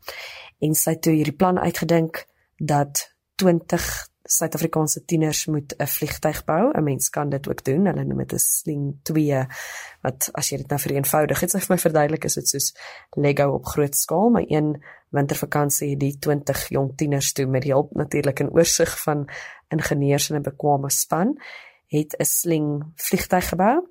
En 0.62 0.78
sy 0.78 0.96
het 0.96 1.02
toe 1.02 1.14
hierdie 1.18 1.36
plan 1.36 1.60
uitgedink 1.60 2.26
dat 2.58 3.08
20 3.42 4.10
Suid-Afrikaanse 4.32 5.02
tieners 5.06 5.46
moet 5.46 5.74
'n 5.78 5.88
vliegtyg 5.88 6.44
bou. 6.46 6.72
'n 6.72 6.84
Mens 6.84 7.10
kan 7.10 7.30
dit 7.30 7.50
ook 7.50 7.64
doen. 7.64 7.86
Hulle 7.86 8.04
noem 8.04 8.18
dit 8.18 8.34
'n 8.34 8.38
sling 8.38 9.00
2 9.04 9.48
wat 10.02 10.30
as 10.34 10.50
jy 10.50 10.58
dit 10.58 10.68
nou 10.68 10.80
vereenvoudig, 10.80 11.40
dit 11.40 11.50
sê 11.56 11.60
vir 11.60 11.76
my 11.76 11.78
verduidelik 11.78 12.24
is 12.24 12.34
dit 12.34 12.48
soos 12.48 12.74
Lego 13.16 13.52
op 13.54 13.66
groot 13.66 13.96
skaal, 13.96 14.30
maar 14.30 14.46
een 14.48 14.84
wintervakansie 15.10 15.90
het 15.90 16.00
die 16.00 16.18
20 16.20 16.68
jong 16.70 16.98
tieners 16.98 17.34
toe 17.34 17.46
met 17.46 17.62
die 17.62 17.72
hulp 17.72 17.94
natuurlik 17.94 18.40
in 18.40 18.52
oorsig 18.52 19.02
van 19.02 19.30
ingenieurs 19.70 20.30
en 20.30 20.36
'n 20.36 20.42
bekwame 20.42 20.90
span 20.90 21.38
het 21.88 22.16
'n 22.20 22.26
sling 22.26 22.84
vliegtyg 22.96 23.50
gebou 23.50 23.88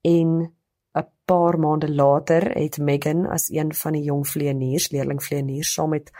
en 0.00 0.54
'n 0.98 1.08
paar 1.24 1.58
maande 1.58 1.94
later 1.94 2.50
het 2.54 2.78
Megan 2.78 3.26
as 3.26 3.48
een 3.50 3.74
van 3.74 3.92
die 3.92 4.02
jong 4.02 4.28
vlieëniers, 4.28 4.90
leerling 4.90 5.22
vlieëniers 5.22 5.72
saam 5.72 5.90
met 5.90 6.10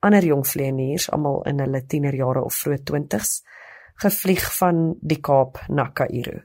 ander 0.00 0.24
jong 0.24 0.46
vlieëniers, 0.46 1.10
almal 1.10 1.42
in 1.42 1.60
hulle 1.60 1.86
tienerjare 1.86 2.44
of 2.44 2.54
vroeë 2.54 2.80
20's, 2.90 3.42
gevlieg 3.94 4.56
van 4.56 4.96
die 5.00 5.20
Kaap 5.20 5.60
na 5.68 5.88
Kaïro. 5.88 6.40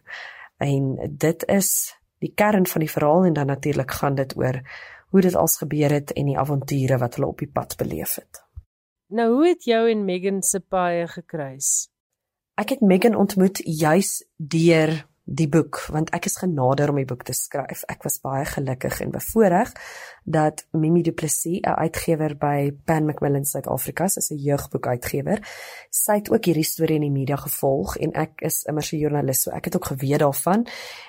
En 0.57 0.95
dit 1.09 1.45
is 1.47 1.95
die 2.19 2.33
kern 2.35 2.67
van 2.67 2.83
die 2.83 2.91
verhaal 2.91 3.23
en 3.23 3.33
dan 3.33 3.47
natuurlik 3.47 3.91
gaan 3.91 4.15
dit 4.15 4.37
oor 4.37 4.61
hoe 5.09 5.21
dit 5.21 5.35
als 5.35 5.57
gebeur 5.57 5.91
het 5.91 6.11
en 6.13 6.25
die 6.25 6.37
avonture 6.37 6.97
wat 6.97 7.15
hulle 7.15 7.27
op 7.27 7.39
die 7.39 7.51
pad 7.51 7.77
beleef 7.77 8.15
het. 8.15 8.43
Nou 9.09 9.31
hoe 9.33 9.47
het 9.47 9.63
jou 9.63 9.89
en 9.89 10.05
Megan 10.05 10.41
se 10.41 10.59
paie 10.59 11.07
gekruis? 11.07 11.89
Ek 12.59 12.75
het 12.75 12.81
Megan 12.81 13.15
ontmoet 13.15 13.61
juis 13.63 14.19
deur 14.37 15.08
die 15.29 15.47
boek 15.49 15.77
want 15.93 16.09
ek 16.15 16.25
is 16.29 16.39
genader 16.41 16.89
om 16.89 16.97
die 16.97 17.07
boek 17.07 17.23
te 17.27 17.35
skryf. 17.37 17.83
Ek 17.91 18.03
was 18.05 18.17
baie 18.23 18.45
gelukkig 18.49 18.99
en 19.05 19.11
bevoorreg 19.13 19.71
dat 20.25 20.65
Mimi 20.73 21.03
Du 21.05 21.11
Plessis, 21.11 21.61
'n 21.61 21.77
uitgewer 21.77 22.35
by 22.37 22.71
Pan 22.85 23.05
Macmillan 23.05 23.45
Suid-Afrika, 23.45 24.05
is 24.05 24.31
'n 24.31 24.37
jeugboekuitgewer. 24.37 25.39
Sy 25.89 26.13
het 26.13 26.31
ook 26.31 26.45
hierdie 26.45 26.63
storie 26.63 26.95
in 26.95 27.01
die 27.01 27.19
media 27.19 27.35
gevolg 27.35 27.97
en 27.97 28.13
ek 28.13 28.41
is 28.41 28.63
immer 28.63 28.83
'n 28.83 28.97
joernalis, 28.97 29.41
so 29.41 29.51
ek 29.51 29.65
het 29.65 29.75
ook 29.75 29.85
geweet 29.85 30.19
daarvan 30.19 30.67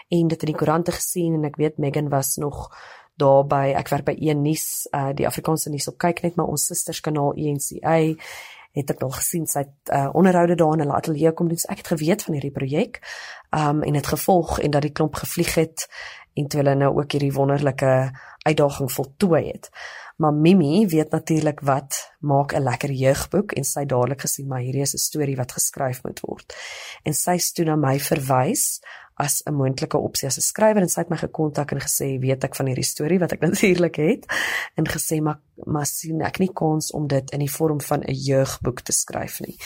en 0.08 0.28
dit 0.28 0.42
in 0.42 0.46
die 0.46 0.56
koerante 0.56 0.92
gesien 0.92 1.34
en 1.34 1.44
ek 1.44 1.56
weet 1.56 1.78
Megan 1.78 2.08
was 2.08 2.36
nog 2.36 2.70
daarby. 3.16 3.74
Ek 3.76 3.88
werk 3.88 4.04
by 4.04 4.16
Een 4.18 4.42
Nuus, 4.42 4.88
uh, 4.94 5.12
die 5.14 5.26
Afrikaanse 5.26 5.70
nuus 5.70 5.88
op 5.88 5.98
kyk 5.98 6.22
net 6.22 6.36
maar 6.36 6.46
ons 6.46 6.66
susterskanaal 6.66 7.34
ENCA 7.34 8.14
het 8.72 8.90
ek 8.90 9.02
al 9.02 9.10
gesien 9.10 9.46
sy 9.46 9.64
het 9.64 9.92
uh, 9.92 10.08
onderhoude 10.14 10.54
daar 10.54 10.76
in 10.76 10.84
hulle 10.84 10.96
ateljee 10.96 11.32
kom 11.32 11.48
doen. 11.48 11.58
So 11.58 11.72
ek 11.72 11.82
het 11.82 11.92
geweet 11.94 12.22
van 12.22 12.34
hierdie 12.34 12.54
projek. 12.54 13.00
Um 13.50 13.82
en 13.82 13.98
dit 13.98 14.06
gevolg 14.06 14.60
en 14.60 14.70
dat 14.70 14.82
die 14.86 14.92
klomp 14.94 15.14
gevlieg 15.14 15.54
het 15.54 15.88
en 16.38 16.46
toe 16.46 16.60
hulle 16.62 16.74
nou 16.78 16.92
ook 16.96 17.12
hierdie 17.12 17.32
wonderlike 17.34 18.12
uitdaging 18.46 18.92
voltooi 18.92 19.46
het. 19.48 19.70
Maar 20.20 20.34
Mimi 20.34 20.86
weet 20.86 21.10
natuurlik 21.10 21.60
wat 21.60 22.12
maak 22.18 22.52
'n 22.52 22.62
lekker 22.62 22.90
jeugboek 22.90 23.52
en 23.52 23.64
sy 23.64 23.84
dadelik 23.84 24.20
gesien 24.20 24.46
maar 24.46 24.60
hierdie 24.60 24.82
is 24.82 24.94
'n 24.94 24.98
storie 24.98 25.36
wat 25.36 25.52
geskryf 25.52 26.02
moet 26.02 26.20
word. 26.20 26.54
En 27.02 27.14
sy 27.14 27.32
het 27.32 27.54
toe 27.54 27.64
na 27.64 27.76
my 27.76 27.98
verwys 27.98 28.80
as 29.20 29.42
'n 29.46 29.54
moontlike 29.54 29.98
opsie 29.98 30.28
as 30.28 30.38
'n 30.38 30.48
skrywer. 30.50 30.82
En 30.82 30.88
sy 30.88 31.00
het 31.00 31.10
my 31.10 31.16
gekontak 31.16 31.72
en 31.72 31.80
gesê 31.80 32.18
weet 32.20 32.44
ek 32.44 32.56
van 32.56 32.66
hierdie 32.66 32.84
storie 32.84 33.18
wat 33.18 33.32
ek 33.32 33.40
natuurlik 33.46 33.96
het. 33.96 34.26
En 34.76 34.86
gesê 34.86 35.20
maar 35.20 35.40
maar 35.66 35.86
sien 35.86 36.22
ek 36.22 36.38
nie 36.38 36.52
kans 36.52 36.92
om 36.92 37.06
dit 37.06 37.30
in 37.30 37.38
die 37.38 37.54
vorm 37.58 37.80
van 37.80 38.00
'n 38.00 38.14
jeugboek 38.14 38.80
te 38.80 38.92
skryf 38.92 39.40
nie. 39.40 39.56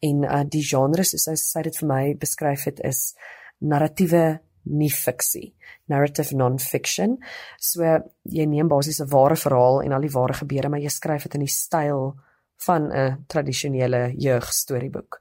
En 0.00 0.24
uh, 0.24 0.42
die 0.48 0.62
genre 0.62 1.04
soos 1.04 1.22
sy 1.22 1.36
sê 1.36 1.62
dit 1.62 1.76
vir 1.76 1.88
my 1.88 2.14
beskryf 2.14 2.64
het 2.64 2.80
is 2.80 3.14
narratiewe 3.58 4.40
nie 4.64 4.90
fiksie 4.90 5.54
narrative 5.86 6.34
non-fiction. 6.36 7.18
So 7.58 7.82
jy 8.24 8.46
neem 8.46 8.68
basies 8.68 9.00
'n 9.00 9.08
ware 9.08 9.36
verhaal 9.36 9.82
en 9.82 9.92
al 9.92 10.00
die 10.00 10.14
ware 10.14 10.34
gebeure 10.34 10.68
maar 10.68 10.80
jy 10.80 10.88
skryf 10.88 11.22
dit 11.22 11.34
in 11.34 11.40
die 11.40 11.56
styl 11.62 12.14
van 12.66 12.92
'n 12.92 13.24
tradisionele 13.28 14.14
jeugstorieboek 14.16 15.20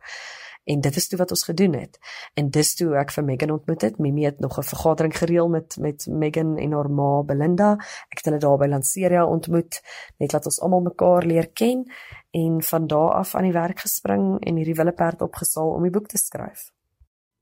en 0.64 0.82
dit 0.82 0.96
is 0.96 1.08
toe 1.08 1.18
wat 1.18 1.30
ons 1.30 1.44
gedoen 1.44 1.74
het. 1.74 2.00
En 2.34 2.50
dis 2.50 2.76
toe 2.76 2.96
ek 2.98 3.12
vir 3.12 3.24
Megan 3.24 3.52
ontmoet 3.52 3.82
het. 3.82 4.00
Mimi 4.00 4.26
het 4.26 4.40
nog 4.40 4.58
'n 4.58 4.64
vergadering 4.64 5.18
gereël 5.18 5.50
met 5.50 5.78
met 5.80 6.08
Megan 6.08 6.58
en 6.58 6.72
haar 6.72 6.90
ma 6.90 7.24
Belinda. 7.24 7.72
Ek 8.10 8.18
het 8.18 8.26
hulle 8.26 8.40
daar 8.40 8.58
by 8.58 8.68
Lanseria 8.68 9.26
ontmoet 9.26 9.82
net 10.18 10.34
laat 10.34 10.46
ons 10.46 10.60
almal 10.60 10.82
mekaar 10.82 11.26
leer 11.26 11.48
ken 11.48 11.92
en 12.32 12.62
van 12.64 12.88
daardie 12.88 13.04
af 13.14 13.36
aan 13.36 13.48
die 13.48 13.56
werk 13.56 13.80
gespring 13.80 14.40
en 14.40 14.60
hierdie 14.60 14.78
willeperd 14.78 15.22
opgesaal 15.22 15.74
om 15.78 15.86
die 15.86 15.94
boek 15.94 16.08
te 16.12 16.18
skryf. 16.18 16.72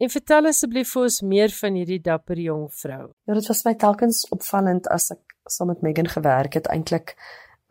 En 0.02 0.10
vertel 0.10 0.50
asseblief 0.50 0.92
vir 0.96 1.04
ons 1.08 1.22
meer 1.22 1.54
van 1.54 1.78
hierdie 1.78 2.02
dapper 2.02 2.40
jong 2.42 2.70
vrou. 2.74 3.12
Ja, 3.30 3.36
dit 3.38 3.48
was 3.48 3.66
my 3.68 3.76
telkens 3.76 4.24
opvallend 4.34 4.90
as 4.94 5.12
ek 5.14 5.36
saam 5.50 5.70
met 5.74 5.84
Megan 5.86 6.10
gewerk 6.10 6.58
het 6.58 6.70
eintlik 6.74 7.16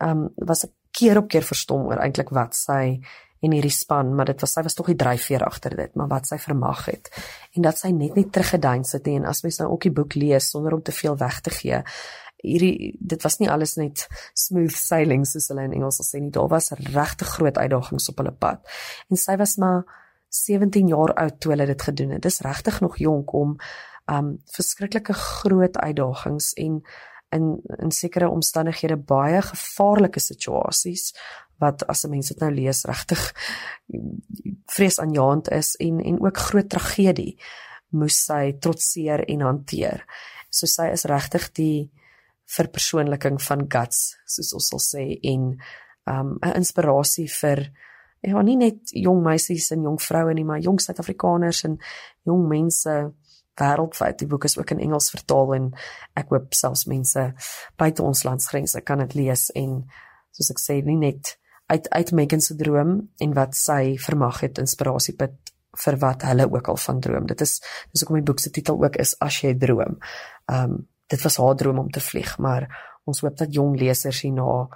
ehm 0.01 0.27
um, 0.27 0.29
was 0.47 0.65
ek 0.67 0.71
keer 0.91 1.17
op 1.21 1.27
keer 1.31 1.45
verstom 1.47 1.85
oor 1.87 2.01
eintlik 2.03 2.31
wat 2.35 2.55
sy 2.55 2.99
en 3.41 3.53
hierdie 3.55 3.73
span, 3.73 4.13
maar 4.15 4.29
dit 4.29 4.41
was 4.43 4.53
sy 4.53 4.63
was 4.65 4.77
tog 4.77 4.91
die 4.91 4.99
dryfveer 5.01 5.43
agter 5.45 5.75
dit, 5.77 5.93
maar 5.97 6.09
wat 6.11 6.29
sy 6.29 6.37
vermag 6.41 6.85
het 6.91 7.09
en 7.57 7.65
dat 7.65 7.79
sy 7.79 7.89
net 7.95 8.17
nie 8.17 8.27
teruggeduins 8.29 8.93
het 8.97 9.07
nie 9.09 9.17
en 9.19 9.29
as 9.29 9.41
mens 9.45 9.57
nou 9.61 9.71
ook 9.73 9.87
die 9.87 9.95
boek 9.97 10.17
lees 10.19 10.51
sonder 10.53 10.77
om 10.77 10.83
te 10.85 10.93
veel 10.95 11.17
weg 11.17 11.39
te 11.41 11.53
gee, 11.55 11.81
hierdie 12.41 12.91
dit 12.99 13.23
was 13.25 13.39
nie 13.41 13.49
alles 13.51 13.75
net 13.79 14.05
smooth 14.37 14.75
sailing 14.77 15.25
soos 15.29 15.49
hulle 15.51 15.65
in 15.69 15.75
Engels 15.77 15.99
sal 16.01 16.07
sê 16.07 16.21
nie, 16.21 16.33
daar 16.33 16.49
was 16.51 16.71
regte 16.77 17.27
groot 17.29 17.57
uitdagings 17.57 18.09
op 18.11 18.21
hulle 18.21 18.33
pad. 18.33 18.61
En 19.09 19.19
sy 19.19 19.37
was 19.41 19.57
maar 19.61 19.83
17 20.31 20.91
jaar 20.93 21.13
oud 21.19 21.39
toe 21.43 21.51
hulle 21.53 21.67
dit 21.67 21.81
gedoen 21.81 22.15
het. 22.15 22.23
Dis 22.23 22.41
regtig 22.45 22.79
nog 22.81 22.97
jonk 23.01 23.33
om 23.37 23.57
um 24.11 24.33
verskriklike 24.55 25.13
groot 25.13 25.77
uitdagings 25.77 26.53
en 26.59 26.81
in 27.31 27.61
in 27.79 27.91
sekere 27.91 28.29
omstandighede 28.29 28.97
baie 28.97 29.41
gevaarlike 29.41 30.19
situasies 30.19 31.13
wat 31.61 31.83
as 31.87 32.05
'n 32.05 32.09
mens 32.09 32.27
dit 32.27 32.39
nou 32.39 32.51
lees 32.51 32.83
regtig 32.85 33.33
vreesaanjaend 34.65 35.51
is 35.51 35.75
en 35.75 35.99
en 35.99 36.21
ook 36.21 36.37
groot 36.37 36.69
tragedie 36.69 37.37
moes 37.89 38.25
sy 38.25 38.53
trotseer 38.59 39.25
en 39.27 39.41
hanteer. 39.41 40.05
So 40.49 40.65
sy 40.65 40.91
is 40.91 41.05
regtig 41.05 41.51
die 41.51 41.91
verpersoonliking 42.45 43.41
van 43.41 43.65
guts 43.69 44.17
soos 44.25 44.53
ons 44.53 44.67
sal 44.67 44.79
sê 44.79 45.05
en 45.23 45.57
um 46.11 46.39
'n 46.41 46.55
inspirasie 46.55 47.27
vir 47.41 47.71
ja 48.21 48.41
nie 48.41 48.55
net 48.55 48.91
jong 48.93 49.23
meisies 49.23 49.71
en 49.71 49.83
jong 49.83 49.99
vroue 50.01 50.33
nie 50.33 50.43
maar 50.43 50.59
jong 50.59 50.79
Suid-Afrikaners 50.79 51.63
en 51.63 51.79
jong 52.25 52.47
mense 52.47 53.13
wêreldwyd. 53.59 54.19
Die 54.19 54.27
boek 54.27 54.45
is 54.47 54.57
ook 54.57 54.71
in 54.71 54.79
Engels 54.79 55.11
vertaal 55.13 55.55
en 55.55 55.69
ek 56.19 56.31
hoop 56.33 56.55
selfs 56.57 56.85
mense 56.89 57.27
buite 57.79 58.03
ons 58.03 58.23
landsgrense 58.27 58.81
kan 58.87 59.03
dit 59.03 59.15
lees 59.19 59.49
en 59.55 59.81
soos 60.31 60.51
ek 60.53 60.61
sê 60.61 60.79
nie 60.85 60.99
net 60.99 61.35
uit 61.71 61.87
uit 61.89 62.11
Megan 62.11 62.41
se 62.43 62.55
droom 62.59 62.97
en 63.23 63.33
wat 63.35 63.55
sy 63.55 63.95
vermag 63.99 64.41
het 64.43 64.59
inspirasie 64.63 65.15
put 65.19 65.37
vir 65.85 65.97
wat 66.01 66.25
hulle 66.27 66.47
ook 66.51 66.67
al 66.67 66.79
van 66.83 66.99
droom. 66.99 67.27
Dit 67.27 67.41
is 67.41 67.59
dis 67.91 68.03
hoekom 68.03 68.19
die 68.19 68.27
boek 68.27 68.41
se 68.43 68.51
titel 68.51 68.79
ook 68.81 68.97
is 68.99 69.15
As 69.23 69.41
jy 69.43 69.53
droom. 69.59 69.99
Um 70.51 70.87
dit 71.11 71.23
was 71.23 71.37
haar 71.43 71.55
droom 71.59 71.79
om 71.79 71.89
te 71.91 71.99
vlieg, 71.99 72.37
maar 72.39 72.69
ons 73.03 73.19
hoop 73.19 73.35
dat 73.35 73.51
jong 73.51 73.75
lesers 73.79 74.21
hierna 74.23 74.69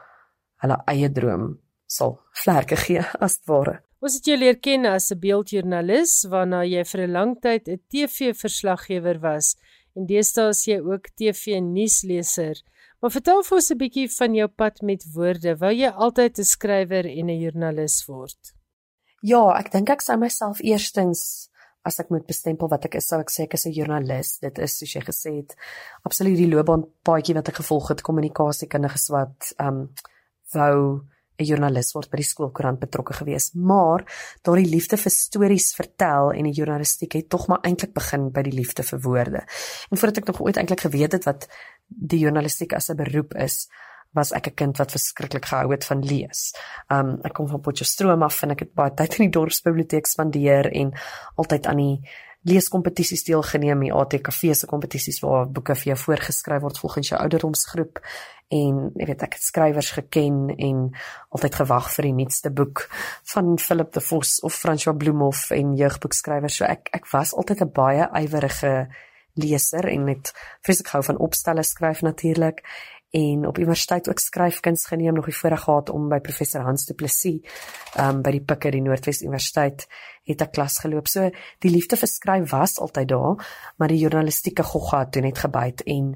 hulle 0.64 0.78
eie 0.92 1.08
droom 1.12 1.54
sal 1.88 2.18
vlerke 2.44 2.76
gee 2.76 3.04
as 3.26 3.40
ware. 3.48 3.80
Ons 4.06 4.20
het 4.20 4.28
jou 4.30 4.36
leer 4.38 4.60
ken 4.62 4.86
as 4.86 5.10
'n 5.12 5.18
beeldjoernalis 5.18 6.12
waarna 6.30 6.62
jy 6.62 6.84
vir 6.86 7.02
'n 7.02 7.12
lang 7.12 7.32
tyd 7.42 7.68
'n 7.68 7.82
TV-verslaggewer 7.90 9.18
was 9.20 9.56
en 9.96 10.06
deesdae 10.06 10.50
is 10.50 10.66
jy 10.68 10.78
ook 10.78 11.10
TV-nuusleser. 11.18 12.62
Maar 13.02 13.12
vertel 13.12 13.42
vir 13.44 13.56
ons 13.56 13.72
'n 13.72 13.78
bietjie 13.78 14.08
van 14.20 14.36
jou 14.36 14.48
pad 14.48 14.82
met 14.82 15.02
woorde. 15.16 15.58
Wou 15.58 15.74
jy 15.74 15.90
altyd 15.90 16.38
'n 16.38 16.44
skrywer 16.44 17.06
en 17.06 17.30
'n 17.30 17.40
joernalis 17.42 18.06
word? 18.06 18.54
Ja, 19.24 19.58
ek 19.58 19.72
dink 19.72 19.90
ek 19.90 20.02
sou 20.02 20.18
myself 20.18 20.60
eerstens 20.62 21.50
as 21.84 22.00
ek 22.00 22.10
moet 22.10 22.28
bestempel 22.28 22.68
wat 22.68 22.86
ek 22.86 22.96
is, 22.96 23.08
sou 23.08 23.20
ek 23.20 23.32
sê 23.32 23.44
ek 23.44 23.54
is 23.54 23.66
'n 23.66 23.72
joernalis. 23.72 24.38
Dit 24.40 24.60
is 24.60 24.78
soos 24.78 24.94
jy 24.94 25.02
gesê 25.02 25.36
het, 25.38 25.56
absoluut 26.04 26.38
die 26.38 26.50
loopbaanpaadjie 26.54 27.34
wat 27.34 27.48
ek 27.48 27.56
gevolg 27.56 27.88
het, 27.90 28.04
kommunikasiekundiges 28.04 29.10
wat 29.10 29.54
ehm 29.58 29.68
um, 29.68 29.90
wou 30.54 31.02
'n 31.40 31.46
joernalis 31.46 31.94
word 31.94 32.10
by 32.10 32.18
die 32.18 32.28
skoolkoerant 32.28 32.80
betrokke 32.80 33.14
gewees, 33.14 33.52
maar 33.54 34.06
daardie 34.44 34.70
liefde 34.70 34.98
vir 34.98 35.12
stories 35.12 35.74
vertel 35.76 36.32
en 36.32 36.44
die 36.44 36.54
journalistiek 36.54 37.14
het 37.14 37.30
tog 37.30 37.48
maar 37.48 37.64
eintlik 37.64 37.94
begin 37.94 38.32
by 38.32 38.42
die 38.42 38.56
liefde 38.56 38.84
vir 38.84 39.00
woorde. 39.02 39.42
En 39.92 39.98
voordat 39.98 40.18
ek 40.18 40.28
nog 40.28 40.42
ooit 40.42 40.58
eintlik 40.58 40.86
geweet 40.88 41.12
het 41.12 41.26
wat 41.26 41.48
die 41.88 42.20
journalistiek 42.20 42.74
as 42.74 42.90
'n 42.90 42.96
beroep 42.96 43.36
is, 43.36 43.68
was 44.16 44.32
ek 44.32 44.48
'n 44.48 44.56
kind 44.56 44.78
wat 44.78 44.92
verskriklik 44.92 45.46
gehou 45.46 45.72
het 45.72 45.84
van 45.84 46.02
lees. 46.04 46.54
Um 46.90 47.20
ek 47.24 47.34
kom 47.34 47.48
van 47.48 47.62
Potchefstroom 47.62 48.24
af 48.24 48.44
en 48.44 48.52
ek 48.52 48.60
het 48.60 48.74
baie 48.74 48.94
tyd 48.94 49.20
in 49.20 49.30
die 49.30 49.40
dorpsbiblioteek 49.40 50.06
spandeer 50.06 50.72
en 50.72 50.94
altyd 51.36 51.68
aan 51.68 51.78
die 51.78 52.10
leeskompetisies 52.46 53.26
deelgeneem, 53.26 53.88
die 53.88 53.94
ATKV 53.94 54.54
se 54.54 54.70
kompetisies 54.70 55.20
waar 55.24 55.48
boeke 55.50 55.76
vir 55.76 55.94
jou 55.94 55.98
voorgeskryf 56.04 56.62
word 56.62 56.78
volgens 56.78 57.10
jou 57.10 57.20
ouderdomsgroep. 57.22 58.02
En 58.54 58.92
jy 58.94 59.08
weet 59.10 59.24
ek 59.26 59.40
het 59.40 59.42
skrywers 59.42 59.90
geken 59.98 60.52
en 60.54 60.84
altyd 61.34 61.58
gewag 61.64 61.90
vir 61.96 62.10
die 62.10 62.14
nuutste 62.20 62.52
boek 62.54 62.84
van 63.34 63.56
Philip 63.58 63.92
de 63.98 64.04
Vos 64.06 64.38
of 64.46 64.54
François 64.54 64.94
Bloemhof 64.98 65.50
en 65.56 65.74
jeugboekskrywers. 65.80 66.60
So 66.62 66.70
ek 66.70 66.94
ek 66.94 67.10
was 67.12 67.34
altyd 67.34 67.66
'n 67.66 67.74
baie 67.74 68.06
ywerige 68.22 68.88
leser 69.36 69.88
en 69.90 70.06
net 70.06 70.32
vreeslik 70.62 70.88
gehou 70.88 71.04
van 71.04 71.18
opstelle 71.18 71.64
skryf 71.64 72.02
natuurlik 72.02 72.62
en 73.16 73.48
op 73.48 73.58
universiteit 73.58 74.10
ook 74.10 74.20
skryfkuns 74.20 74.86
geneem 74.92 75.14
nog 75.14 75.26
die 75.26 75.36
voorreg 75.36 75.64
gehad 75.64 75.90
om 75.90 76.10
by 76.12 76.20
professor 76.20 76.66
Hans 76.68 76.86
Du 76.86 76.94
Plessis 77.00 77.40
um, 78.00 78.20
by 78.26 78.34
die 78.36 78.44
Pikke 78.44 78.74
die 78.76 78.82
Noordwes 78.84 79.22
Universiteit 79.24 79.88
het 80.28 80.42
'n 80.42 80.52
klas 80.52 80.80
geloop. 80.84 81.08
So 81.08 81.30
die 81.60 81.72
liefde 81.72 81.96
vir 81.98 82.08
skryf 82.08 82.52
was 82.52 82.80
altyd 82.80 83.08
daar, 83.08 83.48
maar 83.78 83.88
die 83.88 84.00
journalistieke 84.00 84.64
gogga 84.64 85.00
het 85.00 85.12
toe 85.12 85.22
net 85.22 85.38
gebyt 85.38 85.82
en 85.86 86.16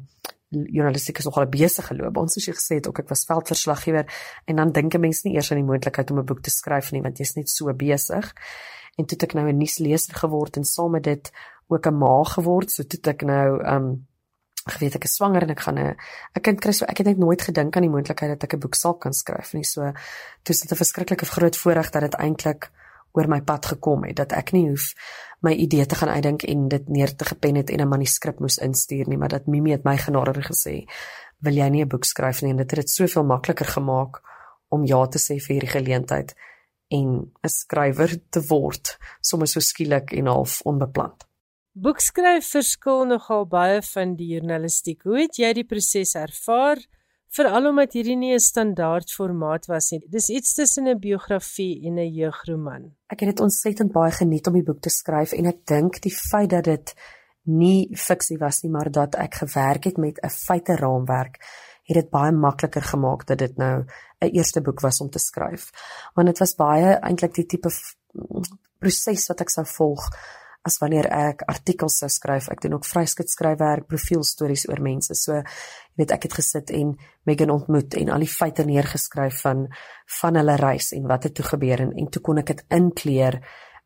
journalistiek 0.50 1.18
is 1.18 1.26
nogal 1.26 1.46
'n 1.46 1.50
besige 1.50 1.96
loopbaan 1.96 2.30
soos 2.30 2.46
jy 2.46 2.54
gesê 2.54 2.76
het 2.76 2.88
ook 2.88 3.00
ek 3.00 3.10
was 3.10 3.26
veldverslaggewer 3.26 4.06
en 4.46 4.56
dan 4.56 4.72
dink 4.72 4.94
'n 4.94 5.00
mens 5.00 5.24
nie 5.24 5.36
eers 5.36 5.52
aan 5.52 5.58
die 5.58 5.68
moontlikheid 5.68 6.12
om 6.12 6.20
'n 6.20 6.26
boek 6.26 6.42
te 6.42 6.50
skryf 6.50 6.92
nie 6.92 7.02
want 7.02 7.18
jy's 7.18 7.36
net 7.36 7.50
so 7.50 7.74
besig 7.74 8.34
en 8.98 9.06
toe 9.06 9.18
ek 9.22 9.34
nou 9.34 9.48
'n 9.48 9.58
nuusleser 9.58 10.16
geword 10.16 10.58
en 10.58 10.64
saam 10.64 10.92
met 10.92 11.04
dit 11.04 11.32
ook 11.68 11.86
'n 11.86 11.98
ma 11.98 12.24
geword 12.24 12.72
so 12.72 12.84
toe 12.84 13.12
ek 13.12 13.22
nou 13.22 13.64
um 13.64 14.09
geweet 14.70 14.96
ek 14.96 15.04
is 15.04 15.16
swanger 15.16 15.44
en 15.44 15.50
ek 15.50 15.60
gaan 15.60 15.80
'n 15.80 15.96
'n 16.36 16.42
kind 16.42 16.60
kry 16.62 16.72
so 16.72 16.86
ek 16.86 16.98
het 16.98 17.08
net 17.08 17.18
nooit 17.18 17.42
gedink 17.42 17.76
aan 17.76 17.88
die 17.88 17.96
moontlikheid 17.96 18.32
dat 18.32 18.44
ek 18.44 18.54
'n 18.54 18.60
boek 18.60 18.76
sal 18.76 18.98
kan 18.98 19.14
skryf 19.14 19.54
nie 19.54 19.64
so 19.64 19.82
toe 20.44 20.54
is 20.56 20.62
dit 20.62 20.72
'n 20.72 20.76
verskriklike 20.84 21.26
groot 21.26 21.58
voorreg 21.58 21.92
dat 21.92 22.02
dit 22.02 22.16
eintlik 22.16 22.72
oor 23.14 23.28
my 23.28 23.42
pad 23.42 23.66
gekom 23.66 24.04
het 24.04 24.16
dat 24.16 24.32
ek 24.32 24.54
nie 24.54 24.70
hoef 24.70 24.94
my 25.42 25.54
idee 25.56 25.86
te 25.86 25.96
gaan 25.96 26.10
uitdink 26.10 26.44
en 26.44 26.68
dit 26.68 26.90
neer 26.90 27.16
te 27.16 27.26
gepen 27.26 27.56
het 27.56 27.70
en 27.70 27.82
'n 27.82 27.88
manuskrip 27.88 28.40
moes 28.40 28.58
instuur 28.58 29.08
nie, 29.08 29.18
maar 29.18 29.30
dat 29.30 29.48
Mimi 29.48 29.72
het 29.72 29.84
my 29.84 29.98
genadig 29.98 30.48
gesê, 30.48 30.86
"Wil 31.40 31.54
jy 31.54 31.70
nie 31.70 31.84
'n 31.84 31.88
boek 31.88 32.04
skryf 32.04 32.42
nie?" 32.42 32.52
en 32.52 32.58
dit 32.58 32.72
het 32.72 32.80
dit 32.80 32.90
soveel 32.90 33.24
makliker 33.24 33.66
gemaak 33.66 34.22
om 34.70 34.86
ja 34.86 35.08
te 35.08 35.18
sê 35.18 35.40
vir 35.40 35.54
hierdie 35.56 35.80
geleentheid 35.80 36.36
en 36.88 37.32
'n 37.44 37.50
skrywer 37.50 38.30
te 38.30 38.42
word, 38.48 38.98
sommer 39.22 39.48
so 39.48 39.60
skielik 39.60 40.12
en 40.12 40.26
half 40.26 40.62
onbepland. 40.62 41.29
Boekskryf 41.80 42.48
verskil 42.52 43.06
nogal 43.08 43.46
baie 43.48 43.82
van 43.94 44.16
die 44.20 44.34
journalistiek. 44.34 45.04
Hoe 45.08 45.22
het 45.22 45.38
jy 45.40 45.52
die 45.62 45.68
proses 45.68 46.16
ervaar? 46.20 46.82
veral 47.30 47.68
omdat 47.70 47.94
hierdie 47.94 48.18
nie 48.18 48.34
'n 48.34 48.40
standaard 48.42 49.12
formaat 49.14 49.68
was 49.68 49.92
nie. 49.92 50.02
Dis 50.10 50.30
iets 50.30 50.54
tussen 50.56 50.88
'n 50.88 51.00
biografie 51.00 51.86
en 51.86 52.00
'n 52.00 52.14
jeugroman. 52.14 52.96
Ek 53.08 53.20
het 53.20 53.30
dit 53.30 53.40
ontsettend 53.40 53.92
baie 53.92 54.12
geniet 54.12 54.48
om 54.48 54.54
die 54.54 54.64
boek 54.64 54.82
te 54.82 54.90
skryf 54.90 55.32
en 55.32 55.46
ek 55.46 55.66
dink 55.66 56.02
die 56.02 56.16
feit 56.16 56.50
dat 56.50 56.64
dit 56.64 56.96
nie 57.44 57.90
fiksie 57.96 58.38
was 58.38 58.64
nie, 58.64 58.72
maar 58.72 58.92
dat 58.92 59.16
ek 59.16 59.34
gewerk 59.36 59.84
het 59.84 59.98
met 59.98 60.20
'n 60.24 60.30
feite 60.30 60.76
raamwerk, 60.76 61.38
het 61.84 61.96
dit 61.96 62.10
baie 62.10 62.32
makliker 62.32 62.82
gemaak 62.82 63.26
dat 63.28 63.38
dit 63.38 63.58
nou 63.58 63.86
'n 64.22 64.32
eerste 64.34 64.62
boek 64.62 64.80
was 64.80 65.02
om 65.02 65.10
te 65.10 65.20
skryf. 65.20 65.72
Want 66.16 66.28
dit 66.28 66.40
was 66.40 66.56
baie 66.56 67.00
eintlik 67.00 67.34
die 67.34 67.46
tipe 67.46 67.70
proses 68.80 69.28
wat 69.28 69.42
ek 69.42 69.50
sou 69.50 69.66
volg 69.66 70.10
as 70.70 70.78
wanneer 70.82 71.10
ek 71.12 71.44
artikels 71.50 72.00
sou 72.02 72.10
skryf. 72.12 72.50
Ek 72.54 72.62
doen 72.64 72.78
ook 72.78 72.88
vryskut 72.88 73.32
skryfwerk, 73.32 73.88
profielstories 73.90 74.68
oor 74.70 74.82
mense. 74.86 75.16
So, 75.18 75.40
jy 75.42 76.04
weet, 76.04 76.14
ek 76.16 76.30
het 76.30 76.38
gesit 76.40 76.74
en 76.76 76.94
Megan 77.28 77.54
ontmoet 77.54 77.98
en 78.00 78.14
al 78.14 78.26
die 78.26 78.32
feite 78.32 78.66
neergeskryf 78.68 79.42
van 79.46 79.68
van 80.20 80.40
hulle 80.40 80.56
reis 80.58 80.94
en 80.98 81.10
wat 81.10 81.28
het 81.28 81.36
toe 81.38 81.46
gebeur 81.46 81.84
en, 81.86 81.92
en 81.94 82.08
toe 82.10 82.22
kon 82.26 82.42
ek 82.42 82.54
dit 82.54 82.64
inkleer 82.74 83.42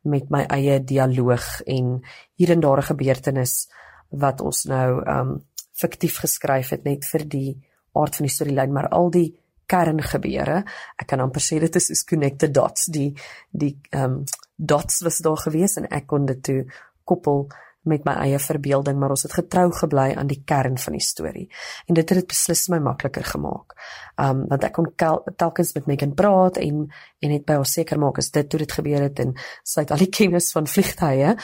met 0.08 0.30
my 0.32 0.44
eie 0.52 0.78
dialoog 0.84 1.48
en 1.66 1.98
hier 2.36 2.52
en 2.54 2.60
daar 2.60 2.80
'n 2.80 2.90
gebeurtenis 2.92 3.68
wat 4.10 4.40
ons 4.40 4.64
nou 4.64 5.02
um 5.08 5.40
fiktief 5.74 6.20
geskryf 6.22 6.70
het 6.70 6.84
net 6.84 7.04
vir 7.04 7.24
die 7.28 7.50
aard 7.98 8.16
van 8.16 8.26
die 8.26 8.34
storielyn, 8.34 8.72
maar 8.72 8.88
al 8.88 9.10
die 9.10 9.28
kerngebeure. 9.70 10.62
Ek 11.00 11.08
kan 11.08 11.22
amper 11.24 11.42
sê 11.42 11.58
dit 11.62 11.76
is 11.76 11.88
soos 11.90 12.04
connected 12.04 12.54
dots, 12.54 12.86
die 12.92 13.14
die 13.50 13.74
um, 13.96 14.22
dots 14.56 15.00
was 15.00 15.18
daar 15.18 15.36
gewees 15.36 15.76
en 15.76 15.88
ek 15.90 16.06
kon 16.06 16.26
dit 16.26 16.42
toe 16.42 16.64
koppel 17.04 17.48
met 17.84 18.04
my 18.08 18.14
eie 18.24 18.38
verbeelding, 18.40 18.96
maar 18.98 19.12
ons 19.12 19.26
het 19.26 19.34
getrou 19.36 19.66
gebly 19.76 20.06
aan 20.16 20.28
die 20.30 20.40
kern 20.48 20.78
van 20.80 20.96
die 20.96 21.04
storie. 21.04 21.44
En 21.88 21.96
dit 21.98 22.08
het 22.08 22.20
dit 22.20 22.28
beslis 22.30 22.66
my 22.72 22.78
makliker 22.84 23.26
gemaak. 23.28 23.76
Um 24.20 24.44
want 24.48 24.64
ek 24.64 24.76
kon 24.78 24.88
telkens 24.96 25.74
met 25.76 25.90
Megan 25.90 26.14
praat 26.16 26.60
en 26.62 26.86
en 27.20 27.32
net 27.32 27.44
by 27.46 27.58
haar 27.58 27.68
seker 27.68 28.00
maak 28.00 28.18
as 28.22 28.30
dit 28.32 28.48
toe 28.48 28.60
dit 28.62 28.72
gebeur 28.72 29.04
het 29.04 29.20
en 29.20 29.34
sy 29.64 29.84
het 29.84 29.92
al 29.92 30.00
die 30.00 30.10
kennis 30.12 30.50
van 30.56 30.68
vliegtye 30.70 31.34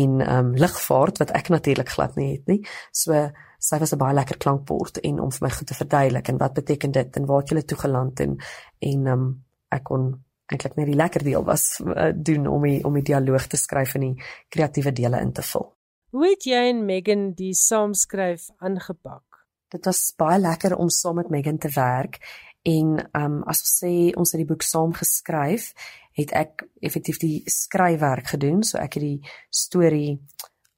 en 0.00 0.20
um 0.24 0.52
lugvaart 0.58 1.22
wat 1.22 1.34
ek 1.38 1.52
natuurlik 1.54 1.94
glad 1.94 2.18
nie 2.18 2.32
het 2.32 2.50
nie. 2.50 2.60
So 2.92 3.30
sy 3.58 3.78
was 3.78 3.94
'n 3.94 3.98
baie 3.98 4.14
lekker 4.14 4.36
klankbord 4.38 4.98
en 4.98 5.20
om 5.20 5.30
vir 5.30 5.46
my 5.46 5.50
goed 5.50 5.66
te 5.66 5.74
verduidelik 5.74 6.28
en 6.28 6.38
wat 6.38 6.54
beteken 6.54 6.90
dit 6.90 7.16
en 7.16 7.26
waar 7.26 7.40
het 7.40 7.50
jy 7.50 7.62
toe 7.62 7.78
geland 7.78 8.20
en 8.20 8.38
en 8.80 9.06
um 9.06 9.44
ek 9.70 9.84
kon 9.84 10.23
eintlik 10.52 10.76
net 10.76 10.90
die 10.90 10.98
lekker 10.98 11.24
deel 11.24 11.44
was 11.44 11.80
uh, 11.80 12.10
doen 12.14 12.46
om 12.50 12.64
die 12.66 12.80
om 12.84 12.94
die 12.98 13.06
dialoog 13.10 13.46
te 13.50 13.60
skryf 13.60 13.94
en 13.94 14.08
die 14.08 14.26
kreatiewe 14.52 14.92
dele 14.92 15.20
in 15.24 15.32
te 15.32 15.42
vul. 15.42 15.70
Hoe 16.14 16.28
het 16.28 16.46
jy 16.46 16.68
en 16.70 16.84
Megan 16.86 17.32
die 17.34 17.54
saamskryf 17.58 18.50
aangepak? 18.62 19.44
Dit 19.74 19.86
was 19.88 20.12
baie 20.18 20.38
lekker 20.38 20.76
om 20.78 20.90
saam 20.92 21.18
met 21.18 21.32
Megan 21.32 21.58
te 21.58 21.72
werk 21.74 22.20
en 22.64 22.96
um 23.18 23.40
as 23.50 23.64
ons 23.64 23.74
sê 23.82 23.94
ons 24.16 24.32
het 24.32 24.40
die 24.40 24.48
boek 24.48 24.62
saam 24.64 24.94
geskryf, 24.96 25.72
het 26.16 26.32
ek 26.36 26.64
effektief 26.80 27.18
die 27.20 27.42
skryfwerk 27.50 28.30
gedoen, 28.36 28.62
so 28.62 28.78
ek 28.78 28.96
het 28.96 29.04
die 29.04 29.32
storie 29.50 30.20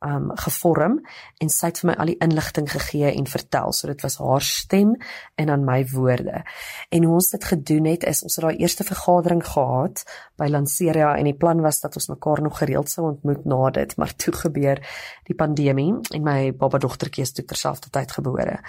um 0.06 0.30
gevorm 0.38 1.00
en 1.42 1.50
sy 1.52 1.70
het 1.70 1.80
vir 1.82 1.90
my 1.90 1.96
al 2.00 2.10
die 2.12 2.18
inligting 2.24 2.68
gegee 2.70 3.10
en 3.12 3.28
vertel. 3.30 3.74
So 3.74 3.90
dit 3.90 4.02
was 4.04 4.18
haar 4.22 4.44
stem 4.44 4.94
en 5.36 5.50
dan 5.50 5.64
my 5.66 5.80
woorde. 5.92 6.42
En 6.90 7.04
hoe 7.04 7.14
ons 7.18 7.30
dit 7.34 7.48
gedoen 7.52 7.90
het 7.90 8.06
is 8.08 8.22
ons 8.22 8.38
het 8.38 8.46
daai 8.46 8.62
eerste 8.62 8.86
vergadering 8.86 9.42
gehad 9.44 10.04
by 10.38 10.48
Lanceria 10.52 11.14
en 11.16 11.28
die 11.28 11.36
plan 11.36 11.62
was 11.64 11.80
dat 11.84 11.96
ons 11.98 12.10
mekaar 12.12 12.42
nog 12.42 12.58
gereeld 12.58 12.90
sou 12.92 13.06
ontmoet 13.10 13.44
na 13.44 13.70
dit, 13.70 13.96
maar 13.96 14.14
toe 14.16 14.34
gebeur 14.34 14.82
die 15.26 15.36
pandemie 15.36 15.92
en 16.14 16.26
my 16.26 16.52
baba 16.56 16.78
dogtertjie 16.82 17.26
is 17.26 17.34
toe 17.36 17.44
terselfdertyd 17.44 18.18
gebore. 18.18 18.60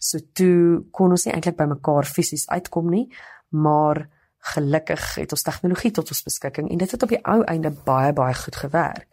So 0.00 0.18
toe 0.34 0.86
kon 0.96 1.12
ons 1.12 1.26
nie 1.26 1.34
eintlik 1.36 1.58
by 1.58 1.68
mekaar 1.70 2.08
fisies 2.08 2.48
uitkom 2.48 2.88
nie, 2.90 3.06
maar 3.50 4.06
gelukkig 4.40 5.14
het 5.14 5.32
ons 5.32 5.42
tegnologie 5.42 5.90
tot 5.90 6.08
ons 6.08 6.22
beskikking 6.24 6.70
en 6.70 6.78
dit 6.80 6.90
het 6.90 7.02
op 7.02 7.08
die 7.12 7.20
ou 7.28 7.42
einde 7.44 7.70
baie 7.84 8.12
baie 8.12 8.34
goed 8.34 8.56
gewerk. 8.56 9.08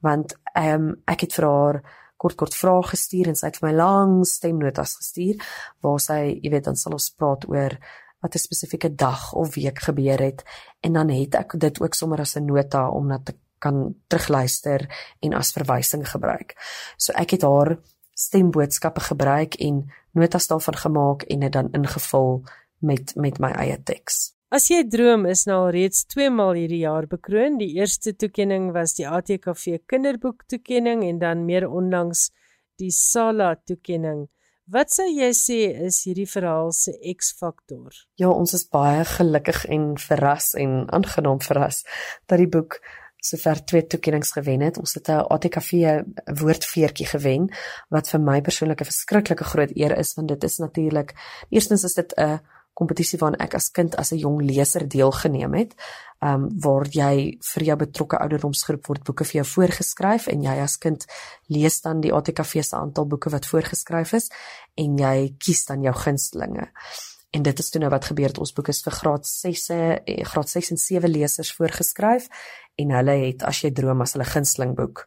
Want 0.00 0.36
ehm 0.54 0.74
um, 0.74 0.92
ek 1.06 1.26
het 1.26 1.34
vir 1.34 1.48
haar 1.48 1.80
kort 2.16 2.36
kort 2.36 2.54
vrae 2.54 2.82
gestuur 2.82 3.30
en 3.30 3.36
sy 3.38 3.46
het 3.46 3.58
vir 3.60 3.68
my 3.68 3.74
lang 3.76 4.14
stemnotas 4.26 4.96
gestuur 4.98 5.42
waar 5.82 6.00
sy, 6.02 6.38
jy 6.42 6.50
weet, 6.50 6.64
dan 6.64 6.76
sal 6.76 6.96
ons 6.98 7.10
praat 7.14 7.46
oor 7.48 7.78
wat 8.22 8.34
'n 8.34 8.38
spesifieke 8.38 8.94
dag 8.94 9.32
of 9.32 9.54
week 9.54 9.78
gebeur 9.78 10.18
het 10.18 10.44
en 10.80 10.92
dan 10.92 11.08
het 11.08 11.34
ek 11.34 11.58
dit 11.58 11.80
ook 11.80 11.94
sommer 11.94 12.20
as 12.20 12.36
'n 12.36 12.46
nota 12.46 12.88
om 12.90 13.06
na 13.06 13.18
te 13.18 13.34
kan 13.58 13.94
terugluister 14.06 14.86
en 15.20 15.34
as 15.34 15.52
verwysing 15.52 16.06
gebruik. 16.08 16.54
So 16.96 17.12
ek 17.12 17.30
het 17.30 17.42
haar 17.42 17.78
stemboodskappe 18.14 19.00
gebruik 19.00 19.54
en 19.54 19.92
notas 20.12 20.46
daarvan 20.46 20.76
gemaak 20.76 21.22
en 21.22 21.40
dit 21.40 21.52
dan 21.52 21.72
ingevul 21.72 22.44
met 22.78 23.14
met 23.16 23.38
my 23.38 23.50
eie 23.50 23.82
teks. 23.82 24.37
As 24.48 24.70
jy 24.72 24.78
droom 24.88 25.26
is 25.28 25.42
nou 25.44 25.58
al 25.66 25.74
reeds 25.74 26.06
2 26.08 26.30
maal 26.32 26.54
hierdie 26.56 26.80
jaar 26.80 27.04
bekroon. 27.04 27.58
Die 27.60 27.74
eerste 27.76 28.14
toekenning 28.16 28.70
was 28.72 28.94
die 28.96 29.04
ATKV 29.04 29.82
Kinderboek 29.84 30.46
toekenning 30.48 31.02
en 31.04 31.18
dan 31.20 31.42
meer 31.44 31.66
onlangs 31.68 32.30
die 32.80 32.88
Sala 32.88 33.50
toekenning. 33.68 34.24
Wat 34.72 34.88
sou 34.92 35.04
jy 35.04 35.28
sê 35.36 35.58
is 35.84 36.00
hierdie 36.08 36.24
verhaal 36.28 36.72
se 36.72 36.96
X-faktor? 36.96 37.92
Ja, 38.16 38.32
ons 38.32 38.56
is 38.56 38.64
baie 38.72 39.04
gelukkig 39.04 39.66
en 39.68 39.90
verras 40.00 40.54
en 40.56 40.86
aangenaam 40.96 41.44
verras 41.44 41.82
dat 42.24 42.40
die 42.40 42.48
boek 42.48 42.80
sover 43.20 43.60
twee 43.68 43.84
toekennings 43.84 44.32
gewen 44.32 44.64
het. 44.64 44.78
Ons 44.80 44.96
het 44.96 45.10
'n 45.12 45.28
ATKV 45.28 46.04
woordfeertjie 46.40 47.06
gewen 47.06 47.52
wat 47.90 48.08
vir 48.08 48.20
my 48.20 48.40
persoonlik 48.40 48.80
'n 48.80 48.92
verskriklike 48.92 49.44
groot 49.44 49.76
eer 49.76 49.92
is 49.98 50.14
want 50.14 50.28
dit 50.28 50.44
is 50.44 50.56
natuurlik 50.58 51.12
eerstens 51.50 51.84
is 51.84 51.94
dit 51.94 52.14
'n 52.16 52.40
kompetisie 52.78 53.18
waaraan 53.18 53.42
ek 53.42 53.56
as 53.58 53.70
kind 53.74 53.96
as 53.98 54.12
'n 54.12 54.22
jong 54.22 54.38
leser 54.42 54.88
deelgeneem 54.88 55.54
het. 55.54 55.74
Ehm 56.20 56.34
um, 56.34 56.48
waar 56.64 56.86
jy 56.90 57.38
vir 57.52 57.62
jou 57.62 57.76
betrokke 57.76 58.18
ouderdomsgroep 58.18 58.86
word 58.86 59.02
boeke 59.04 59.24
vir 59.24 59.36
jou 59.40 59.46
voorgeskryf 59.54 60.26
en 60.26 60.42
jy 60.42 60.56
as 60.62 60.78
kind 60.78 61.06
lees 61.46 61.80
dan 61.80 62.00
die 62.00 62.12
ATKV 62.12 62.62
se 62.62 62.76
aantal 62.76 63.06
boeke 63.06 63.30
wat 63.30 63.46
voorgeskryf 63.46 64.12
is 64.12 64.30
en 64.74 64.98
jy 64.98 65.34
kies 65.38 65.64
dan 65.66 65.82
jou 65.82 65.94
gunstelinge. 65.94 66.66
En 67.30 67.42
dit 67.42 67.58
is 67.58 67.70
toe 67.70 67.80
nou 67.80 67.90
wat 67.90 68.04
gebeur 68.04 68.28
het 68.32 68.38
ons 68.38 68.52
boek 68.52 68.68
is 68.68 68.82
vir 68.82 68.92
graad 68.92 69.26
6 69.26 69.68
eh, 69.70 70.24
graad 70.24 70.48
6 70.48 70.70
en 70.70 70.76
7 70.76 71.10
lesers 71.10 71.52
voorgeskryf 71.52 72.28
en 72.76 72.90
hulle 72.90 73.16
het 73.26 73.42
as 73.42 73.62
jy 73.62 73.70
droom 73.70 74.02
as 74.02 74.12
hulle 74.16 74.24
gunsteling 74.24 74.74
boek 74.76 75.06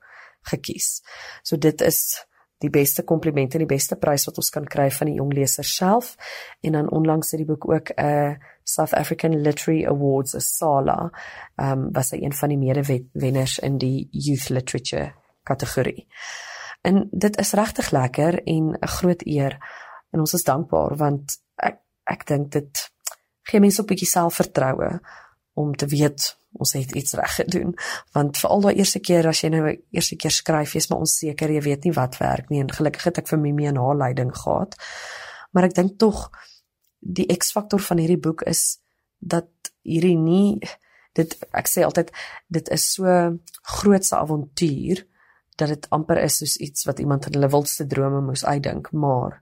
gekies. 0.52 1.02
So 1.44 1.58
dit 1.58 1.82
is 1.82 2.26
die 2.62 2.70
beste 2.70 3.04
komplimente 3.04 3.58
en 3.58 3.66
die 3.66 3.76
beste 3.76 3.98
prys 4.00 4.28
wat 4.30 4.38
ons 4.38 4.52
kan 4.54 4.66
kry 4.70 4.90
van 4.94 5.10
die 5.10 5.18
jong 5.18 5.34
leser 5.34 5.68
self 5.68 6.16
en 6.62 6.78
dan 6.78 6.92
onlangs 6.94 7.32
het 7.34 7.42
die 7.42 7.50
boek 7.50 7.68
ook 7.70 7.92
'n 7.96 8.06
uh, 8.06 8.36
South 8.64 8.94
African 8.94 9.42
Literary 9.42 9.86
Awards 9.86 10.36
SALA 10.38 11.12
ehm 11.56 11.72
um, 11.72 11.92
was 11.94 12.12
hy 12.12 12.22
een 12.22 12.34
van 12.34 12.50
die 12.50 12.58
medewenners 12.58 13.60
in 13.60 13.78
die 13.78 14.08
youth 14.12 14.50
literature 14.50 15.14
kategorie. 15.44 16.08
En 16.82 17.08
dit 17.12 17.38
is 17.38 17.54
regtig 17.54 17.92
lekker 17.92 18.44
en 18.44 18.78
'n 18.80 18.88
groot 18.88 19.26
eer 19.26 19.58
en 20.12 20.20
ons 20.20 20.34
is 20.34 20.44
dankbaar 20.44 20.96
want 20.96 21.42
ek 21.56 21.80
ek 22.04 22.28
dink 22.28 22.52
dit 22.52 22.92
gee 23.44 23.60
mense 23.60 23.82
'n 23.82 23.86
bietjie 23.86 24.08
selfvertroue 24.08 25.00
om 25.54 25.76
te 25.76 25.86
weet 25.86 26.38
ons 26.52 26.74
het 26.74 26.92
iets 26.92 27.14
reg 27.14 27.36
gedoen. 27.36 27.74
Want 28.16 28.38
veral 28.38 28.62
daai 28.66 28.76
eerste 28.76 29.00
keer 29.00 29.28
as 29.28 29.44
jy 29.44 29.52
nou 29.54 29.64
eerste 29.72 30.18
keer 30.20 30.34
skryf 30.36 30.76
jy's 30.76 30.90
maar 30.92 31.06
onseker 31.06 31.52
jy 31.52 31.62
weet 31.62 31.88
nie 31.88 31.96
wat 31.96 32.18
werk 32.22 32.50
nie. 32.50 32.62
En 32.64 32.72
gelukkig 32.72 33.08
het 33.10 33.22
ek 33.24 33.32
vir 33.32 33.40
Mimi 33.40 33.68
en 33.70 33.80
haar 33.82 33.98
leiding 33.98 34.34
gehad. 34.36 34.76
Maar 35.52 35.70
ek 35.70 35.78
dink 35.80 35.98
tog 36.00 36.30
die 37.00 37.28
X-faktor 37.34 37.82
van 37.82 38.02
hierdie 38.02 38.20
boek 38.22 38.44
is 38.50 38.82
dat 39.20 39.50
hierdie 39.82 40.18
nie 40.18 40.60
dit 41.18 41.34
ek 41.58 41.68
sê 41.68 41.84
altyd 41.84 42.12
dit 42.48 42.70
is 42.72 42.86
so 42.96 43.16
grootse 43.78 44.16
avontuur 44.16 45.02
dat 45.60 45.74
dit 45.74 45.88
amper 45.94 46.22
is 46.22 46.40
soos 46.42 46.56
iets 46.64 46.86
wat 46.88 47.02
iemand 47.04 47.28
in 47.28 47.36
hulle 47.38 47.50
wildste 47.52 47.86
drome 47.88 48.22
moes 48.26 48.46
uitdink. 48.46 48.92
Maar 48.92 49.42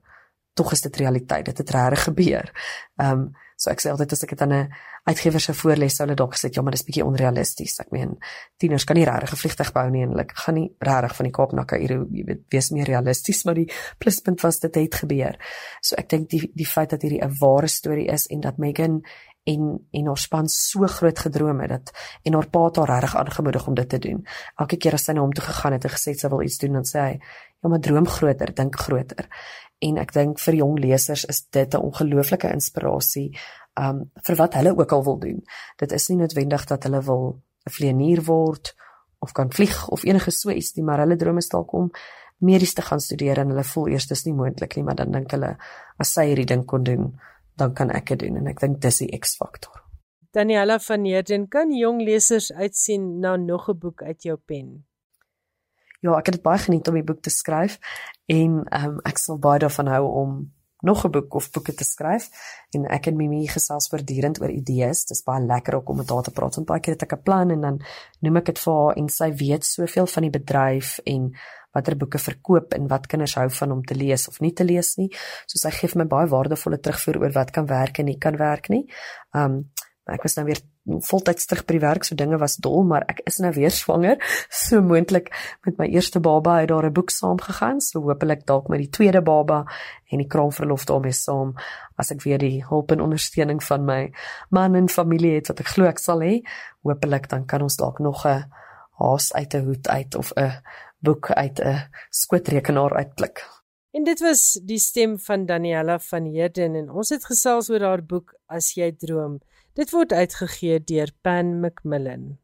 tog 0.58 0.74
is 0.76 0.82
dit 0.82 0.98
realiteit 0.98 1.46
dit 1.46 1.58
het 1.58 1.76
regtig 1.76 2.10
gebeur. 2.10 2.52
Ehm 2.98 3.12
um, 3.12 3.30
So 3.60 3.72
ek 3.74 3.82
sê 3.84 3.92
altyd 3.92 4.14
as 4.16 4.24
ek 4.24 4.34
dit 4.34 4.42
aan 4.46 4.54
'n 4.56 4.70
uitgewer 5.10 5.42
se 5.42 5.54
voorles 5.54 5.96
sou 5.96 6.06
hulle 6.06 6.16
dalk 6.16 6.36
gesê 6.36 6.48
ja, 6.54 6.62
maar 6.62 6.72
dis 6.72 6.86
bietjie 6.88 7.04
onrealisties. 7.04 7.80
Ek 7.80 7.92
meen 7.92 8.16
tieners 8.58 8.86
kan 8.86 8.96
nie 8.96 9.06
regtig 9.06 9.34
'n 9.34 9.42
vliegtuig 9.42 9.72
bou 9.74 9.90
nie 9.90 10.04
en 10.04 10.10
hulle 10.10 10.26
gaan 10.28 10.56
nie 10.56 10.72
regtig 10.80 11.16
van 11.16 11.26
die 11.26 11.32
Kaap 11.32 11.52
na 11.54 11.66
Kaïro, 11.66 12.08
jy 12.12 12.24
weet, 12.26 12.42
wees 12.50 12.72
meer 12.72 12.86
realisties, 12.86 13.44
maar 13.44 13.56
die 13.56 13.70
pluspunt 14.00 14.42
was 14.42 14.60
dit 14.60 14.76
het 14.76 14.96
gebeur. 14.96 15.36
So 15.82 15.96
ek 15.98 16.10
dink 16.10 16.30
die 16.30 16.52
die 16.56 16.66
feit 16.66 16.90
dat 16.90 17.02
hierdie 17.02 17.22
'n 17.22 17.36
ware 17.40 17.68
storie 17.68 18.08
is 18.08 18.28
en 18.28 18.40
dat 18.40 18.58
Megan 18.58 19.04
en 19.52 19.70
en 19.92 20.10
haar 20.12 20.22
span 20.22 20.50
so 20.54 20.88
groot 20.88 21.20
gedroom 21.26 21.62
het 21.64 21.70
dat 21.70 21.94
en 22.24 22.34
haar 22.38 22.50
pa 22.50 22.66
het 22.66 22.82
haar 22.82 22.94
regtig 22.96 23.16
aangemoedig 23.16 23.68
om 23.68 23.76
dit 23.76 23.90
te 23.90 24.00
doen. 24.00 24.26
Elke 24.56 24.78
keer 24.78 24.94
as 24.94 25.08
sy 25.10 25.14
na 25.14 25.22
hom 25.26 25.34
toe 25.34 25.44
gegaan 25.44 25.74
het 25.78 25.86
en 25.86 25.96
gesê 25.96 26.14
sy 26.14 26.30
wil 26.30 26.46
iets 26.46 26.60
doen, 26.62 26.74
dan 26.74 26.86
sê 26.86 27.00
hy, 27.00 27.20
"Ja, 27.62 27.70
maar 27.70 27.80
droom 27.80 28.08
groter, 28.08 28.54
dink 28.54 28.76
groter." 28.76 29.28
en 29.80 30.00
ek 30.02 30.12
dink 30.16 30.40
vir 30.44 30.60
jong 30.60 30.80
lesers 30.84 31.26
is 31.32 31.42
dit 31.56 31.74
'n 31.74 31.84
ongelooflike 31.90 32.52
inspirasie 32.52 33.38
um 33.80 34.12
vir 34.26 34.36
wat 34.36 34.54
hulle 34.54 34.76
ook 34.76 34.92
al 34.92 35.04
wil 35.04 35.20
doen. 35.20 35.44
Dit 35.78 35.92
is 35.92 36.10
nie 36.10 36.18
noodwendig 36.18 36.66
dat 36.66 36.84
hulle 36.84 37.02
wil 37.02 37.42
'n 37.66 37.72
vlieënier 37.72 38.24
word 38.26 38.76
of 39.20 39.32
kan 39.32 39.52
vlieg 39.52 39.88
of 39.90 40.04
enige 40.04 40.32
so 40.32 40.50
iets 40.50 40.76
nie, 40.76 40.84
maar 40.84 41.00
hulle 41.00 41.16
drome 41.16 41.38
is 41.38 41.48
dalk 41.48 41.74
om 41.74 41.92
medies 42.38 42.74
te 42.74 42.82
gaan 42.82 43.00
studeer 43.00 43.38
en 43.38 43.50
hulle 43.50 43.64
voel 43.64 43.88
eers 43.88 44.08
dis 44.08 44.26
nie 44.26 44.34
moontlik 44.34 44.76
nie, 44.76 44.84
maar 44.84 44.96
dan 44.96 45.12
dink 45.12 45.32
hulle 45.32 45.58
as 45.98 46.14
sy 46.14 46.26
hierdie 46.26 46.46
ding 46.46 46.66
kon 46.66 46.84
doen, 46.84 47.20
dan 47.60 47.74
kan 47.74 47.92
ek 47.92 48.14
dit 48.14 48.20
doen 48.26 48.42
en 48.42 48.48
ek 48.48 48.60
dink 48.60 48.82
dis 48.82 48.98
die 49.04 49.12
X-faktor. 49.20 49.84
Daniela 50.32 50.80
van 50.80 51.06
Heerden, 51.06 51.48
kan 51.48 51.72
jong 51.74 52.04
lesers 52.06 52.52
uitsien 52.54 53.20
na 53.20 53.36
nog 53.36 53.70
'n 53.70 53.80
boek 53.80 54.04
uit 54.04 54.24
jou 54.24 54.38
pen? 54.38 54.90
ja, 56.00 56.16
ek 56.16 56.32
het 56.32 56.40
dit 56.40 56.46
baie 56.46 56.62
geniet 56.64 56.88
om 56.88 56.96
die 57.00 57.06
boek 57.06 57.22
te 57.26 57.34
skryf 57.34 57.78
en 58.32 58.64
ehm 58.64 58.96
um, 58.96 59.04
ek 59.08 59.20
sal 59.20 59.40
baie 59.42 59.60
daarvan 59.60 59.92
hou 59.92 60.06
om 60.22 60.40
nog 60.82 61.04
'n 61.06 61.12
boek 61.12 61.36
of 61.36 61.52
boeke 61.52 61.74
te 61.74 61.84
skryf 61.84 62.30
en 62.72 62.86
ek 62.86 63.08
en 63.08 63.18
Mimi 63.18 63.48
gesels 63.48 63.90
voortdurend 63.90 64.40
oor 64.42 64.50
idees. 64.50 65.04
Dit 65.06 65.18
is 65.18 65.24
baie 65.24 65.44
lekker 65.46 65.76
ook 65.76 65.90
om 65.90 65.98
met 65.98 66.10
haar 66.10 66.24
te 66.24 66.32
praat 66.32 66.56
want 66.56 66.68
baie 66.68 66.80
keer 66.80 66.94
het 66.94 67.04
ek 67.04 67.14
'n 67.14 67.24
plan 67.24 67.52
en 67.52 67.62
dan 67.62 67.82
noem 68.20 68.38
ek 68.38 68.46
dit 68.46 68.60
vir 68.60 68.74
haar 68.74 68.96
en 68.96 69.10
sy 69.10 69.32
weet 69.32 69.66
soveel 69.66 70.08
van 70.08 70.24
die 70.24 70.38
bedryf 70.40 71.00
en 71.04 71.36
watter 71.76 71.98
boeke 71.98 72.18
verkoop 72.18 72.74
en 72.74 72.88
wat 72.88 73.08
kinders 73.08 73.36
hou 73.36 73.50
van 73.50 73.72
om 73.72 73.84
te 73.86 73.96
lees 73.96 74.28
of 74.28 74.40
nie 74.40 74.54
te 74.54 74.64
lees 74.64 74.96
nie. 74.98 75.10
So 75.48 75.62
sy 75.62 75.72
gee 75.76 75.92
vir 75.92 76.04
my 76.04 76.08
baie 76.10 76.32
waardevolle 76.32 76.80
terugvoer 76.82 77.22
oor 77.24 77.36
wat 77.36 77.52
kan 77.52 77.70
werk 77.70 78.00
en 78.00 78.06
nie 78.06 78.18
kan 78.18 78.38
werk 78.38 78.70
nie. 78.70 78.86
Um 79.34 79.66
ek 80.10 80.24
was 80.26 80.34
nou 80.40 80.46
weer 80.48 80.58
voltyds 81.06 81.46
terug 81.46 81.68
by 81.68 81.76
die 81.76 81.84
werk, 81.84 82.06
so 82.06 82.18
dinge 82.18 82.40
was 82.42 82.56
dol, 82.58 82.82
maar 82.88 83.04
ek 83.12 83.22
is 83.30 83.38
nou 83.44 83.52
weer 83.54 83.74
swanger. 83.82 84.18
So 84.50 84.82
moontlik 84.82 85.30
met 85.68 85.78
my 85.78 85.86
eerste 85.94 86.22
baba 86.24 86.60
het 86.62 86.70
daar 86.72 86.88
'n 86.90 86.94
boek 86.94 87.12
saam 87.14 87.38
gegaan, 87.38 87.82
so 87.82 88.02
hopelik 88.02 88.46
dalk 88.46 88.70
met 88.70 88.80
die 88.80 88.90
tweede 88.90 89.22
baba 89.22 89.66
en 90.12 90.18
die 90.18 90.28
kraamverlof 90.28 90.86
daarmee 90.86 91.14
saam 91.14 91.54
as 91.98 92.12
ek 92.12 92.24
weer 92.24 92.40
die 92.40 92.66
hulp 92.66 92.92
en 92.92 93.02
ondersteuning 93.02 93.62
van 93.64 93.86
my 93.86 94.12
man 94.50 94.76
en 94.76 94.90
familie 94.90 95.36
het 95.36 95.48
wat 95.48 95.60
ek 95.60 95.68
glo 95.68 95.86
ek 95.86 96.00
sal 96.00 96.22
hê. 96.22 96.42
Hopelik 96.82 97.30
dan 97.30 97.46
kan 97.46 97.62
ons 97.62 97.78
dalk 97.78 98.00
nog 98.00 98.26
'n 98.26 98.50
haas 99.00 99.34
uit 99.34 99.54
'n 99.54 99.66
hoed 99.66 99.88
uit 99.88 100.16
of 100.16 100.34
'n 100.36 100.52
boek 101.00 101.32
uit 101.32 101.60
'n 101.60 101.90
skootrekenaar 102.10 102.94
uitklik. 102.96 103.46
En 103.92 104.04
dit 104.04 104.20
was 104.20 104.60
die 104.64 104.78
stem 104.78 105.20
van 105.20 105.46
Daniella 105.46 106.00
van 106.00 106.26
Heerden 106.26 106.76
en 106.76 106.90
ons 106.90 107.10
het 107.10 107.26
gesels 107.26 107.70
oor 107.70 107.82
haar 107.82 108.04
boek 108.06 108.36
As 108.46 108.74
jy 108.74 108.92
droom. 108.92 109.40
Dit 109.74 109.92
word 109.92 110.12
uitgegee 110.12 110.80
deur 110.84 111.12
Pan 111.22 111.60
Macmillan. 111.60 112.38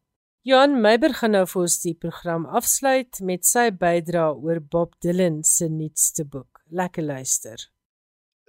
Johan 0.45 0.81
Meiber 0.81 1.13
gaan 1.13 1.31
nou 1.33 1.45
vir 1.49 1.61
ons 1.61 1.75
die 1.81 1.95
program 1.97 2.45
afsluit 2.45 3.19
met 3.21 3.45
sy 3.45 3.71
bydrae 3.73 4.35
oor 4.37 4.59
Bob 4.61 4.91
Dylan 5.01 5.39
se 5.43 5.69
nuutste 5.69 6.25
boek. 6.25 6.61
Lekker 6.69 7.03
luister. 7.03 7.57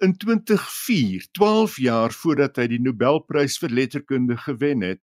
In 0.05 0.13
2004, 0.17 1.25
12 1.31 1.77
jaar 1.81 2.13
voordat 2.13 2.59
hy 2.61 2.67
die 2.75 2.81
Nobelprys 2.85 3.57
vir 3.57 3.73
letterkunde 3.73 4.37
gewen 4.37 4.85
het, 4.85 5.01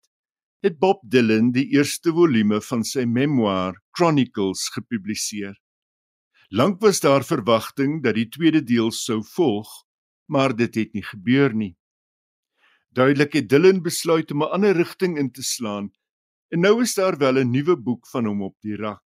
het 0.63 0.77
Bob 0.79 1.01
Dylan 1.03 1.49
die 1.51 1.65
eerste 1.75 2.13
volume 2.15 2.61
van 2.63 2.85
sy 2.87 3.03
memoir 3.03 3.75
Chronicles 3.97 4.69
gepubliseer. 4.71 5.57
Lank 6.55 6.79
was 6.79 7.01
daar 7.03 7.25
verwagting 7.27 7.97
dat 8.05 8.15
die 8.15 8.29
tweede 8.31 8.61
deel 8.63 8.93
sou 8.95 9.19
volg, 9.33 9.67
maar 10.31 10.55
dit 10.55 10.79
het 10.79 10.95
nie 10.95 11.03
gebeur 11.03 11.51
nie. 11.51 11.73
Duidelik 12.95 13.35
het 13.35 13.49
Dylan 13.51 13.83
besluit 13.83 14.31
om 14.31 14.43
'n 14.43 14.53
ander 14.55 14.75
rigting 14.75 15.17
in 15.17 15.31
te 15.31 15.43
slaan 15.43 15.91
en 16.51 16.59
nou 16.59 16.81
is 16.81 16.95
daar 16.95 17.17
wel 17.17 17.43
'n 17.43 17.51
nuwe 17.51 17.75
boek 17.75 18.07
van 18.07 18.25
hom 18.25 18.41
op 18.41 18.55
die 18.61 18.75
rak. 18.75 19.03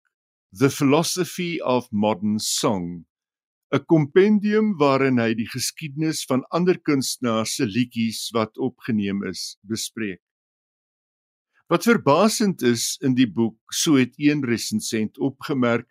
The 0.53 0.69
Philosophy 0.69 1.59
of 1.59 1.91
Modern 1.91 2.39
Song, 2.39 3.05
'n 3.73 3.85
kompendium 3.85 4.77
waarin 4.77 5.19
hy 5.19 5.33
die 5.33 5.49
geskiedenis 5.49 6.23
van 6.25 6.47
ander 6.49 6.79
kunstenaars 6.79 7.55
se 7.55 7.65
liedjies 7.65 8.29
wat 8.31 8.57
opgeneem 8.57 9.23
is, 9.23 9.57
bespreek. 9.61 10.21
Wat 11.71 11.85
verbasend 11.87 12.61
is 12.67 12.97
in 12.99 13.13
die 13.15 13.29
boek, 13.31 13.55
so 13.71 13.95
het 13.95 14.17
een 14.19 14.41
resensent 14.43 15.15
opgemerk, 15.23 15.87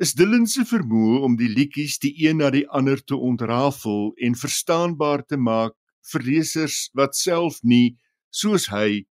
is 0.00 0.14
Dylan 0.16 0.46
se 0.48 0.64
vermoë 0.64 1.18
om 1.26 1.34
die 1.36 1.50
liedjies 1.52 1.98
die 2.00 2.14
een 2.24 2.40
na 2.40 2.48
die 2.54 2.64
ander 2.72 3.02
te 3.04 3.18
ontrafel 3.18 4.14
en 4.16 4.38
verstaanbaar 4.40 5.26
te 5.28 5.36
maak 5.36 5.76
vir 6.12 6.24
lesers 6.24 6.78
wat 6.96 7.18
self 7.20 7.60
nie 7.62 7.98
soos 8.32 8.70
hy 8.72 9.04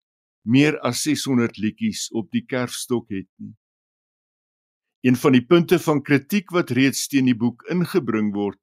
meer 0.50 0.80
as 0.82 1.04
600 1.06 1.62
liedjies 1.62 2.08
op 2.18 2.32
die 2.34 2.41
kerfstok 2.41 3.14
het 3.14 3.30
nie. 3.38 3.54
Een 5.06 5.20
van 5.20 5.38
die 5.38 5.46
punte 5.46 5.78
van 5.78 6.02
kritiek 6.02 6.50
wat 6.58 6.74
reeds 6.74 7.06
teen 7.14 7.30
die 7.30 7.38
boek 7.38 7.68
ingebring 7.70 8.34
word, 8.34 8.58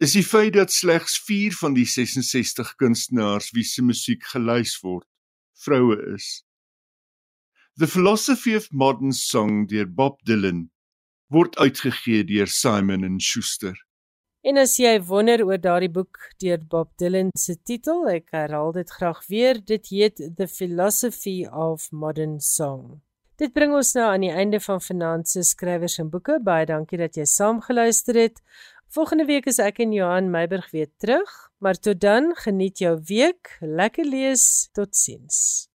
is 0.00 0.16
die 0.16 0.24
feit 0.24 0.56
dat 0.56 0.72
slegs 0.72 1.20
4 1.28 1.52
van 1.60 1.76
die 1.76 1.84
66 1.84 2.74
kunstenaars 2.80 3.52
wie 3.52 3.68
se 3.68 3.84
musiek 3.84 4.24
gelys 4.32 4.78
word, 4.80 5.09
vroue 5.64 5.96
is. 6.14 6.42
The 7.76 7.86
Philosophy 7.86 8.54
of 8.56 8.68
Modern 8.72 9.12
Song 9.12 9.66
deur 9.68 9.86
Bob 9.86 10.18
Dylan 10.28 10.70
word 11.30 11.56
uitgegee 11.58 12.24
deur 12.26 12.46
Simon 12.50 13.04
and 13.04 13.22
Schuster. 13.22 13.76
En 14.42 14.56
as 14.56 14.78
jy 14.80 14.94
wonder 15.04 15.42
oor 15.44 15.60
daardie 15.60 15.90
boek 15.92 16.18
deur 16.42 16.62
Bob 16.72 16.94
Dylan 16.98 17.30
se 17.38 17.58
titel, 17.68 18.06
ek 18.08 18.32
herhaal 18.32 18.72
dit 18.72 18.90
graag 18.96 19.20
weer, 19.28 19.60
dit 19.60 19.92
heet 19.92 20.22
The 20.36 20.48
Philosophy 20.48 21.44
of 21.46 21.90
Modern 21.92 22.38
Song. 22.40 23.02
Dit 23.40 23.52
bring 23.56 23.72
ons 23.76 23.92
nou 23.96 24.06
aan 24.08 24.24
die 24.24 24.32
einde 24.32 24.60
van 24.60 24.80
Finanse 24.84 25.44
Skrywers 25.44 25.98
en 26.00 26.10
Boeke. 26.12 26.38
Baie 26.44 26.66
dankie 26.68 26.98
dat 27.00 27.16
jy 27.16 27.24
saamgeluister 27.28 28.18
het. 28.20 28.40
Volgende 28.92 29.24
week 29.28 29.46
is 29.48 29.60
ek 29.62 29.80
en 29.84 29.92
Johan 29.96 30.32
Meiburg 30.32 30.72
weer 30.74 30.90
terug, 31.00 31.30
maar 31.60 31.78
tot 31.78 32.00
dan, 32.00 32.32
geniet 32.36 32.78
jou 32.78 33.00
week, 33.04 33.56
lekker 33.60 34.04
lees, 34.04 34.68
totsiens. 34.72 35.69